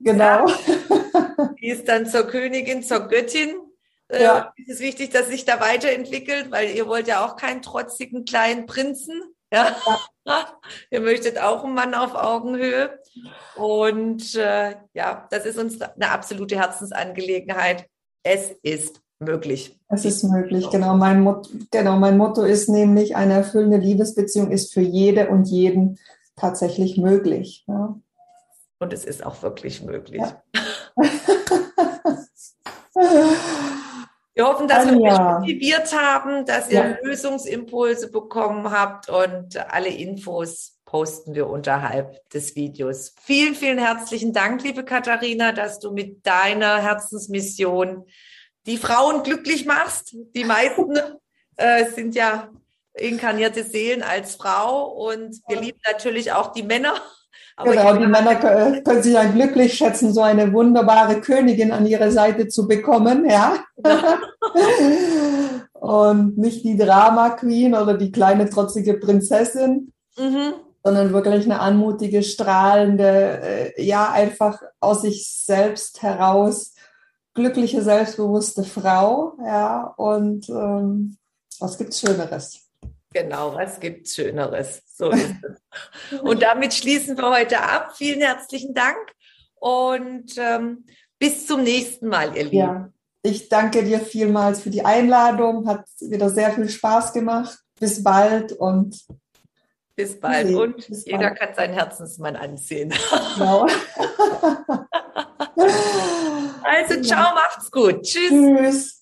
Genau. 0.00 0.48
Ja? 0.48 1.54
Die 1.60 1.68
ist 1.68 1.86
dann 1.86 2.06
zur 2.06 2.24
Königin, 2.24 2.82
zur 2.82 3.06
Göttin. 3.06 3.54
Äh, 4.08 4.24
ja. 4.24 4.52
Es 4.60 4.74
ist 4.74 4.80
wichtig, 4.80 5.10
dass 5.10 5.28
sich 5.28 5.44
da 5.44 5.60
weiterentwickelt, 5.60 6.50
weil 6.50 6.70
ihr 6.70 6.88
wollt 6.88 7.06
ja 7.06 7.24
auch 7.24 7.36
keinen 7.36 7.62
trotzigen 7.62 8.24
kleinen 8.24 8.66
Prinzen. 8.66 9.22
Ja. 9.52 9.76
ihr 10.90 11.00
möchtet 11.00 11.38
auch 11.38 11.64
einen 11.64 11.74
Mann 11.74 11.94
auf 11.94 12.14
Augenhöhe. 12.14 12.98
Und 13.56 14.34
äh, 14.34 14.76
ja, 14.94 15.28
das 15.30 15.44
ist 15.44 15.58
uns 15.58 15.80
eine 15.80 16.10
absolute 16.10 16.56
Herzensangelegenheit. 16.56 17.86
Es 18.22 18.52
ist 18.62 19.00
möglich. 19.18 19.78
Es 19.88 20.04
ist 20.04 20.24
möglich, 20.24 20.68
genau. 20.70 20.94
Mein, 20.94 21.20
Motto, 21.20 21.50
genau. 21.70 21.98
mein 21.98 22.16
Motto 22.16 22.42
ist 22.42 22.68
nämlich, 22.68 23.14
eine 23.14 23.34
erfüllende 23.34 23.76
Liebesbeziehung 23.76 24.50
ist 24.50 24.72
für 24.72 24.80
jede 24.80 25.28
und 25.28 25.44
jeden 25.44 25.98
tatsächlich 26.36 26.96
möglich. 26.96 27.64
Ja. 27.68 28.00
Und 28.78 28.92
es 28.92 29.04
ist 29.04 29.24
auch 29.24 29.42
wirklich 29.42 29.82
möglich. 29.82 30.22
Ja. 30.22 30.42
Wir 34.34 34.46
hoffen, 34.46 34.66
dass 34.66 34.86
wir 34.86 34.98
euch 35.00 35.18
motiviert 35.18 35.92
haben, 35.94 36.46
dass 36.46 36.70
ihr 36.70 36.78
ja. 36.78 36.96
Lösungsimpulse 37.02 38.10
bekommen 38.10 38.70
habt 38.70 39.10
und 39.10 39.56
alle 39.70 39.88
Infos 39.88 40.78
posten 40.86 41.34
wir 41.34 41.48
unterhalb 41.48 42.28
des 42.30 42.56
Videos. 42.56 43.14
Vielen, 43.22 43.54
vielen 43.54 43.78
herzlichen 43.78 44.32
Dank, 44.32 44.62
liebe 44.62 44.84
Katharina, 44.84 45.52
dass 45.52 45.80
du 45.80 45.92
mit 45.92 46.26
deiner 46.26 46.78
Herzensmission 46.80 48.06
die 48.66 48.78
Frauen 48.78 49.22
glücklich 49.22 49.66
machst. 49.66 50.14
Die 50.34 50.44
meisten 50.44 50.96
äh, 51.56 51.86
sind 51.90 52.14
ja 52.14 52.50
inkarnierte 52.94 53.64
Seelen 53.64 54.02
als 54.02 54.36
Frau 54.36 54.86
und 54.86 55.40
wir 55.48 55.60
lieben 55.60 55.80
natürlich 55.86 56.32
auch 56.32 56.52
die 56.52 56.62
Männer. 56.62 56.94
Genau, 57.62 57.96
die 57.96 58.06
Männer 58.06 58.36
können 58.36 59.02
sich 59.02 59.14
ja 59.14 59.24
glücklich 59.24 59.74
schätzen, 59.74 60.12
so 60.12 60.22
eine 60.22 60.52
wunderbare 60.52 61.20
Königin 61.20 61.72
an 61.72 61.86
ihre 61.86 62.10
Seite 62.10 62.48
zu 62.48 62.66
bekommen, 62.66 63.28
ja. 63.28 63.56
und 65.74 66.38
nicht 66.38 66.64
die 66.64 66.76
Drama 66.76 67.30
Queen 67.30 67.74
oder 67.74 67.94
die 67.94 68.12
kleine 68.12 68.48
trotzige 68.48 68.94
Prinzessin. 68.94 69.92
Mhm 70.18 70.54
sondern 70.84 71.12
wirklich 71.12 71.44
eine 71.44 71.60
anmutige, 71.60 72.22
strahlende, 72.22 73.40
äh, 73.76 73.82
ja, 73.84 74.10
einfach 74.10 74.60
aus 74.80 75.02
sich 75.02 75.30
selbst 75.30 76.02
heraus 76.02 76.74
glückliche, 77.34 77.82
selbstbewusste 77.82 78.64
Frau, 78.64 79.34
ja, 79.44 79.94
und 79.96 80.48
ähm, 80.50 81.16
was 81.60 81.78
gibt's 81.78 82.00
Schöneres? 82.00 82.61
Genau, 83.12 83.54
was 83.54 83.80
gibt's 83.80 84.14
Schöneres? 84.14 84.82
So 84.86 85.10
ist 85.10 85.34
es. 85.42 86.20
und 86.20 86.42
damit 86.42 86.74
schließen 86.74 87.16
wir 87.16 87.30
heute 87.30 87.60
ab. 87.60 87.94
Vielen 87.96 88.20
herzlichen 88.20 88.74
Dank 88.74 88.98
und 89.54 90.36
ähm, 90.38 90.84
bis 91.18 91.46
zum 91.46 91.62
nächsten 91.62 92.08
Mal, 92.08 92.36
ihr 92.36 92.44
Lieben. 92.44 92.56
Ja, 92.56 92.90
ich 93.22 93.48
danke 93.48 93.84
dir 93.84 94.00
vielmals 94.00 94.62
für 94.62 94.70
die 94.70 94.84
Einladung. 94.84 95.68
Hat 95.68 95.86
wieder 96.00 96.30
sehr 96.30 96.52
viel 96.52 96.68
Spaß 96.68 97.12
gemacht. 97.12 97.58
Bis 97.78 98.02
bald 98.02 98.52
und 98.52 99.00
bis 99.94 100.18
bald. 100.18 100.48
Nee, 100.48 100.56
und 100.56 100.88
bis 100.88 101.04
jeder 101.04 101.18
bald. 101.18 101.38
kann 101.38 101.54
seinen 101.54 101.74
Herzensmann 101.74 102.36
ansehen. 102.36 102.92
Genau. 103.34 103.66
also, 106.64 107.02
ciao, 107.02 107.34
macht's 107.34 107.70
gut. 107.70 108.02
Tschüss. 108.02 108.30
Tschüss. 108.30 109.01